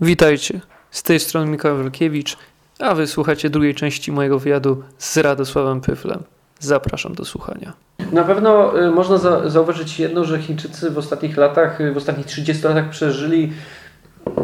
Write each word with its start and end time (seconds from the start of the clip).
Witajcie, 0.00 0.60
z 0.90 1.02
tej 1.02 1.20
strony 1.20 1.50
Mikołaj 1.50 1.82
Wielkiewicz, 1.82 2.36
a 2.78 2.94
wysłuchacie 2.94 3.50
drugiej 3.50 3.74
części 3.74 4.12
mojego 4.12 4.38
wywiadu 4.38 4.82
z 4.98 5.16
Radosławem 5.16 5.80
Pyflem. 5.80 6.22
Zapraszam 6.58 7.14
do 7.14 7.24
słuchania. 7.24 7.72
Na 8.12 8.24
pewno 8.24 8.80
y, 8.82 8.90
można 8.90 9.18
za 9.18 9.50
zauważyć 9.50 10.00
jedno, 10.00 10.24
że 10.24 10.38
Chińczycy 10.38 10.90
w 10.90 10.98
ostatnich 10.98 11.36
latach, 11.36 11.80
y, 11.80 11.92
w 11.92 11.96
ostatnich 11.96 12.26
30 12.26 12.64
latach 12.64 12.88
przeżyli 12.90 13.52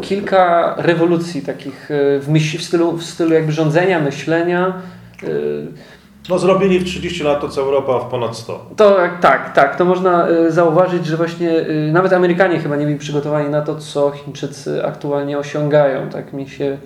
kilka 0.01 0.75
rewolucji 0.77 1.41
takich 1.41 1.91
y, 1.91 2.19
w, 2.19 2.57
w, 2.57 2.63
stylu, 2.63 2.97
w 2.97 3.03
stylu 3.03 3.33
jakby 3.33 3.51
rządzenia, 3.51 3.99
myślenia. 3.99 4.81
No 6.29 6.39
zrobili 6.39 6.79
w 6.79 6.83
30 6.83 7.23
lat 7.23 7.41
to 7.41 7.49
co 7.49 7.61
Europa 7.61 7.99
w 7.99 8.05
ponad 8.05 8.37
100. 8.37 8.65
To 8.75 8.97
tak, 9.21 9.53
tak. 9.53 9.75
To 9.75 9.85
można 9.85 10.27
zauważyć, 10.49 11.05
że 11.05 11.17
właśnie 11.17 11.65
nawet 11.91 12.13
Amerykanie 12.13 12.59
chyba 12.59 12.75
nie 12.75 12.85
byli 12.85 12.99
przygotowani 12.99 13.49
na 13.49 13.61
to, 13.61 13.75
co 13.75 14.11
Chińczycy 14.11 14.85
aktualnie 14.85 15.37
osiągają. 15.37 16.09
Tak 16.09 16.33
mi 16.33 16.49
się 16.49 16.77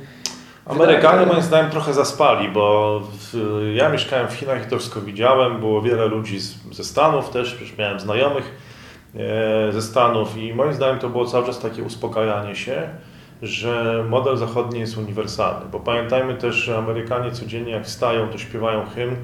Amerykanie 0.69 1.25
moim 1.25 1.41
zdaniem 1.41 1.71
trochę 1.71 1.93
zaspali, 1.93 2.49
bo 2.49 2.99
w, 3.03 3.35
ja 3.75 3.89
mieszkałem 3.89 4.27
w 4.27 4.33
Chinach 4.33 4.67
i 4.67 4.69
to 4.69 4.77
wszystko 4.77 5.01
widziałem. 5.01 5.59
Było 5.59 5.81
wiele 5.81 6.05
ludzi 6.05 6.39
z, 6.39 6.55
ze 6.71 6.83
Stanów 6.83 7.29
też, 7.29 7.55
przecież 7.55 7.77
miałem 7.77 7.99
znajomych 7.99 8.55
e, 9.15 9.71
ze 9.71 9.81
Stanów 9.81 10.37
i 10.37 10.53
moim 10.53 10.73
zdaniem 10.73 10.99
to 10.99 11.09
było 11.09 11.25
cały 11.25 11.45
czas 11.45 11.59
takie 11.59 11.83
uspokajanie 11.83 12.55
się, 12.55 12.89
że 13.41 14.05
model 14.09 14.37
zachodni 14.37 14.79
jest 14.79 14.97
uniwersalny. 14.97 15.65
Bo 15.71 15.79
pamiętajmy 15.79 16.35
też, 16.35 16.55
że 16.55 16.77
Amerykanie 16.77 17.31
codziennie 17.31 17.71
jak 17.71 17.85
wstają, 17.85 18.27
to 18.27 18.37
śpiewają 18.37 18.85
hymn. 18.95 19.15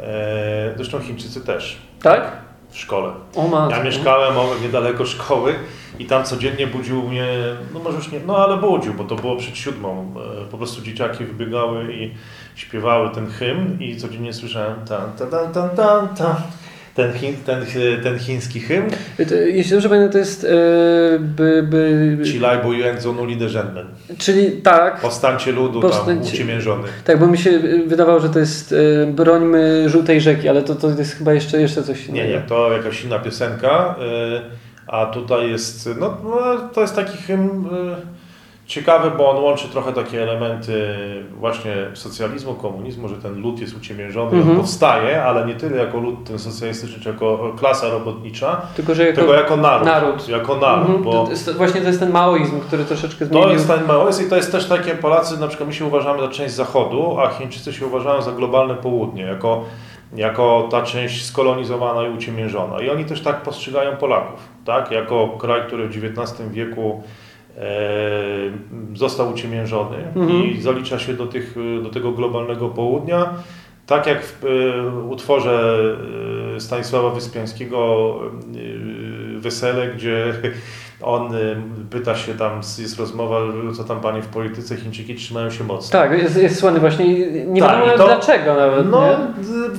E, 0.00 0.72
zresztą 0.76 1.00
Chińczycy 1.00 1.40
też. 1.40 1.78
Tak? 2.02 2.32
W 2.70 2.78
szkole. 2.78 3.12
O, 3.36 3.68
ja 3.70 3.82
mieszkałem 3.82 4.34
niedaleko 4.62 5.06
szkoły 5.06 5.54
i 5.98 6.06
tam 6.06 6.24
codziennie 6.24 6.66
budził 6.66 7.02
mnie, 7.02 7.26
no 7.74 7.80
może 7.80 7.96
już 7.96 8.12
nie, 8.12 8.20
no 8.26 8.36
ale 8.36 8.56
budził, 8.56 8.94
bo 8.94 9.04
to 9.04 9.16
było 9.16 9.36
przed 9.36 9.56
siódmą. 9.56 10.14
E, 10.42 10.50
po 10.50 10.58
prostu 10.58 10.82
dzieciaki 10.82 11.24
wybiegały 11.24 11.94
i 11.94 12.14
śpiewały 12.54 13.10
ten 13.10 13.26
hymn 13.26 13.80
i 13.80 13.96
codziennie 13.96 14.32
słyszałem 14.32 14.84
tan, 14.88 15.12
tan, 15.12 15.52
tan, 15.52 15.70
tan, 15.76 16.08
tan. 16.08 16.36
Ten, 16.94 17.12
chin, 17.12 17.34
ten, 17.46 17.64
ten 18.02 18.18
chiński 18.18 18.60
hymn. 18.60 18.90
Jeśli 19.46 19.72
dobrze 19.72 19.88
pamiętam, 19.88 20.12
to 20.12 20.18
jest 20.18 20.44
e, 20.44 20.48
by, 21.18 21.62
by... 21.62 22.18
Cilaj 22.24 22.58
Buyen 22.58 23.00
Zonu 23.00 23.24
Liderzenmen. 23.24 23.86
Czyli 24.18 24.52
tak. 24.62 25.00
Powstańcie 25.00 25.52
ludu 25.52 25.80
Powstańcie... 25.80 26.24
tam 26.24 26.34
uciemiężony. 26.34 26.88
Tak, 27.04 27.18
bo 27.18 27.26
mi 27.26 27.38
się 27.38 27.58
wydawało, 27.86 28.20
że 28.20 28.28
to 28.28 28.38
jest 28.38 28.74
e, 29.02 29.06
Brońmy 29.06 29.88
Żółtej 29.88 30.20
Rzeki, 30.20 30.48
ale 30.48 30.62
to, 30.62 30.74
to 30.74 30.90
jest 30.90 31.14
chyba 31.14 31.32
jeszcze, 31.32 31.60
jeszcze 31.60 31.82
coś 31.82 32.06
innego. 32.06 32.26
Nie, 32.26 32.32
nie, 32.34 32.40
to 32.40 32.72
jakaś 32.72 33.04
inna 33.04 33.18
piosenka. 33.18 33.94
A 34.86 35.06
tutaj 35.06 35.50
jest, 35.50 35.88
no, 36.00 36.18
no 36.24 36.68
to 36.72 36.80
jest 36.80 36.96
taki 36.96 37.18
hymn 37.18 37.68
ciekawy, 38.72 39.10
bo 39.10 39.30
on 39.30 39.36
łączy 39.36 39.68
trochę 39.68 39.92
takie 39.92 40.22
elementy 40.22 40.94
właśnie 41.38 41.74
socjalizmu, 41.94 42.54
komunizmu, 42.54 43.08
że 43.08 43.16
ten 43.16 43.40
lud 43.40 43.60
jest 43.60 43.76
uciemiężony, 43.76 44.32
mm 44.32 44.48
-hmm. 44.48 44.56
powstaje, 44.56 45.24
ale 45.24 45.46
nie 45.46 45.54
tyle 45.54 45.76
jako 45.76 45.98
lud 45.98 46.24
ten 46.24 46.38
socjalistyczny, 46.38 47.02
czy 47.02 47.08
jako 47.08 47.52
klasa 47.58 47.88
robotnicza, 47.88 48.60
tylko, 48.76 48.94
że 48.94 49.06
jako, 49.06 49.20
tylko 49.20 49.34
jako 49.34 49.56
naród. 49.56 49.86
naród. 49.86 50.28
Jako 50.28 50.56
naród 50.56 50.88
mm 50.88 51.00
-hmm. 51.00 51.04
bo 51.04 51.24
to 51.24 51.30
jest, 51.30 51.56
właśnie 51.56 51.80
to 51.80 51.86
jest 51.86 52.00
ten 52.00 52.10
maoizm, 52.10 52.60
który 52.60 52.84
troszeczkę 52.84 53.26
zmienił. 53.26 53.44
To 53.44 53.52
jest 53.52 53.68
ten 53.68 53.86
maoizm 53.86 54.26
i 54.26 54.30
to 54.30 54.36
jest 54.36 54.52
też 54.52 54.68
takie, 54.68 54.94
Polacy 54.94 55.40
na 55.40 55.48
przykład 55.48 55.68
my 55.68 55.74
się 55.74 55.84
uważamy 55.84 56.20
za 56.20 56.28
część 56.28 56.54
Zachodu, 56.54 57.20
a 57.20 57.28
Chińczycy 57.28 57.72
się 57.72 57.86
uważają 57.86 58.22
za 58.22 58.32
globalne 58.32 58.74
południe, 58.74 59.22
jako 59.22 59.64
jako 60.16 60.68
ta 60.70 60.82
część 60.82 61.24
skolonizowana 61.24 62.08
i 62.08 62.10
uciemiężona. 62.10 62.80
I 62.80 62.90
oni 62.90 63.04
też 63.04 63.22
tak 63.22 63.42
postrzegają 63.42 63.96
Polaków, 63.96 64.48
tak? 64.64 64.90
jako 64.90 65.28
kraj, 65.28 65.62
który 65.66 65.88
w 65.88 66.04
XIX 66.04 66.50
wieku 66.50 67.02
e, 67.02 67.31
został 68.94 69.32
uciemiężony 69.32 69.96
mhm. 69.96 70.44
i 70.44 70.60
zalicza 70.60 70.98
się 70.98 71.14
do, 71.14 71.26
tych, 71.26 71.54
do 71.82 71.90
tego 71.90 72.12
globalnego 72.12 72.68
południa. 72.68 73.34
Tak 73.86 74.06
jak 74.06 74.24
w 74.24 74.44
e, 74.44 75.06
utworze 75.08 75.76
e, 76.56 76.60
Stanisława 76.60 77.10
Wyspiańskiego 77.10 78.18
e, 79.36 79.40
Wesele, 79.40 79.88
gdzie 79.88 80.34
on 81.02 81.34
y, 81.34 81.56
pyta 81.90 82.16
się 82.16 82.34
tam, 82.34 82.60
jest 82.78 82.98
rozmowa, 82.98 83.38
co 83.76 83.84
tam 83.84 84.00
panie 84.00 84.22
w 84.22 84.26
polityce, 84.26 84.76
Chińczyki 84.76 85.14
trzymają 85.14 85.50
się 85.50 85.64
mocno. 85.64 86.00
Tak, 86.00 86.12
jest, 86.12 86.36
jest 86.36 86.60
słony 86.60 86.80
właśnie, 86.80 87.28
nie 87.46 87.60
tak, 87.60 87.78
wiadomo 87.78 87.98
to, 87.98 88.06
dlaczego 88.06 88.54
nawet. 88.54 88.90
No, 88.90 89.00
nie? 89.00 89.16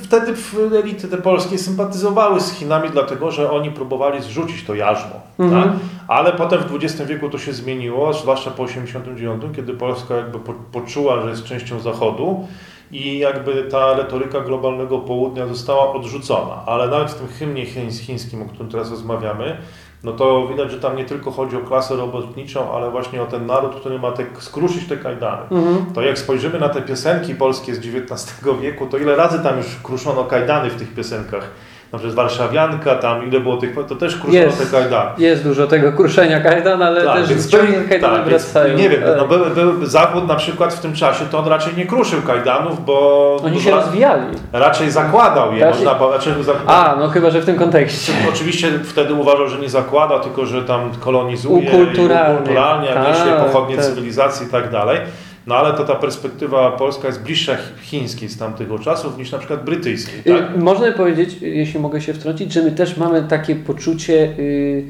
wtedy 0.03 0.33
elity 0.79 1.07
te 1.07 1.17
polskie 1.17 1.57
sympatyzowały 1.57 2.41
z 2.41 2.51
Chinami, 2.51 2.89
dlatego 2.89 3.31
że 3.31 3.51
oni 3.51 3.71
próbowali 3.71 4.21
zrzucić 4.21 4.63
to 4.63 4.75
jarzmo. 4.75 5.21
Mhm. 5.39 5.63
Tak? 5.63 5.71
Ale 6.07 6.33
potem 6.33 6.59
w 6.59 6.75
XX 6.75 7.09
wieku 7.09 7.29
to 7.29 7.37
się 7.37 7.53
zmieniło, 7.53 8.13
zwłaszcza 8.13 8.51
po 8.51 8.65
1989, 8.65 9.55
kiedy 9.55 9.73
Polska 9.73 10.15
jakby 10.15 10.39
poczuła, 10.71 11.21
że 11.21 11.29
jest 11.29 11.43
częścią 11.43 11.79
Zachodu 11.79 12.47
i 12.93 13.19
jakby 13.19 13.63
ta 13.63 13.93
retoryka 13.93 14.41
globalnego 14.41 14.99
południa 14.99 15.47
została 15.47 15.93
odrzucona. 15.93 16.63
Ale 16.65 16.87
nawet 16.87 17.11
w 17.11 17.15
tym 17.15 17.27
hymnie 17.27 17.65
chińskim, 17.91 18.41
o 18.41 18.45
którym 18.45 18.71
teraz 18.71 18.91
rozmawiamy, 18.91 19.57
no 20.03 20.11
to 20.11 20.47
widać, 20.47 20.71
że 20.71 20.79
tam 20.79 20.95
nie 20.95 21.05
tylko 21.05 21.31
chodzi 21.31 21.55
o 21.55 21.59
klasę 21.59 21.95
robotniczą, 21.95 22.73
ale 22.73 22.91
właśnie 22.91 23.21
o 23.21 23.25
ten 23.25 23.45
naród, 23.45 23.75
który 23.75 23.99
ma 23.99 24.11
te, 24.11 24.25
skruszyć 24.39 24.87
te 24.87 24.97
kajdany. 24.97 25.41
Mhm. 25.51 25.85
To 25.93 26.01
jak 26.01 26.19
spojrzymy 26.19 26.59
na 26.59 26.69
te 26.69 26.81
piosenki 26.81 27.35
polskie 27.35 27.75
z 27.75 27.77
XIX 27.77 28.35
wieku, 28.61 28.85
to 28.85 28.97
ile 28.97 29.15
razy 29.15 29.39
tam 29.43 29.57
już 29.57 29.67
kruszono 29.83 30.23
kajdany 30.23 30.69
w 30.69 30.75
tych 30.75 30.93
piosenkach 30.93 31.49
na 31.93 31.99
przykład 31.99 32.15
Warszawianka, 32.15 32.95
tam 32.95 33.27
ile 33.27 33.39
było 33.39 33.57
tych, 33.57 33.75
to 33.87 33.95
też 33.95 34.15
kruszono 34.15 34.33
jest, 34.43 34.71
te 34.71 34.77
kajdany. 34.77 35.09
Jest 35.17 35.43
dużo 35.43 35.67
tego 35.67 35.91
kruszenia 35.91 36.41
kajdan, 36.41 36.81
ale 36.81 37.05
tak, 37.05 37.27
też 37.27 37.39
zupełnie 37.39 37.73
kajdany 37.89 38.15
tak, 38.15 38.25
wracają. 38.25 38.77
Nie 38.77 38.89
wiem, 38.89 39.01
no, 39.17 39.27
był, 39.27 39.45
był 39.55 39.85
Zachód 39.85 40.27
na 40.27 40.35
przykład 40.35 40.73
w 40.73 40.79
tym 40.79 40.93
czasie, 40.93 41.25
to 41.31 41.39
on 41.39 41.47
raczej 41.47 41.75
nie 41.77 41.85
kruszył 41.85 42.21
kajdanów, 42.21 42.85
bo... 42.85 43.37
Oni 43.45 43.61
się 43.61 43.71
rozwijali. 43.71 44.25
Raczej 44.53 44.91
zakładał 44.91 45.53
je, 45.53 45.65
raczej... 45.65 45.85
można 45.85 46.07
raczej 46.07 46.33
A, 46.67 46.95
no 46.99 47.07
chyba, 47.07 47.29
że 47.29 47.41
w 47.41 47.45
tym 47.45 47.55
kontekście. 47.55 48.13
Oczywiście 48.33 48.71
wtedy 48.83 49.13
uważał, 49.13 49.47
że 49.47 49.59
nie 49.59 49.69
zakłada, 49.69 50.19
tylko 50.19 50.45
że 50.45 50.63
tam 50.63 50.91
kolonizuje, 50.99 51.69
ukulturalnie, 51.69 52.33
ukulturalnie 52.33 52.87
niesie 52.87 53.25
tak, 53.25 53.45
pochodnie 53.45 53.75
tak. 53.75 53.85
cywilizacji 53.85 54.47
i 54.47 54.49
tak 54.49 54.71
dalej. 54.71 54.99
No 55.47 55.55
ale 55.55 55.77
to 55.77 55.83
ta 55.83 55.95
perspektywa 55.95 56.71
polska 56.71 57.07
jest 57.07 57.23
bliższa 57.23 57.57
chińskiej 57.81 58.29
z 58.29 58.37
tamtego 58.37 58.79
czasów 58.79 59.17
niż 59.17 59.31
na 59.31 59.37
przykład 59.37 59.65
brytyjskiej. 59.65 60.19
Y, 60.19 60.39
tak? 60.39 60.57
Można 60.57 60.91
powiedzieć, 60.91 61.37
jeśli 61.41 61.79
mogę 61.79 62.01
się 62.01 62.13
wtrącić, 62.13 62.53
że 62.53 62.63
my 62.63 62.71
też 62.71 62.97
mamy 62.97 63.23
takie 63.23 63.55
poczucie 63.55 64.13
y, 64.39 64.85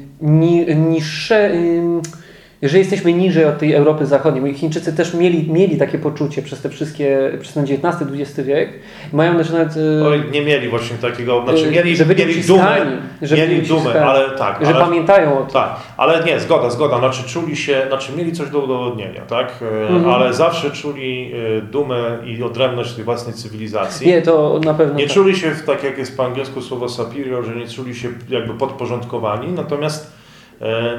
niższe. 0.76 1.54
Y, 1.54 2.23
że 2.62 2.78
jesteśmy 2.78 3.12
niżej 3.12 3.44
od 3.44 3.58
tej 3.58 3.72
Europy 3.72 4.06
Zachodniej. 4.06 4.54
Chińczycy 4.54 4.92
też 4.92 5.14
mieli, 5.14 5.52
mieli 5.52 5.76
takie 5.76 5.98
poczucie 5.98 6.42
przez 6.42 6.60
te 6.60 6.68
wszystkie, 6.68 7.38
przez 7.40 7.54
ten 7.54 7.64
XIX-XX 7.64 8.40
wiek. 8.40 8.70
Mają 9.12 9.36
też 9.36 9.50
nawet... 9.50 9.76
E, 10.02 10.06
Oj, 10.06 10.22
nie 10.32 10.42
mieli 10.42 10.68
właśnie 10.68 10.96
takiego, 10.96 11.42
znaczy 11.44 11.68
e, 11.68 11.70
mieli, 11.70 11.96
że 11.96 12.04
byli 12.06 12.26
mieli 12.26 12.42
dumę, 12.42 12.76
że 13.22 13.36
mieli 13.36 13.62
dumę, 13.62 14.06
ale 14.06 14.30
tak. 14.30 14.58
Że 14.60 14.74
ale, 14.74 14.84
pamiętają 14.84 15.38
o 15.38 15.42
tym. 15.42 15.52
Tak, 15.52 15.76
ale 15.96 16.24
nie, 16.24 16.40
zgoda, 16.40 16.70
zgoda, 16.70 16.98
znaczy 16.98 17.22
czuli 17.28 17.56
się, 17.56 17.82
znaczy 17.88 18.12
mieli 18.16 18.32
coś 18.32 18.50
do 18.50 18.58
udowodnienia, 18.58 19.20
tak, 19.20 19.48
e, 19.62 19.88
mhm. 19.88 20.14
ale 20.14 20.34
zawsze 20.34 20.70
czuli 20.70 21.34
dumę 21.70 22.18
i 22.26 22.42
odrębność 22.42 22.92
tej 22.92 23.04
własnej 23.04 23.34
cywilizacji. 23.34 24.06
Nie, 24.06 24.22
to 24.22 24.60
na 24.64 24.74
pewno 24.74 24.94
Nie 24.94 25.04
tak. 25.04 25.14
czuli 25.14 25.36
się, 25.36 25.50
tak 25.66 25.84
jak 25.84 25.98
jest 25.98 26.16
po 26.16 26.24
angielsku 26.24 26.62
słowo 26.62 26.88
superior, 26.88 27.44
że 27.44 27.56
nie 27.56 27.66
czuli 27.66 27.94
się 27.94 28.08
jakby 28.28 28.54
podporządkowani, 28.54 29.52
natomiast 29.52 30.23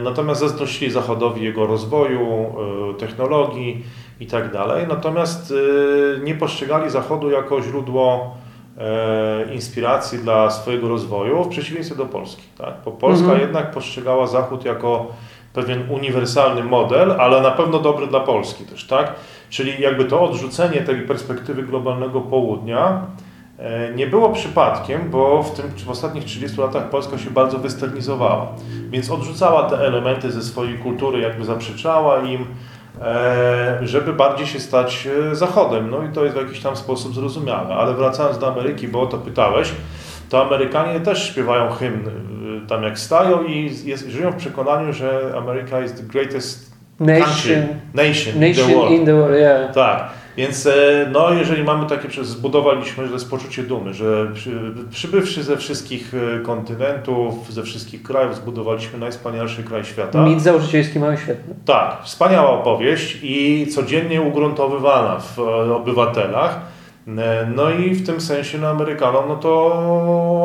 natomiast 0.04 0.42
zazdrościli 0.42 0.92
Zachodowi 0.92 1.44
jego 1.44 1.68
rozwoju, 1.68 2.22
e, 2.22 2.94
technologii 2.94 3.84
itd. 4.20 4.52
Tak 4.52 4.88
natomiast 4.90 5.54
e, 5.54 6.20
nie 6.24 6.36
postrzegali 6.36 6.90
Zachodu 6.90 7.30
jako 7.30 7.62
źródło 7.62 8.36
inspiracji 9.54 10.20
dla 10.20 10.52
swojego 10.52 10.90
rozwoju, 10.90 11.44
w 11.44 11.50
przeciwieństwie 11.50 11.96
do 11.96 12.06
Polski. 12.06 12.44
Tak? 12.58 12.74
Bo 12.86 12.92
Polska 12.92 13.26
mhm. 13.26 13.42
jednak 13.42 13.72
postrzegała 13.72 14.28
Zachód 14.28 14.66
jako 14.66 15.08
pewien 15.54 15.90
uniwersalny 15.90 16.64
model, 16.64 17.12
ale 17.12 17.42
na 17.42 17.52
pewno 17.52 17.80
dobry 17.80 18.08
dla 18.08 18.20
Polski 18.20 18.64
też, 18.64 18.88
tak? 18.88 19.14
Czyli 19.50 19.82
jakby 19.82 20.06
to 20.06 20.22
odrzucenie 20.22 20.82
tej 20.82 21.02
perspektywy 21.02 21.64
globalnego 21.64 22.22
południa 22.22 23.02
E, 23.02 23.35
nie 23.96 24.08
było 24.08 24.30
przypadkiem, 24.30 25.10
bo 25.10 25.44
w, 25.44 25.54
tym, 25.54 25.66
w 25.86 25.90
ostatnich 25.90 26.24
30 26.24 26.62
latach 26.62 26.90
Polska 26.90 27.18
się 27.18 27.30
bardzo 27.30 27.60
westernizowała, 27.60 28.48
więc 28.90 29.12
odrzucała 29.12 29.70
te 29.70 29.80
elementy 29.80 30.32
ze 30.32 30.42
swojej 30.42 30.78
kultury, 30.78 31.20
jakby 31.20 31.46
zaprzeczała 31.46 32.20
im, 32.20 32.46
e, 33.02 33.80
żeby 33.84 34.14
bardziej 34.14 34.48
się 34.48 34.60
stać 34.60 35.08
e, 35.32 35.36
Zachodem. 35.36 35.90
No 35.90 36.04
i 36.04 36.10
to 36.10 36.24
jest 36.24 36.38
w 36.38 36.42
jakiś 36.42 36.60
tam 36.60 36.76
sposób 36.76 37.16
zrozumiałe. 37.16 37.76
Ale 37.76 37.94
wracając 37.94 38.38
do 38.38 38.52
Ameryki, 38.52 38.88
bo 38.88 39.02
o 39.02 39.06
to 39.06 39.18
pytałeś, 39.18 39.72
to 40.30 40.46
Amerykanie 40.46 41.00
też 41.00 41.30
śpiewają 41.30 41.70
hymn 41.70 42.10
tam 42.68 42.84
jak 42.84 43.00
stają 43.00 43.44
i 43.44 43.72
jest, 43.86 44.08
żyją 44.08 44.32
w 44.32 44.36
przekonaniu, 44.36 44.94
że 44.94 45.34
Ameryka 45.38 45.82
is 45.82 45.94
the 45.94 46.04
greatest 46.04 46.76
nation, 47.00 47.26
country, 47.26 47.68
nation, 47.94 48.40
nation 48.40 48.44
in 48.44 48.56
the 48.56 48.76
world. 48.76 48.92
In 48.92 49.06
the 49.06 49.14
world 49.14 49.40
yeah. 49.40 49.74
Tak. 49.74 50.10
Więc 50.38 50.68
no, 51.12 51.34
jeżeli 51.34 51.64
mamy 51.64 51.90
takie, 51.90 52.24
zbudowaliśmy, 52.24 53.08
że 53.08 53.14
jest 53.14 53.30
poczucie 53.30 53.64
dumy, 53.64 53.94
że 53.94 54.28
przybywszy 54.90 55.44
ze 55.44 55.58
wszystkich 55.58 56.12
kontynentów, 56.44 57.54
ze 57.54 57.64
wszystkich 57.64 58.04
krajów, 58.04 58.36
zbudowaliśmy 58.36 59.00
najwspanialszy 59.00 59.64
kraj 59.64 59.86
świata. 59.86 60.26
Mit 60.26 60.42
założycielski 60.42 61.00
mamy 61.00 61.18
świetny. 61.18 61.56
Tak, 61.66 61.98
wspaniała 62.04 62.50
opowieść 62.50 63.20
i 63.24 63.68
codziennie 63.76 64.22
ugruntowywana 64.22 65.20
w 65.20 65.40
obywatelach. 65.76 66.75
E, 67.08 67.48
no 67.56 67.70
i 67.70 67.96
w 67.96 68.06
tym 68.06 68.22
sensie 68.22 68.58
na 68.58 68.70
Amerykanom, 68.70 69.28
no 69.28 69.36
to 69.36 69.74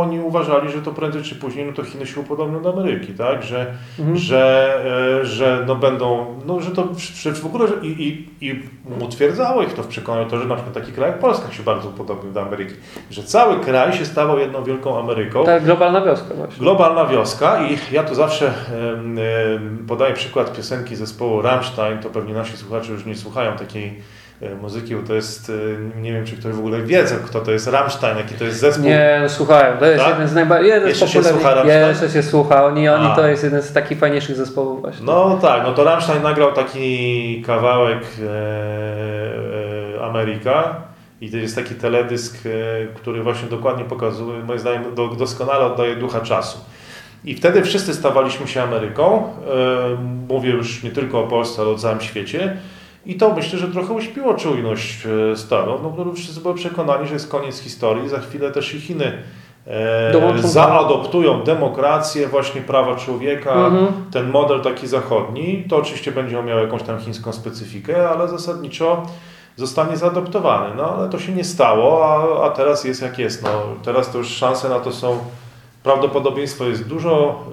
oni 0.00 0.20
uważali, 0.20 0.72
że 0.72 0.82
to 0.82 0.92
prędzej 0.92 1.22
czy 1.22 1.34
później, 1.34 1.66
no 1.66 1.72
to 1.72 1.84
Chiny 1.84 2.06
się 2.06 2.20
upodobnią 2.20 2.62
do 2.62 2.72
Ameryki, 2.72 3.12
tak? 3.12 3.42
Że, 3.42 3.66
mhm. 3.98 4.16
że, 4.16 4.74
e, 5.20 5.24
że 5.24 5.64
no 5.66 5.74
będą, 5.76 6.26
no 6.46 6.60
że 6.60 6.70
to 6.70 6.88
w 7.34 7.46
ogóle 7.46 7.68
i, 7.82 7.86
i, 7.86 8.48
i 8.48 8.62
utwierdzało 9.00 9.62
ich 9.62 9.74
to 9.74 9.82
w 9.82 9.86
przekonaniu, 9.86 10.30
to, 10.30 10.38
że 10.38 10.44
na 10.44 10.54
przykład 10.54 10.74
taki 10.74 10.92
kraj 10.92 11.10
jak 11.10 11.18
Polska 11.18 11.52
się 11.52 11.62
bardzo 11.62 11.88
upodobnił 11.88 12.32
do 12.32 12.42
Ameryki. 12.42 12.74
Że 13.10 13.22
cały 13.22 13.60
kraj 13.60 13.92
się 13.92 14.06
stawał 14.06 14.38
jedną 14.38 14.64
wielką 14.64 14.98
Ameryką. 14.98 15.44
Tak, 15.44 15.64
globalna 15.64 16.00
wioska 16.00 16.34
właśnie. 16.34 16.58
Globalna 16.58 17.06
wioska 17.06 17.66
i 17.66 17.78
ja 17.92 18.02
tu 18.02 18.14
zawsze 18.14 18.54
podaję 19.88 20.14
przykład 20.14 20.56
piosenki 20.56 20.96
zespołu 20.96 21.42
Rammstein, 21.42 21.98
to 21.98 22.10
pewnie 22.10 22.34
nasi 22.34 22.56
słuchacze 22.56 22.92
już 22.92 23.06
nie 23.06 23.14
słuchają 23.14 23.56
takiej 23.56 24.02
muzyki, 24.62 24.96
bo 24.96 25.06
to 25.06 25.14
jest, 25.14 25.52
e, 25.96 26.00
nie 26.00 26.12
wiem 26.12 26.26
czy 26.26 26.36
ktoś 26.36 26.54
w 26.54 26.58
ogóle 26.58 26.82
wie, 26.82 27.04
kto 27.26 27.40
to 27.40 27.52
jest 27.52 27.66
Rammstein, 27.66 28.18
jaki 28.18 28.34
to 28.34 28.44
jest 28.44 28.60
zespół. 28.60 28.84
Nie, 28.84 29.24
słuchają, 29.28 29.76
to 29.78 29.86
jest 29.86 30.04
tak? 30.04 30.12
jeden 30.12 30.28
z 30.28 30.34
najbardziej, 30.34 30.70
jeden 30.70 30.88
Jeszcze 30.88 31.08
się 31.08 31.22
słucha? 31.22 31.64
Jeszcze 31.64 32.10
się 32.10 32.22
słucha, 32.22 32.64
oni, 32.64 32.88
oni 32.88 33.16
to 33.16 33.26
jest 33.26 33.44
jeden 33.44 33.62
z 33.62 33.72
takich 33.72 33.98
fajniejszych 33.98 34.36
zespołów 34.36 34.80
właśnie. 34.80 35.06
No 35.06 35.38
tak, 35.42 35.62
no 35.62 35.72
to 35.72 35.84
Rammstein 35.84 36.22
nagrał 36.22 36.52
taki 36.52 37.42
kawałek 37.46 38.02
e, 38.22 38.26
e, 39.96 40.04
Ameryka 40.04 40.74
i 41.20 41.30
to 41.30 41.36
jest 41.36 41.54
taki 41.54 41.74
teledysk, 41.74 42.46
e, 42.46 42.50
który 42.94 43.22
właśnie 43.22 43.48
dokładnie 43.48 43.84
pokazuje, 43.84 44.42
moim 44.42 44.58
zdaniem 44.58 44.94
do, 44.94 45.08
doskonale 45.08 45.64
oddaje 45.66 45.96
ducha 45.96 46.20
czasu. 46.20 46.58
I 47.24 47.34
wtedy 47.34 47.62
wszyscy 47.62 47.94
stawaliśmy 47.94 48.48
się 48.48 48.62
Ameryką, 48.62 49.24
e, 49.24 49.96
mówię 50.28 50.50
już 50.50 50.82
nie 50.82 50.90
tylko 50.90 51.20
o 51.20 51.26
Polsce, 51.26 51.62
ale 51.62 51.70
o 51.70 51.74
całym 51.74 52.00
świecie, 52.00 52.56
i 53.06 53.14
to 53.14 53.34
myślę, 53.34 53.58
że 53.58 53.68
trochę 53.68 53.92
uśpiło 53.92 54.34
czujność 54.34 55.06
e, 55.06 55.36
Stanów, 55.36 55.80
no 55.82 55.90
bo 55.90 56.12
wszyscy 56.12 56.40
byli 56.40 56.54
przekonani, 56.54 57.06
że 57.06 57.14
jest 57.14 57.30
koniec 57.30 57.58
historii, 57.58 58.08
za 58.08 58.18
chwilę 58.18 58.50
też 58.50 58.74
i 58.74 58.80
Chiny 58.80 59.22
e, 59.66 60.38
zaadoptują 60.38 61.42
demokrację, 61.42 62.28
właśnie 62.28 62.60
prawa 62.60 62.96
człowieka, 62.96 63.52
mhm. 63.52 63.86
ten 64.12 64.30
model 64.30 64.60
taki 64.60 64.86
zachodni. 64.86 65.64
To 65.68 65.76
oczywiście 65.76 66.12
będzie 66.12 66.42
miał 66.42 66.58
jakąś 66.58 66.82
tam 66.82 66.98
chińską 66.98 67.32
specyfikę, 67.32 68.08
ale 68.08 68.28
zasadniczo 68.28 69.02
zostanie 69.56 69.96
zaadoptowany. 69.96 70.74
No 70.74 70.94
ale 70.98 71.08
to 71.08 71.18
się 71.18 71.32
nie 71.32 71.44
stało, 71.44 72.06
a, 72.06 72.46
a 72.46 72.50
teraz 72.50 72.84
jest 72.84 73.02
jak 73.02 73.18
jest. 73.18 73.42
No, 73.42 73.62
teraz 73.82 74.12
to 74.12 74.18
już 74.18 74.28
szanse 74.28 74.68
na 74.68 74.80
to 74.80 74.92
są 74.92 75.18
prawdopodobieństwo 75.82 76.64
jest 76.64 76.88
dużo 76.88 77.44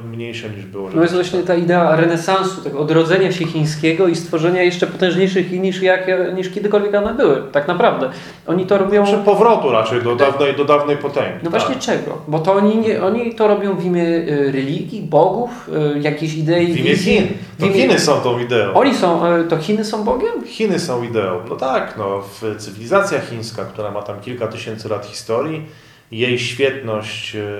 y, 0.00 0.08
mniejsze 0.08 0.50
niż 0.50 0.66
było. 0.66 0.90
No 0.94 1.02
jest 1.02 1.14
właśnie 1.14 1.42
ta 1.42 1.54
idea 1.54 1.96
renesansu, 1.96 2.62
tego 2.62 2.78
odrodzenia 2.78 3.32
się 3.32 3.46
chińskiego 3.46 4.08
i 4.08 4.16
stworzenia 4.16 4.62
jeszcze 4.62 4.86
potężniejszych 4.86 5.48
Chin 5.48 5.62
niż, 5.62 5.82
jak, 5.82 6.06
niż 6.34 6.50
kiedykolwiek 6.50 6.94
one 6.94 7.14
były. 7.14 7.42
Tak 7.52 7.68
naprawdę. 7.68 8.10
Oni 8.46 8.66
to 8.66 8.78
robią... 8.78 9.04
Przy 9.04 9.16
powrotu 9.16 9.72
raczej 9.72 10.02
do 10.02 10.16
dawnej, 10.16 10.56
do 10.56 10.64
dawnej 10.64 10.96
potęgi. 10.96 11.38
No 11.42 11.50
tak. 11.50 11.60
właśnie 11.60 11.80
czego? 11.80 12.18
Bo 12.28 12.38
to 12.38 12.52
oni, 12.52 12.76
nie, 12.76 13.02
oni 13.02 13.34
to 13.34 13.48
robią 13.48 13.76
w 13.76 13.84
imię 13.84 14.04
y, 14.04 14.52
religii, 14.52 15.02
bogów, 15.02 15.70
y, 15.96 16.00
jakiejś 16.00 16.34
idei. 16.34 16.72
W 16.72 16.78
imię 16.78 16.96
Chin. 16.96 17.28
To 17.58 17.66
imię... 17.66 17.74
Chiny 17.74 17.98
są 17.98 18.20
tą 18.20 18.38
ideą. 18.38 18.74
Oni 18.74 18.94
są, 18.94 19.22
to 19.48 19.56
Chiny 19.56 19.84
są 19.84 20.04
Bogiem? 20.04 20.46
Chiny 20.46 20.78
są 20.78 21.02
ideą. 21.02 21.40
No 21.48 21.56
tak, 21.56 21.94
no, 21.98 22.22
cywilizacja 22.58 23.20
chińska, 23.20 23.64
która 23.64 23.90
ma 23.90 24.02
tam 24.02 24.20
kilka 24.20 24.46
tysięcy 24.46 24.88
lat 24.88 25.06
historii, 25.06 25.66
jej 26.10 26.38
świetność 26.38 27.36
e, 27.36 27.40
e, 27.40 27.50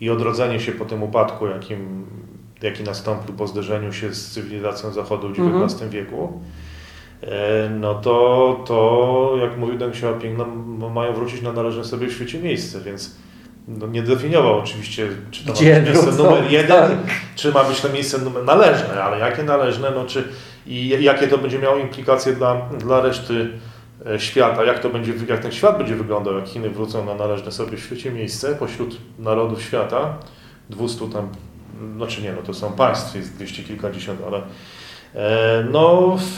i 0.00 0.10
odrodzenie 0.10 0.60
się 0.60 0.72
po 0.72 0.84
tym 0.84 1.02
upadku, 1.02 1.46
jakim, 1.46 2.06
jaki 2.62 2.82
nastąpił 2.82 3.34
po 3.34 3.46
zderzeniu 3.46 3.92
się 3.92 4.14
z 4.14 4.30
cywilizacją 4.30 4.92
Zachodu 4.92 5.28
w 5.28 5.32
XIX 5.32 5.72
mhm. 5.72 5.90
wieku, 5.90 6.40
e, 7.22 7.70
no 7.80 7.94
to, 7.94 8.64
to 8.66 9.36
jak 9.40 9.58
mówił 9.58 9.78
Deng 9.78 9.94
Xiaoping, 9.94 10.38
no, 10.78 10.88
mają 10.88 11.12
wrócić 11.12 11.42
na 11.42 11.52
należne 11.52 11.84
sobie 11.84 12.06
w 12.06 12.12
świecie 12.12 12.38
miejsce, 12.38 12.80
więc 12.80 13.16
no, 13.68 13.86
nie 13.86 14.02
definiował 14.02 14.58
oczywiście, 14.58 15.08
czy 15.30 15.46
to 15.46 15.52
Gdzie 15.52 15.74
ma 15.74 15.80
być 15.80 15.94
miejsce 15.94 16.22
numer 16.22 16.50
jeden, 16.50 16.90
tak. 16.90 17.14
czy 17.36 17.52
ma 17.52 17.64
być 17.64 17.80
to 17.80 17.88
miejsce 17.88 18.18
numer 18.18 18.44
należne, 18.44 19.02
ale 19.02 19.18
jakie 19.18 19.42
należne, 19.42 19.90
no 19.94 20.04
czy 20.04 20.24
i 20.66 20.88
jakie 20.88 21.28
to 21.28 21.38
będzie 21.38 21.58
miało 21.58 21.76
implikacje 21.76 22.32
dla, 22.32 22.68
dla 22.78 23.00
reszty 23.00 23.50
świata, 24.18 24.64
jak 24.64 24.78
to 24.78 24.90
będzie, 24.90 25.12
jak 25.28 25.40
ten 25.40 25.52
świat 25.52 25.78
będzie 25.78 25.96
wyglądał, 25.96 26.34
jak 26.34 26.48
Chiny 26.48 26.70
wrócą 26.70 27.04
na 27.04 27.14
należne 27.14 27.52
sobie 27.52 27.76
w 27.76 27.80
świecie 27.80 28.10
miejsce 28.10 28.54
pośród 28.54 28.96
narodów 29.18 29.62
świata, 29.62 30.18
200 30.70 31.08
tam, 31.08 31.28
znaczy 31.96 32.22
nie, 32.22 32.32
no 32.32 32.42
to 32.42 32.54
są 32.54 32.72
państw, 32.72 33.14
jest 33.14 33.34
dwieście 33.36 33.62
kilkadziesiąt, 33.62 34.20
ale 34.26 34.42
e, 35.14 35.64
no 35.70 36.16
w, 36.18 36.36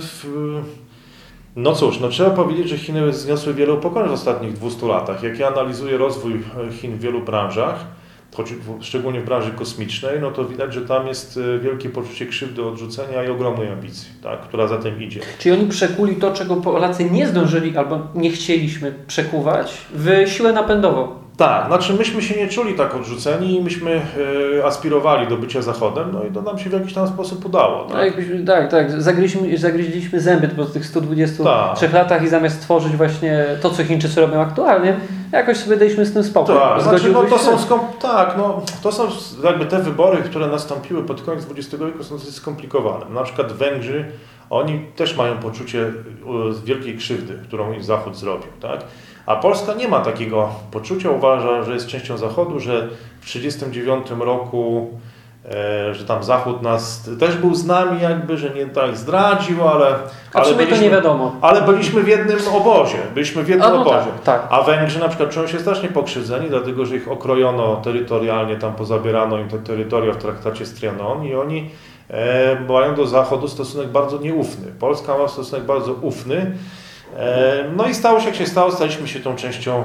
w, 0.00 0.26
no 1.56 1.72
cóż, 1.72 2.00
no 2.00 2.08
trzeba 2.08 2.30
powiedzieć, 2.30 2.68
że 2.68 2.78
Chiny 2.78 3.12
zniosły 3.12 3.54
wiele 3.54 3.72
upokorzeń 3.72 4.08
w 4.08 4.12
ostatnich 4.12 4.52
200 4.52 4.86
latach. 4.86 5.22
Jak 5.22 5.38
ja 5.38 5.48
analizuję 5.48 5.98
rozwój 5.98 6.42
Chin 6.80 6.96
w 6.96 7.00
wielu 7.00 7.22
branżach, 7.22 7.84
szczególnie 8.80 9.20
w 9.20 9.24
branży 9.24 9.50
kosmicznej, 9.50 10.20
no 10.20 10.30
to 10.30 10.44
widać, 10.44 10.74
że 10.74 10.80
tam 10.80 11.06
jest 11.06 11.36
e, 11.56 11.58
wielkie 11.58 11.90
poczucie 11.90 12.26
krzywdy, 12.26 12.64
odrzucenia 12.64 13.24
i 13.24 13.30
ogromnej 13.30 13.68
ambicji, 13.68 14.08
tak, 14.22 14.40
która 14.40 14.66
za 14.66 14.78
tym 14.78 15.02
idzie. 15.02 15.20
Czyli 15.38 15.54
oni 15.54 15.68
przekuli 15.68 16.16
to, 16.16 16.32
czego 16.32 16.56
Polacy 16.56 17.10
nie 17.10 17.26
zdążyli 17.26 17.76
albo 17.76 18.00
nie 18.14 18.30
chcieliśmy 18.30 18.94
przekuwać 19.06 19.74
w 19.94 20.24
siłę 20.26 20.52
napędową. 20.52 21.23
Tak, 21.36 21.66
znaczy 21.66 21.92
myśmy 21.92 22.22
się 22.22 22.40
nie 22.40 22.48
czuli 22.48 22.74
tak 22.74 22.94
odrzuceni 22.94 23.56
i 23.56 23.62
myśmy 23.62 24.00
y, 24.56 24.64
aspirowali 24.64 25.28
do 25.28 25.36
bycia 25.36 25.62
Zachodem, 25.62 26.10
no 26.12 26.24
i 26.24 26.30
to 26.30 26.42
nam 26.42 26.58
się 26.58 26.70
w 26.70 26.72
jakiś 26.72 26.94
tam 26.94 27.08
sposób 27.08 27.44
udało. 27.44 27.84
Tak, 27.84 28.12
tak, 28.14 28.24
tak. 28.46 28.70
tak. 28.70 29.02
Zagryźliśmy, 29.02 29.58
zagryźliśmy 29.58 30.20
zęby 30.20 30.48
po 30.48 30.64
tych 30.64 30.86
123 30.86 31.80
tak. 31.80 31.92
latach 31.92 32.22
i 32.22 32.28
zamiast 32.28 32.56
stworzyć 32.56 32.96
właśnie 32.96 33.44
to, 33.62 33.70
co 33.70 33.84
Chińczycy 33.84 34.20
robią 34.20 34.40
aktualnie, 34.40 34.96
jakoś 35.32 35.56
sobie 35.56 35.76
daliśmy 35.76 36.06
z 36.06 36.12
tym 36.12 36.24
spokój. 36.24 36.54
Tak, 36.54 36.82
znaczy, 36.82 37.12
no, 37.12 37.22
to 37.22 37.38
są 37.38 37.58
tak, 38.02 38.34
no, 38.36 38.62
to 38.82 38.92
są 38.92 39.08
jakby 39.44 39.66
te 39.66 39.82
wybory, 39.82 40.22
które 40.22 40.46
nastąpiły 40.46 41.02
pod 41.02 41.22
koniec 41.22 41.46
XX 41.50 41.82
wieku 41.84 42.04
są 42.04 42.14
dosyć 42.14 42.34
skomplikowane. 42.34 43.04
Na 43.10 43.22
przykład 43.22 43.52
Węgrzy, 43.52 44.04
oni 44.50 44.86
też 44.96 45.16
mają 45.16 45.38
poczucie 45.38 45.92
wielkiej 46.64 46.98
krzywdy, 46.98 47.38
którą 47.44 47.72
im 47.72 47.82
Zachód 47.82 48.16
zrobił. 48.16 48.48
Tak? 48.60 48.80
A 49.26 49.36
Polska 49.36 49.74
nie 49.74 49.88
ma 49.88 50.00
takiego 50.00 50.48
poczucia, 50.70 51.10
uważa, 51.10 51.62
że 51.62 51.74
jest 51.74 51.86
częścią 51.86 52.18
Zachodu, 52.18 52.60
że 52.60 52.88
w 53.20 53.26
1939 53.26 54.24
roku, 54.24 54.90
e, 55.44 55.94
że 55.94 56.04
tam 56.04 56.24
Zachód 56.24 56.62
nas 56.62 57.10
też 57.20 57.36
był 57.36 57.54
z 57.54 57.66
nami 57.66 58.02
jakby, 58.02 58.38
że 58.38 58.50
nie 58.50 58.66
tak 58.66 58.96
zdradził, 58.96 59.68
ale... 59.68 59.86
A 60.34 60.38
ale 60.38 60.54
byliśmy, 60.54 60.76
to 60.76 60.82
nie 60.82 60.90
wiadomo. 60.90 61.36
Ale 61.40 61.62
byliśmy 61.62 62.02
w 62.02 62.08
jednym 62.08 62.38
obozie, 62.54 62.98
byliśmy 63.14 63.42
w 63.42 63.48
jednym 63.48 63.70
no 63.70 63.80
obozie. 63.80 64.10
Tak, 64.24 64.42
tak. 64.42 64.46
A 64.50 64.62
Węgrzy 64.62 65.00
na 65.00 65.08
przykład 65.08 65.30
czują 65.30 65.46
się 65.46 65.60
strasznie 65.60 65.88
pokrzywdzeni, 65.88 66.48
dlatego 66.48 66.86
że 66.86 66.96
ich 66.96 67.08
okrojono 67.08 67.76
terytorialnie, 67.76 68.56
tam 68.56 68.74
pozabierano 68.74 69.38
im 69.38 69.48
te 69.48 69.58
terytoria 69.58 70.12
w 70.12 70.16
traktacie 70.16 70.66
z 70.66 70.74
Trianon 70.74 71.24
i 71.24 71.34
oni 71.34 71.70
e, 72.10 72.60
mają 72.68 72.94
do 72.94 73.06
Zachodu 73.06 73.48
stosunek 73.48 73.88
bardzo 73.88 74.18
nieufny. 74.18 74.72
Polska 74.80 75.18
ma 75.18 75.28
stosunek 75.28 75.64
bardzo 75.64 75.92
ufny, 75.92 76.52
no 77.76 77.86
i 77.86 77.94
stało 77.94 78.20
się 78.20 78.26
jak 78.26 78.36
się 78.36 78.46
stało, 78.46 78.72
staliśmy 78.72 79.08
się 79.08 79.20
tą 79.20 79.36
częścią 79.36 79.84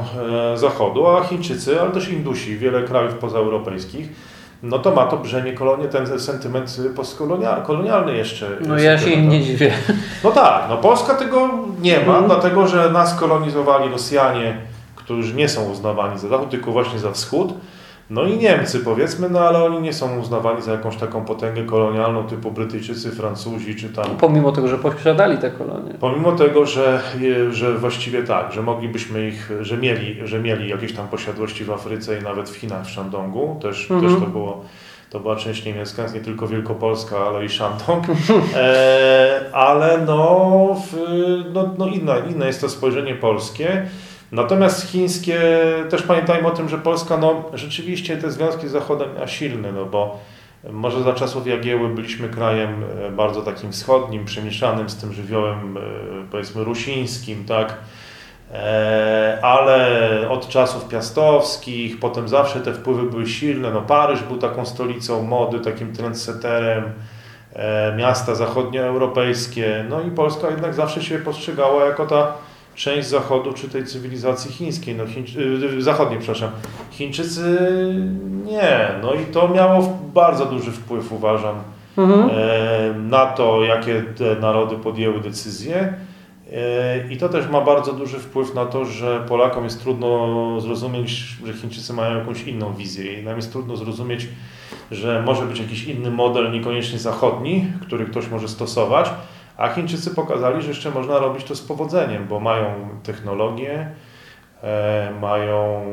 e, 0.54 0.58
Zachodu, 0.58 1.08
a 1.08 1.24
Chińczycy, 1.24 1.82
ale 1.82 1.92
też 1.92 2.10
Indusi, 2.10 2.58
wiele 2.58 2.84
krajów 2.84 3.14
pozaeuropejskich, 3.14 4.10
no 4.64 4.80
to 4.80 4.92
ma 4.92 5.06
to 5.06 5.18
brzemię 5.18 5.54
kolonie, 5.54 5.88
ten 5.88 6.20
sentyment 6.20 6.78
postkolonialny 6.96 8.18
jeszcze. 8.18 8.50
No 8.68 8.80
ja 8.80 8.98
się 8.98 9.10
im 9.10 9.30
nie 9.30 9.44
dziwię. 9.44 9.72
No 10.24 10.32
tak, 10.32 10.64
no 10.70 10.78
Polska 10.78 11.14
tego 11.14 11.50
nie 11.82 12.00
ma, 12.00 12.18
mm. 12.18 12.26
dlatego 12.26 12.68
że 12.68 12.90
nas 12.90 13.20
kolonizowali 13.20 13.92
Rosjanie, 13.92 14.58
którzy 14.96 15.34
nie 15.34 15.50
są 15.50 15.72
uznawani 15.72 16.20
za 16.20 16.28
Zachód, 16.28 16.50
tylko 16.50 16.72
właśnie 16.72 17.00
za 17.00 17.12
Wschód. 17.12 17.54
No 18.10 18.24
i 18.24 18.38
Niemcy 18.38 18.80
powiedzmy, 18.80 19.30
no 19.30 19.40
ale 19.40 19.64
oni 19.64 19.82
nie 19.82 19.94
są 19.94 20.20
uznawani 20.20 20.62
za 20.62 20.72
jakąś 20.72 20.98
taką 20.98 21.26
potęgę 21.26 21.64
kolonialną 21.64 22.28
typu 22.28 22.52
Brytyjczycy, 22.52 23.12
Francuzi 23.12 23.76
czy 23.76 23.90
tam. 23.90 24.06
Pomimo 24.06 24.52
tego, 24.52 24.68
że 24.68 24.78
posiadali 24.78 25.38
te 25.38 25.52
kolonie. 25.52 25.94
Pomimo 26.00 26.32
tego, 26.32 26.66
że, 26.66 27.02
że 27.52 27.78
właściwie 27.78 28.24
tak, 28.24 28.54
że 28.54 28.62
moglibyśmy 28.62 29.28
ich, 29.28 29.52
że 29.62 29.78
mieli, 29.78 30.28
że 30.28 30.40
mieli 30.40 30.70
jakieś 30.70 30.94
tam 30.94 31.08
posiadłości 31.08 31.64
w 31.64 31.72
Afryce 31.72 32.20
i 32.20 32.24
nawet 32.24 32.50
w 32.50 32.56
Chinach, 32.56 32.86
w 32.86 32.92
Shandongu, 32.92 33.60
też, 33.62 33.92
mhm. 33.92 34.12
też 34.12 34.22
to 34.22 34.28
było 34.28 34.66
to 35.10 35.20
była 35.20 35.36
część 35.36 35.66
niemiecka, 35.66 36.06
nie 36.14 36.20
tylko 36.20 36.48
Wielkopolska, 36.48 37.18
ale 37.18 37.46
i 37.46 37.50
Shandong. 37.50 38.06
E, 38.56 39.42
ale 39.54 39.98
no, 39.98 40.76
w, 40.88 40.96
no, 41.54 41.70
no 41.78 41.88
inna, 41.88 42.18
inne 42.18 42.48
jest 42.48 42.62
to 42.62 42.70
spojrzenie 42.70 43.16
polskie. 43.16 43.86
Natomiast 44.32 44.92
chińskie, 44.92 45.40
też 45.90 46.02
pamiętajmy 46.02 46.48
o 46.48 46.52
tym, 46.52 46.70
że 46.70 46.78
Polska 46.78 47.18
no, 47.18 47.44
rzeczywiście 47.54 48.18
te 48.18 48.32
związki 48.32 48.68
z 48.68 48.72
Zachodem 48.72 49.10
ma 49.20 49.28
silne, 49.28 49.72
no 49.72 49.86
bo 49.86 50.20
Może 50.72 51.04
za 51.04 51.14
czasów 51.14 51.48
Jagieły 51.48 51.90
byliśmy 51.90 52.30
krajem 52.30 52.84
bardzo 53.12 53.42
takim 53.42 53.72
wschodnim, 53.72 54.26
przemieszanym 54.26 54.90
z 54.90 54.98
tym 54.98 55.14
żywiołem 55.14 55.78
powiedzmy 56.32 56.64
rusińskim, 56.64 57.46
tak? 57.46 57.76
ale 59.42 60.10
od 60.30 60.50
czasów 60.50 60.88
piastowskich, 60.88 62.00
potem 62.00 62.28
zawsze 62.28 62.60
te 62.60 62.74
wpływy 62.74 63.04
były 63.04 63.28
silne. 63.28 63.72
No 63.72 63.82
Paryż 63.82 64.24
był 64.24 64.38
taką 64.38 64.66
stolicą 64.66 65.24
mody, 65.24 65.60
takim 65.60 65.94
trendsetterem, 65.94 66.84
miasta 67.98 68.36
zachodnioeuropejskie, 68.36 69.86
no 69.90 70.02
i 70.02 70.12
Polska 70.12 70.50
jednak 70.50 70.74
zawsze 70.74 71.04
się 71.04 71.20
postrzegała 71.20 71.86
jako 71.86 72.06
ta 72.06 72.34
część 72.76 73.08
zachodu 73.08 73.54
czy 73.54 73.70
tej 73.70 73.86
cywilizacji 73.86 74.52
chińskiej, 74.52 74.96
no 74.96 75.08
Chiń, 75.08 75.26
yy, 75.62 75.82
zachodniej, 75.82 76.20
przepraszam. 76.20 76.50
Chińczycy 76.92 77.60
nie, 78.46 78.90
no 79.02 79.14
i 79.14 79.26
to 79.26 79.48
miało 79.48 80.00
bardzo 80.14 80.46
duży 80.46 80.72
wpływ, 80.72 81.12
uważam, 81.12 81.56
mhm. 81.98 82.30
e, 82.30 82.94
na 82.94 83.26
to, 83.26 83.64
jakie 83.64 84.02
te 84.02 84.36
narody 84.36 84.76
podjęły 84.76 85.20
decyzje. 85.20 85.94
I 87.10 87.18
to 87.18 87.30
też 87.30 87.50
ma 87.50 87.62
bardzo 87.62 87.94
duży 87.94 88.20
wpływ 88.20 88.56
na 88.56 88.66
to, 88.66 88.86
że 88.86 89.26
Polakom 89.28 89.64
jest 89.64 89.82
trudno 89.82 90.62
zrozumieć, 90.62 91.38
że 91.46 91.54
Chińczycy 91.54 91.94
mają 91.94 92.18
jakąś 92.18 92.44
inną 92.44 92.74
wizję. 92.74 93.22
I 93.22 93.24
nam 93.24 93.36
jest 93.36 93.52
trudno 93.52 93.76
zrozumieć, 93.76 94.28
że 94.92 95.24
może 95.26 95.46
być 95.46 95.60
jakiś 95.60 95.84
inny 95.84 96.12
model, 96.12 96.52
niekoniecznie 96.52 97.00
zachodni, 97.00 97.68
który 97.82 98.06
ktoś 98.06 98.30
może 98.30 98.48
stosować, 98.48 99.10
a 99.60 99.70
Chińczycy 99.70 100.16
pokazali, 100.16 100.62
że 100.62 100.68
jeszcze 100.68 100.92
można 100.92 101.20
robić 101.20 101.44
to 101.44 101.56
z 101.56 101.62
powodzeniem, 101.62 102.28
bo 102.28 102.40
mają 102.40 102.90
technologię, 103.04 103.92
e, 104.64 105.12
mają, 105.22 105.84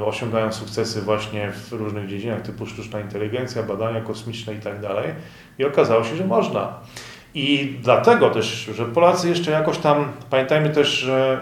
e, 0.00 0.04
osiągają 0.04 0.52
sukcesy 0.52 1.02
właśnie 1.02 1.52
w 1.52 1.72
różnych 1.72 2.08
dziedzinach 2.08 2.42
typu 2.42 2.66
sztuczna 2.66 3.00
inteligencja, 3.00 3.62
badania 3.62 4.00
kosmiczne 4.00 4.54
i 4.54 4.58
tak 4.58 4.80
dalej. 4.80 5.14
I 5.58 5.64
okazało 5.64 6.04
się, 6.04 6.16
że 6.16 6.26
można. 6.26 6.80
I 7.34 7.76
dlatego 7.82 8.30
też, 8.30 8.70
że 8.74 8.84
Polacy 8.84 9.28
jeszcze 9.28 9.50
jakoś 9.50 9.78
tam, 9.78 10.12
pamiętajmy 10.30 10.70
też, 10.70 10.88
że 10.88 11.40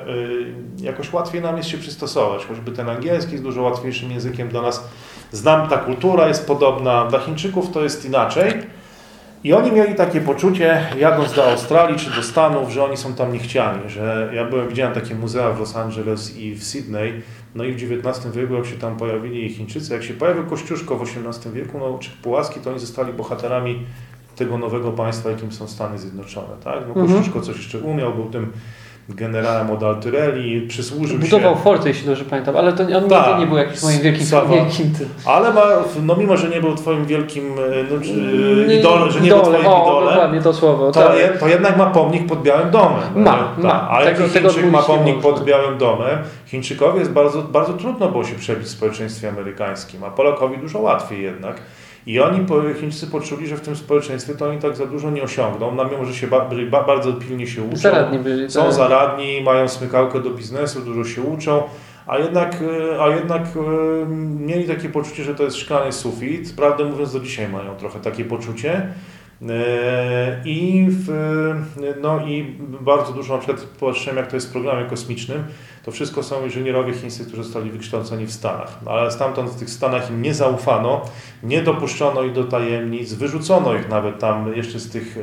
y, 0.81 0.85
jakoś 0.85 1.13
łatwiej 1.13 1.43
nam 1.43 1.57
jest 1.57 1.69
się 1.69 1.79
przystosować, 1.79 2.47
choćby 2.47 2.73
ten 2.73 2.89
angielski 2.89 3.33
jest 3.33 3.45
dużo 3.45 3.63
łatwiejszym 3.63 4.11
językiem 4.11 4.49
dla 4.49 4.63
nas. 4.63 4.89
Znam, 5.33 5.69
ta 5.69 5.77
kultura 5.77 6.29
jest 6.29 6.47
podobna, 6.47 7.07
dla 7.07 7.19
Chińczyków 7.19 7.71
to 7.71 7.83
jest 7.83 8.05
inaczej. 8.05 8.53
I 9.45 9.53
oni 9.53 9.73
mieli 9.73 9.95
takie 9.95 10.21
poczucie, 10.21 10.87
jadąc 10.99 11.33
do 11.33 11.51
Australii 11.51 11.99
czy 11.99 12.11
do 12.11 12.23
Stanów, 12.23 12.71
że 12.71 12.85
oni 12.85 12.97
są 12.97 13.15
tam 13.15 13.33
niechciani, 13.33 13.91
że 13.91 14.31
ja 14.35 14.45
byłem, 14.45 14.69
widziałem 14.69 14.95
takie 14.95 15.15
muzea 15.15 15.53
w 15.53 15.61
Los 15.61 15.77
Angeles 15.77 16.37
i 16.37 16.55
w 16.55 16.65
Sydney, 16.65 17.23
no 17.55 17.65
i 17.65 17.73
w 17.73 17.93
XIX 17.93 18.37
wieku, 18.37 18.55
jak 18.55 18.67
się 18.67 18.77
tam 18.77 18.97
pojawili 18.97 19.49
Chińczycy, 19.49 19.93
jak 19.93 20.03
się 20.03 20.15
pojawił 20.15 20.45
Kościuszko 20.45 20.97
w 20.97 21.03
XVIII 21.03 21.55
wieku, 21.55 21.79
no, 21.79 21.99
czy 21.99 22.11
Pułaski, 22.23 22.61
to 22.61 22.71
oni 22.71 22.79
zostali 22.79 23.13
bohaterami 23.13 23.87
tego 24.37 24.59
nowego 24.59 24.93
państwa, 24.93 25.31
jakim 25.31 25.53
są 25.53 25.69
Stany 25.69 25.99
Zjednoczone. 25.99 26.57
Tak? 26.65 26.81
No, 26.89 26.89
mhm. 26.89 27.07
Kościuszko 27.07 27.41
coś 27.41 27.57
jeszcze 27.57 27.79
umiał, 27.79 28.15
był 28.15 28.31
tym 28.31 28.53
generałem 29.09 29.71
od 29.71 29.83
Altyrelli, 29.83 30.67
przysłużył 30.69 31.19
Budował 31.19 31.55
się... 31.55 31.61
forty, 31.61 31.89
jeśli 31.89 32.07
dobrze 32.07 32.25
pamiętam, 32.25 32.57
ale 32.57 32.73
to 32.73 32.83
on 32.83 33.09
Ta, 33.09 33.27
nigdy 33.27 33.41
nie 33.41 33.47
był 33.47 33.57
jakimś 33.57 33.83
moim 33.83 34.01
wielkim, 34.01 34.27
wielkim 34.51 34.93
Ale 35.27 35.53
ma, 35.53 35.63
no 36.03 36.17
mimo, 36.17 36.37
że 36.37 36.49
nie 36.49 36.61
był 36.61 36.75
twoim 36.75 37.07
wielkim 37.07 37.45
e, 37.45 37.85
no, 37.91 37.97
nie, 38.67 38.75
idolem, 38.75 39.11
że 39.11 39.21
nie 39.21 39.27
idole, 39.27 39.43
był 39.43 39.53
twoim 39.53 39.67
o, 39.67 39.83
idolem, 39.83 40.09
dokładnie 40.09 40.41
to 40.41 40.53
słowo. 40.53 40.93
To, 40.93 41.01
tak. 41.01 41.19
je, 41.19 41.29
to 41.29 41.49
jednak 41.49 41.77
ma 41.77 41.87
pomnik 41.87 42.27
pod 42.27 42.43
Białym 42.43 42.71
Domem. 42.71 43.03
Ma, 43.15 43.55
ma. 43.59 43.89
A 43.91 44.05
tego, 44.05 44.29
Chińczyk 44.29 44.71
ma 44.71 44.83
pomnik 44.83 45.21
pod 45.21 45.45
Białym 45.45 45.79
Domem, 45.79 46.19
Chińczykowi 46.47 46.99
jest 46.99 47.13
bardzo, 47.13 47.43
bardzo 47.43 47.73
trudno 47.73 48.09
było 48.09 48.25
się 48.25 48.35
przebić 48.35 48.67
w 48.67 48.71
społeczeństwie 48.71 49.29
amerykańskim, 49.29 50.05
a 50.05 50.11
Polakowi 50.11 50.59
dużo 50.59 50.79
łatwiej 50.79 51.23
jednak. 51.23 51.57
I 52.07 52.21
oni, 52.21 52.47
Chińczycy 52.81 53.07
poczuli, 53.07 53.47
że 53.47 53.57
w 53.57 53.61
tym 53.61 53.77
społeczeństwie 53.77 54.35
to 54.35 54.49
oni 54.49 54.59
tak 54.59 54.77
za 54.77 54.87
dużo 54.87 55.11
nie 55.11 55.23
osiągną, 55.23 55.75
no 55.75 55.85
mimo, 55.85 56.05
że 56.05 56.15
się 56.15 56.27
ba, 56.27 56.49
ba, 56.71 56.85
bardzo 56.85 57.13
pilnie 57.13 57.47
się 57.47 57.63
uczą. 57.63 57.77
Zaradni 57.77 58.19
byli. 58.19 58.51
Są 58.51 58.63
tak. 58.63 58.73
zaradni, 58.73 59.43
mają 59.45 59.69
smykałkę 59.69 60.21
do 60.21 60.31
biznesu, 60.31 60.81
dużo 60.81 61.05
się 61.05 61.23
uczą, 61.23 61.63
a 62.07 62.19
jednak, 62.19 62.57
a 63.01 63.09
jednak 63.09 63.43
e, 63.43 64.07
mieli 64.41 64.65
takie 64.65 64.89
poczucie, 64.89 65.25
że 65.25 65.35
to 65.35 65.43
jest 65.43 65.57
szklany 65.57 65.93
sufit. 65.93 66.57
Prawdę 66.57 66.85
mówiąc, 66.85 67.13
do 67.13 67.21
dzisiaj 67.21 67.49
mają 67.49 67.77
trochę 67.77 68.01
takie 68.01 68.25
poczucie. 68.25 68.89
E, 69.49 70.43
I, 70.45 70.87
w, 70.89 71.09
no 72.03 72.27
i 72.27 72.57
bardzo 72.81 73.13
dużo, 73.13 73.35
na 73.35 73.41
przykład 73.41 73.67
patrzyłem 73.81 74.17
jak 74.17 74.27
to 74.27 74.37
jest 74.37 74.49
w 74.49 74.53
programie 74.53 74.85
kosmicznym, 74.85 75.45
to 75.85 75.91
wszystko 75.93 76.23
są 76.23 76.45
inżynierowie 76.45 76.95
chińscy, 76.95 77.27
którzy 77.27 77.45
zostali 77.45 77.71
wykształceni 77.71 78.27
w 78.27 78.33
Stanach. 78.33 78.79
No, 78.85 78.91
ale 78.91 79.11
stamtąd 79.11 79.51
w 79.51 79.59
tych 79.59 79.71
Stanach 79.71 80.11
im 80.11 80.23
nie 80.23 80.35
zaufano, 80.35 81.01
nie 81.43 81.63
dopuszczono 81.63 82.23
ich 82.23 82.33
do 82.33 82.45
tajemnic, 82.45 83.13
wyrzucono 83.13 83.75
ich 83.75 83.89
nawet 83.89 84.19
tam 84.19 84.57
jeszcze 84.57 84.79
z 84.79 84.91
tych, 84.91 85.19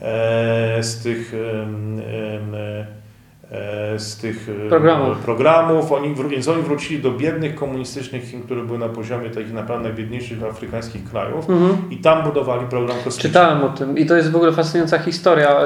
e, 0.00 0.82
z 0.82 1.02
tych 1.02 1.34
E, 2.52 3.05
z 3.96 4.16
tych 4.16 4.48
e, 4.66 4.68
programów. 4.68 5.18
programów. 5.18 5.92
Oni, 5.92 6.14
więc 6.28 6.48
oni 6.48 6.62
wrócili 6.62 7.02
do 7.02 7.10
biednych 7.10 7.54
komunistycznych 7.54 8.24
Chin, 8.24 8.42
które 8.42 8.64
były 8.64 8.78
na 8.78 8.88
poziomie 8.88 9.30
takich 9.30 9.52
naprawdę 9.52 9.92
biedniejszych 9.92 10.42
afrykańskich 10.42 11.10
krajów 11.10 11.50
mhm. 11.50 11.90
i 11.90 11.96
tam 11.96 12.24
budowali 12.24 12.66
program 12.66 12.96
kosmiczny. 12.96 13.30
Czytałem 13.30 13.64
o 13.64 13.68
tym 13.68 13.98
i 13.98 14.06
to 14.06 14.16
jest 14.16 14.30
w 14.30 14.36
ogóle 14.36 14.52
fascynująca 14.52 14.98
historia. 14.98 15.56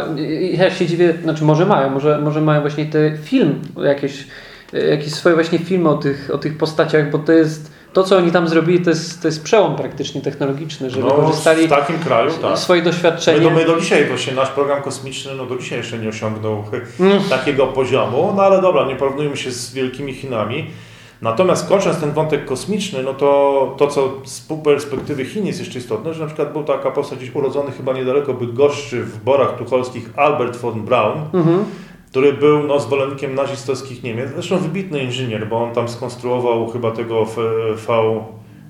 Ja 0.53 0.71
się 0.71 0.87
dziwię, 0.87 1.15
znaczy 1.23 1.45
może 1.45 1.67
mają, 1.67 1.91
może, 1.91 2.19
może 2.19 2.41
mają 2.41 2.61
właśnie 2.61 2.87
te 2.87 3.17
film, 3.19 3.61
jakieś, 3.85 4.27
jakieś 4.91 5.15
swoje 5.15 5.35
właśnie 5.35 5.59
filmy 5.59 5.89
o 5.89 5.97
tych, 5.97 6.31
o 6.33 6.39
tych 6.39 6.59
postaciach, 6.59 7.11
bo 7.11 7.19
to 7.19 7.33
jest 7.33 7.80
to, 7.93 8.05
co 8.05 8.17
oni 8.17 8.31
tam 8.31 8.49
zrobili, 8.49 8.85
to 8.85 8.91
jest, 8.91 9.23
to 9.23 9.29
jest 9.29 9.45
przełom 9.45 9.77
praktycznie 9.77 10.21
technologiczny, 10.21 10.91
że 10.91 11.01
no, 11.01 11.07
wykorzystali 11.07 11.67
w 11.67 11.71
takim 11.71 11.99
kraju, 11.99 12.31
tak. 12.43 12.59
swoje 12.59 12.83
doświadczenie. 12.83 13.39
My 13.39 13.45
do, 13.45 13.51
my 13.51 13.65
do 13.65 13.81
dzisiaj, 13.81 14.07
właśnie 14.07 14.33
nasz 14.33 14.49
program 14.49 14.83
kosmiczny, 14.83 15.35
no 15.35 15.47
do 15.47 15.57
dzisiaj 15.57 15.79
jeszcze 15.79 15.99
nie 15.99 16.09
osiągnął 16.09 16.65
mm. 17.01 17.23
takiego 17.31 17.67
poziomu, 17.67 18.33
no 18.37 18.43
ale 18.43 18.63
dobra, 18.63 18.87
nie 18.87 18.97
porównujmy 18.97 19.37
się 19.37 19.51
z 19.51 19.73
wielkimi 19.73 20.15
Chinami. 20.15 20.67
Natomiast 21.23 21.69
kończąc 21.69 22.01
ten 22.01 22.13
wątek 22.13 22.45
kosmiczny, 22.45 23.03
no 23.03 23.15
to 23.15 23.75
to, 23.79 23.87
co 23.87 24.13
z 24.25 24.47
perspektywy 24.65 25.25
Chin 25.25 25.47
jest 25.47 25.59
jeszcze 25.61 25.79
istotne, 25.79 26.15
że 26.15 26.21
na 26.21 26.27
przykład 26.27 26.53
był 26.53 26.65
taka 26.65 26.91
postać 26.91 27.19
gdzieś 27.19 27.35
urodzony 27.35 27.73
chyba 27.73 27.93
niedaleko 27.93 28.35
Bydgoszczy 28.35 29.03
w 29.03 29.25
Borach 29.25 29.59
Tucholskich 29.59 30.11
Albert 30.17 30.57
von 30.57 30.85
Braun, 30.85 31.19
mm 31.33 31.47
-hmm 31.47 31.65
który 32.11 32.33
był 32.33 32.63
no, 32.63 32.81
zwolennikiem 32.81 33.35
nazistowskich 33.35 34.03
Niemiec. 34.03 34.31
Zresztą 34.31 34.59
wybitny 34.59 35.03
inżynier, 35.03 35.49
bo 35.49 35.65
on 35.65 35.75
tam 35.75 35.89
skonstruował 35.89 36.69
chyba 36.69 36.91
tego 36.91 37.25
v, 37.25 37.37
v, 37.77 37.87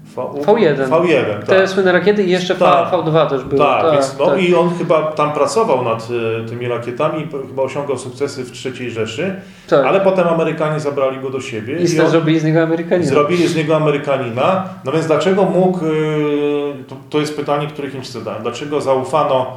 v, 0.04 0.16
V1. 0.16 0.88
V1 0.88 1.38
tak. 1.38 1.46
Te 1.46 1.68
słynne 1.68 1.92
rakiety 1.92 2.24
i 2.24 2.30
jeszcze 2.30 2.54
tak. 2.54 2.90
V, 2.90 3.02
2 3.04 3.26
też 3.26 3.44
były. 3.44 3.58
Tak, 3.58 3.82
tak, 3.82 3.92
więc, 3.92 4.16
no 4.18 4.26
tak. 4.26 4.42
i 4.42 4.54
on 4.54 4.70
chyba 4.78 5.02
tam 5.02 5.32
pracował 5.32 5.84
nad 5.84 6.08
y, 6.10 6.48
tymi 6.48 6.68
rakietami, 6.68 7.28
chyba 7.48 7.62
osiągał 7.62 7.98
sukcesy 7.98 8.44
w 8.44 8.66
III 8.66 8.90
Rzeszy, 8.90 9.34
tak. 9.68 9.86
ale 9.86 10.00
potem 10.00 10.28
Amerykanie 10.28 10.80
zabrali 10.80 11.18
go 11.20 11.30
do 11.30 11.40
siebie. 11.40 11.78
I, 11.78 11.94
i 11.94 12.00
on, 12.00 12.10
zrobili 12.10 12.40
z 12.40 12.44
niego 12.44 12.62
Amerykanina. 12.62 13.10
Zrobili 13.10 13.48
z 13.48 13.56
niego 13.56 13.76
Amerykanina. 13.76 14.64
No 14.84 14.92
więc 14.92 15.06
dlaczego 15.06 15.44
mógł, 15.44 15.84
y, 15.84 16.84
to, 16.88 16.96
to 17.10 17.20
jest 17.20 17.36
pytanie, 17.36 17.66
które 17.66 17.90
Chińczycy 17.90 18.18
zadają, 18.18 18.42
dlaczego 18.42 18.80
zaufano 18.80 19.56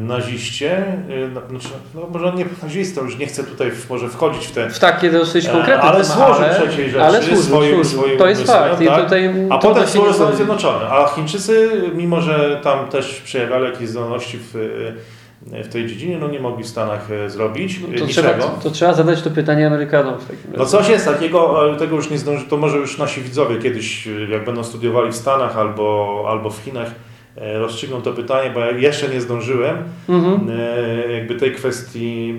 naziście, 0.00 0.78
e, 0.78 1.50
znaczy, 1.50 1.68
no 1.94 2.06
może 2.12 2.32
nie 2.32 2.46
nazistą, 2.62 3.04
już 3.04 3.18
nie 3.18 3.26
chcę 3.26 3.44
tutaj 3.44 3.70
w, 3.70 3.90
może 3.90 4.08
wchodzić 4.08 4.46
w 4.46 4.52
te... 4.52 4.70
W 4.70 4.78
takie 4.78 5.10
dosyć 5.10 5.46
e, 5.46 5.50
konkretne 5.50 5.82
Ale 5.82 6.04
służył 6.04 6.34
ale, 6.34 6.54
przecież 6.54 6.92
rzeczy 6.92 7.04
ale 7.04 7.22
służył, 7.22 7.44
swoim, 7.44 7.84
swoim 7.84 8.18
To 8.18 8.28
jest 8.28 8.46
fakt. 8.46 8.84
Tak? 8.86 9.04
Tutaj, 9.04 9.30
a 9.50 9.58
potem 9.58 9.86
służył 9.86 10.12
Stany 10.12 10.36
Zjednoczone. 10.36 10.88
A 10.88 11.08
Chińczycy, 11.08 11.82
mimo 11.94 12.20
że 12.20 12.60
tam 12.62 12.88
też 12.88 13.20
przejawiali 13.20 13.64
jakieś 13.64 13.88
zdolności 13.88 14.38
w, 14.38 14.54
w 15.42 15.68
tej 15.68 15.86
dziedzinie, 15.86 16.18
no 16.18 16.28
nie 16.28 16.40
mogli 16.40 16.64
w 16.64 16.68
Stanach 16.68 17.10
e, 17.10 17.30
zrobić 17.30 17.80
no 17.80 17.98
to 17.98 18.06
Trzeba, 18.06 18.34
to 18.62 18.70
trzeba 18.70 18.94
zadać 18.94 19.22
to 19.22 19.30
pytanie 19.30 19.66
Amerykanom 19.66 20.18
w 20.18 20.24
takim 20.24 20.44
razie. 20.46 20.58
No 20.58 20.66
coś 20.66 20.88
jest 20.88 21.04
takiego, 21.04 21.62
tego 21.78 21.96
już 21.96 22.10
nie 22.10 22.18
zdąży, 22.18 22.44
to 22.44 22.56
może 22.56 22.76
już 22.76 22.98
nasi 22.98 23.20
widzowie 23.20 23.58
kiedyś, 23.58 24.08
jak 24.30 24.44
będą 24.44 24.64
studiowali 24.64 25.12
w 25.12 25.16
Stanach 25.16 25.58
albo, 25.58 26.24
albo 26.28 26.50
w 26.50 26.58
Chinach, 26.58 26.88
E, 26.88 27.05
rozstrzygną 27.36 28.02
to 28.02 28.12
pytanie, 28.12 28.50
bo 28.50 28.60
ja 28.60 28.70
jeszcze 28.70 29.08
nie 29.08 29.20
zdążyłem 29.20 29.76
mhm. 30.08 30.50
E, 30.50 31.12
jakby 31.12 31.34
tej 31.34 31.52
kwestii, 31.52 32.34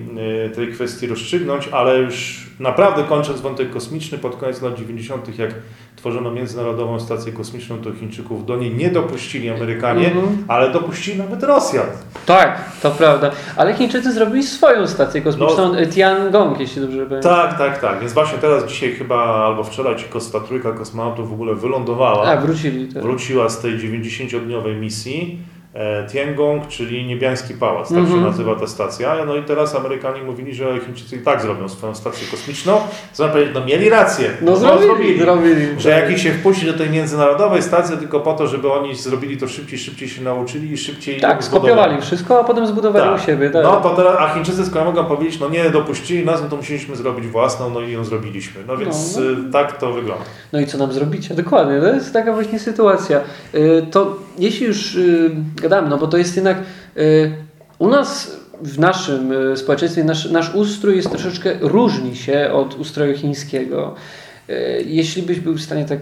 e, 0.46 0.50
tej 0.50 0.68
kwestii 0.68 1.08
rozstrzygnąć, 1.08 1.68
ale 1.72 2.00
już 2.00 2.48
naprawdę 2.60 3.04
kończąc 3.04 3.42
wątek 3.42 3.70
kosmiczny, 3.70 4.18
pod 4.18 4.36
koniec 4.36 4.62
lat 4.62 4.80
90., 4.80 5.40
jak 5.40 5.52
tworzono 5.98 6.32
Międzynarodową 6.32 7.00
Stację 7.00 7.32
Kosmiczną, 7.32 7.78
to 7.78 7.94
Chińczyków 7.94 8.46
do 8.46 8.58
niej 8.58 8.76
nie 8.76 8.90
dopuścili 8.90 9.50
Amerykanie, 9.50 10.08
mhm. 10.08 10.46
ale 10.48 10.72
dopuścili 10.72 11.18
nawet 11.18 11.44
Rosjan. 11.44 11.86
Tak, 12.26 12.72
to 12.82 12.92
prawda. 12.92 13.32
Ale 13.56 13.74
Chińczycy 13.74 14.14
zrobili 14.14 14.44
swoją 14.44 14.88
stację 14.88 15.22
kosmiczną, 15.22 15.74
no, 15.74 15.86
Tiangong, 15.86 16.60
jeśli 16.60 16.82
dobrze 16.82 17.06
pamiętam. 17.06 17.32
Tak, 17.36 17.58
tak, 17.58 17.82
tak. 17.82 18.00
Więc 18.00 18.14
właśnie 18.14 18.38
teraz, 18.38 18.66
dzisiaj 18.66 18.92
chyba, 18.92 19.46
albo 19.46 19.64
wczoraj, 19.64 19.96
ci 19.96 20.06
ta 20.32 20.40
trójka 20.40 20.72
kosmonautów 20.72 21.30
w 21.30 21.34
ogóle 21.34 21.56
wylądowała. 21.56 22.26
A, 22.26 22.38
wrócili. 22.38 22.94
Tak. 22.94 23.04
Wróciła 23.04 23.50
z 23.50 23.62
tej 23.62 23.72
90-dniowej 23.72 24.80
misji. 24.80 25.40
E, 25.78 26.08
Tiangong, 26.08 26.68
czyli 26.68 27.06
Niebiański 27.06 27.54
Pałac, 27.54 27.90
tak 27.90 27.98
mm 27.98 28.06
-hmm. 28.06 28.10
się 28.10 28.16
mhm. 28.16 28.32
nazywa 28.32 28.56
ta 28.56 28.68
stacja. 28.68 29.26
No 29.26 29.36
i 29.36 29.44
teraz 29.44 29.76
Amerykanie 29.76 30.22
mówili, 30.22 30.54
że 30.54 30.80
Chińczycy 30.86 31.16
i 31.16 31.20
tak 31.20 31.42
zrobią 31.42 31.70
swoją 31.70 31.96
stację 31.96 32.28
kosmiczną. 32.32 32.80
Zamiast 33.14 33.34
powiedzieć, 33.34 33.56
no 33.56 33.66
mieli 33.66 33.90
rację. 33.90 34.30
No, 34.42 34.52
no 34.52 34.58
zrobili, 34.58 34.88
zrobili, 34.88 35.20
zrobili. 35.20 35.82
Że 35.82 35.90
jak 35.90 36.12
ich 36.12 36.20
się 36.20 36.32
wpuści 36.32 36.66
do 36.66 36.74
tej 36.74 36.90
międzynarodowej 36.90 37.62
stacji 37.62 37.98
tylko 37.98 38.20
po 38.20 38.34
to, 38.34 38.48
żeby 38.48 38.72
oni 38.72 38.96
zrobili 38.96 39.38
to 39.38 39.48
szybciej, 39.48 39.80
szybciej 39.80 40.10
się 40.10 40.22
nauczyli 40.22 40.72
i 40.72 40.78
szybciej 40.78 41.20
Tak, 41.20 41.44
skopiowali 41.44 42.02
wszystko, 42.02 42.40
a 42.40 42.44
potem 42.44 42.68
zbudowali 42.68 43.06
tak. 43.06 43.22
u 43.22 43.26
siebie. 43.26 43.50
Tak. 43.50 43.64
No 43.64 43.82
to 43.82 43.90
teraz, 43.90 44.16
a 44.20 44.30
Chińczycy 44.30 44.66
skoro 44.66 44.86
mogą 44.86 45.06
powiedzieć, 45.06 45.40
no 45.40 45.50
nie 45.50 45.70
dopuścili 45.70 46.26
nas, 46.26 46.42
no 46.42 46.50
to 46.50 46.56
musieliśmy 46.56 46.96
zrobić 46.96 47.28
własną, 47.28 47.70
no 47.70 47.82
i 47.82 47.92
ją 47.92 48.04
zrobiliśmy. 48.04 48.64
No 48.68 48.78
więc 48.78 49.18
no, 49.18 49.24
no. 49.24 49.52
tak 49.52 49.78
to 49.78 49.92
wygląda. 49.92 50.26
No 50.54 50.60
i 50.60 50.66
co 50.66 50.78
nam 50.78 50.94
zrobicie? 50.94 51.36
Dokładnie, 51.36 51.82
to 51.82 51.88
jest 51.88 52.14
taka 52.14 52.34
właśnie 52.34 52.60
sytuacja. 52.60 53.22
Y, 53.56 53.86
to 53.92 54.27
jeśli 54.38 54.66
już 54.66 54.96
y, 54.96 55.32
gadamy, 55.56 55.90
no 55.90 55.98
bo 55.98 56.08
to 56.08 56.18
jest 56.18 56.36
jednak 56.36 56.58
y, 56.98 57.32
u 57.80 57.88
nas 57.88 58.38
w 58.62 58.80
naszym 58.80 59.32
y, 59.32 59.58
społeczeństwie 59.58 60.04
nasz, 60.04 60.32
nasz 60.32 60.56
ustrój 60.56 60.96
jest 60.96 61.10
troszeczkę 61.10 61.54
różni 61.62 62.16
się 62.16 62.50
od 62.54 62.80
ustroju 62.80 63.18
chińskiego. 63.18 63.96
Jeśli 64.86 65.24
byś 65.24 65.40
był 65.40 65.54
w 65.54 65.62
stanie 65.62 65.86
tak 65.86 66.00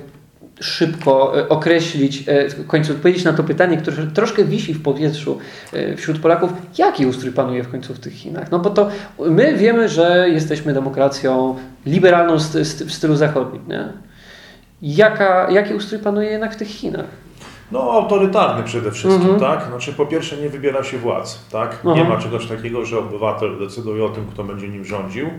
szybko 0.60 1.34
określić, 1.50 2.24
w 2.58 2.68
końcu 2.68 2.92
odpowiedzieć 2.94 3.24
na 3.24 3.34
to 3.34 3.44
pytanie, 3.44 3.78
które 3.78 4.08
troszkę 4.08 4.44
wisi 4.44 4.74
w 4.74 4.82
powietrzu 4.82 5.38
wśród 5.98 6.20
Polaków, 6.20 6.54
jaki 6.78 7.06
ustrój 7.06 7.32
panuje 7.32 7.64
w 7.64 7.72
końcu 7.72 7.94
w 7.94 8.00
tych 8.00 8.14
Chinach? 8.14 8.52
No 8.52 8.60
bo 8.60 8.70
to 8.70 8.90
my 9.20 9.56
wiemy, 9.56 9.90
że 9.90 10.30
jesteśmy 10.30 10.74
demokracją 10.74 11.56
liberalną 11.86 12.38
w 12.86 12.94
stylu 12.94 13.16
zachodnim. 13.16 13.62
Nie? 13.68 13.88
Jaka, 14.82 15.52
jaki 15.52 15.74
ustrój 15.74 16.00
panuje 16.02 16.30
jednak 16.30 16.54
w 16.54 16.58
tych 16.58 16.68
Chinach? 16.68 17.25
No, 17.72 17.92
autorytarny 17.92 18.64
przede 18.64 18.92
wszystkim, 18.92 19.30
mhm. 19.30 19.40
tak? 19.40 19.68
Znaczy, 19.70 19.94
po 19.94 20.06
pierwsze, 20.06 20.38
nie 20.38 20.50
wybiera 20.50 20.84
się 20.84 20.98
władz, 20.98 21.50
tak? 21.50 21.84
Nie 21.84 22.04
ma 22.04 22.18
czegoś 22.18 22.46
takiego, 22.48 22.86
że 22.86 23.00
obywatel 23.00 23.60
decyduje 23.60 24.06
o 24.06 24.10
tym, 24.10 24.26
kto 24.28 24.44
będzie 24.44 24.68
nim 24.68 24.86
rządził. 24.86 25.30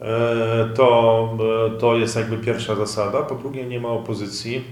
E, 0.00 0.68
to, 0.74 1.28
e, 1.66 1.78
to 1.78 1.96
jest 1.96 2.16
jakby 2.16 2.38
pierwsza 2.38 2.74
zasada. 2.74 3.22
Po 3.22 3.34
drugie, 3.34 3.66
nie 3.66 3.80
ma 3.80 3.88
opozycji. 3.88 4.64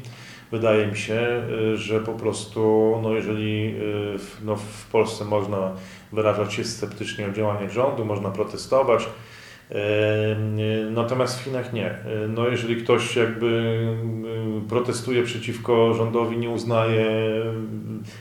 Wydaje 0.50 0.86
mi 0.86 0.96
się, 0.96 1.14
e, 1.14 1.76
że 1.76 2.00
po 2.00 2.12
prostu, 2.12 2.94
no 3.02 3.12
jeżeli 3.12 3.74
no 4.44 4.56
w 4.56 4.86
Polsce 4.92 5.24
można 5.24 5.72
wyrażać 6.12 6.54
się 6.54 6.64
sceptycznie 6.64 7.26
o 7.26 7.32
działaniach 7.32 7.70
rządu, 7.70 8.04
można 8.04 8.30
protestować, 8.30 9.06
Natomiast 10.90 11.40
w 11.40 11.44
Chinach 11.44 11.72
nie. 11.72 11.94
No 12.28 12.48
jeżeli 12.48 12.76
ktoś 12.76 13.16
jakby 13.16 13.78
protestuje 14.68 15.22
przeciwko 15.22 15.94
rządowi, 15.94 16.38
nie 16.38 16.50
uznaje, 16.50 17.06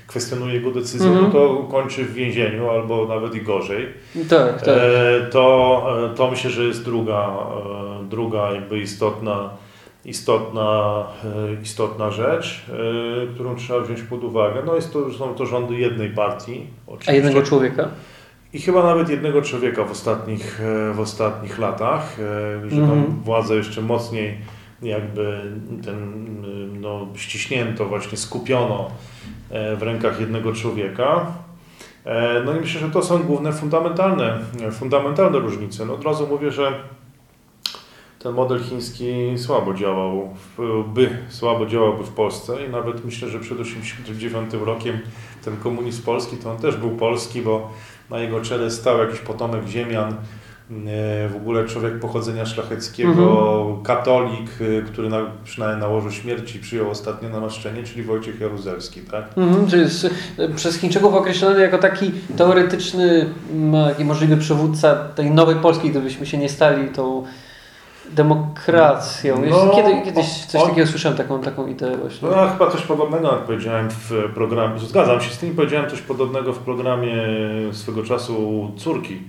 kwestionuje 0.08 0.54
jego 0.54 0.72
decyzję, 0.72 1.08
mm 1.08 1.20
-hmm. 1.20 1.24
no 1.24 1.32
to 1.32 1.68
kończy 1.72 2.06
w 2.06 2.14
więzieniu 2.14 2.70
albo 2.70 3.06
nawet 3.06 3.36
i 3.36 3.42
gorzej. 3.42 3.88
Tak, 4.30 4.62
tak. 4.62 4.80
To, 5.32 5.86
to 6.16 6.32
myślę, 6.32 6.50
że 6.50 6.64
jest 6.64 6.86
druga, 6.86 7.38
druga 8.10 8.52
jakby 8.52 8.80
istotna, 8.80 9.50
istotna, 10.06 11.04
istotna 11.64 12.12
rzecz, 12.12 12.66
którą 13.34 13.56
trzeba 13.56 13.80
wziąć 13.80 14.02
pod 14.02 14.24
uwagę. 14.24 14.62
No 14.66 14.76
jest 14.76 14.94
to, 14.94 15.12
są 15.12 15.36
to 15.36 15.46
rządy 15.46 15.76
jednej 15.76 16.10
partii. 16.10 16.68
Oczywiście. 16.88 17.12
A 17.12 17.16
jednego 17.16 17.42
człowieka? 17.42 17.90
I 18.54 18.62
chyba 18.62 18.84
nawet 18.84 19.10
jednego 19.10 19.42
człowieka 19.42 19.84
w 19.84 19.92
ostatnich, 19.92 20.62
e, 20.62 20.94
w 20.94 21.00
ostatnich 21.00 21.60
latach, 21.60 22.20
e, 22.20 22.70
że 22.70 22.76
tam 22.76 22.92
mm 22.92 23.06
-hmm. 23.06 23.24
władzę 23.24 23.56
jeszcze 23.56 23.82
mocniej 23.82 24.38
jakby 24.82 25.42
ten, 25.86 26.28
no, 26.82 27.08
ściśnięto, 27.16 27.86
właśnie 27.86 28.18
skupiono 28.18 28.92
e, 29.50 29.76
w 29.76 29.82
rękach 29.82 30.20
jednego 30.20 30.54
człowieka. 30.54 31.26
No 32.46 32.56
i 32.56 32.60
myślę, 32.60 32.82
że 32.82 32.90
to 32.90 33.04
są 33.04 33.24
główne 33.24 33.54
fundamentalne, 33.54 34.40
fundamentalne 34.72 35.40
różnice. 35.40 35.86
No 35.86 35.94
od 35.94 36.04
razu 36.04 36.28
mówię, 36.28 36.52
że 36.52 36.74
ten 38.20 38.34
model 38.34 38.64
chiński 38.64 39.34
słabo 39.38 39.74
działał, 39.74 40.30
by 40.94 41.18
słabo 41.30 41.66
działałby 41.66 42.04
w 42.04 42.10
Polsce 42.10 42.66
i 42.66 42.70
nawet 42.70 43.06
myślę, 43.06 43.30
że 43.30 43.40
przed 43.40 43.58
1989 43.58 44.54
rokiem 44.66 45.00
ten 45.46 45.58
komunizm 45.58 46.04
polski, 46.04 46.38
to 46.38 46.52
on 46.52 46.58
też 46.58 46.78
był 46.78 46.92
polski, 46.92 47.42
bo 47.42 47.70
na 48.10 48.20
jego 48.20 48.42
czele 48.42 48.72
stał 48.72 48.98
jakiś 48.98 49.20
potomek 49.20 49.68
ziemian, 49.68 50.10
e, 50.10 50.16
w 51.30 51.36
ogóle 51.36 51.66
człowiek 51.66 52.00
pochodzenia 52.00 52.46
szlacheckiego, 52.46 53.62
mhm. 53.62 53.84
katolik, 53.84 54.50
e, 54.62 54.82
który 54.82 55.10
na, 55.10 55.20
przynajmniej 55.44 55.82
na 55.82 55.88
łożu 55.88 56.12
śmierci 56.12 56.60
przyjął 56.60 56.90
ostatnie 56.90 57.30
namaszczenie, 57.30 57.84
czyli 57.84 58.04
Wojciech 58.04 58.40
Jaruzelski, 58.40 59.02
tak? 59.02 59.26
Mhm, 59.38 59.68
czyli 59.68 59.82
jest 59.82 60.10
przez 60.56 60.78
Chińczyków 60.78 61.14
określony 61.14 61.62
jako 61.62 61.78
taki 61.78 62.12
teoretyczny, 62.38 63.30
możliwy 64.06 64.38
przywódca 64.38 64.96
tej 64.96 65.32
nowej 65.32 65.56
Polski, 65.56 65.90
gdybyśmy 65.90 66.26
się 66.26 66.38
nie 66.38 66.50
stali 66.50 66.90
tą 66.90 67.24
demokracją. 68.12 69.42
No, 69.50 69.72
Kiedy, 69.76 70.02
kiedyś 70.06 70.46
coś 70.46 70.62
on, 70.62 70.70
takiego 70.70 70.88
słyszałem, 70.88 71.18
taką, 71.18 71.42
taką 71.42 71.68
ideę 71.68 71.98
właśnie. 71.98 72.30
No 72.30 72.38
ja 72.38 72.50
chyba 72.50 72.72
coś 72.72 72.82
podobnego 72.82 73.32
jak 73.32 73.42
powiedziałem 73.42 73.90
w 73.90 74.12
programie, 74.34 74.80
zgadzam 74.80 75.22
się 75.22 75.30
z 75.30 75.38
tym, 75.38 75.56
powiedziałem 75.56 75.90
coś 75.90 76.02
podobnego 76.02 76.54
w 76.54 76.60
programie 76.60 77.16
swego 77.72 78.04
czasu 78.04 78.72
córki 78.78 79.22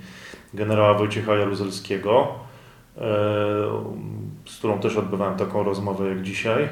generała 0.55 0.95
Wojciecha 0.95 1.35
Jaruzelskiego, 1.35 2.29
e, 2.99 3.01
z 4.47 4.59
którą 4.59 4.79
też 4.79 4.97
odbywałem 4.97 5.37
taką 5.37 5.63
rozmowę 5.63 6.09
jak 6.09 6.23
dzisiaj. 6.23 6.69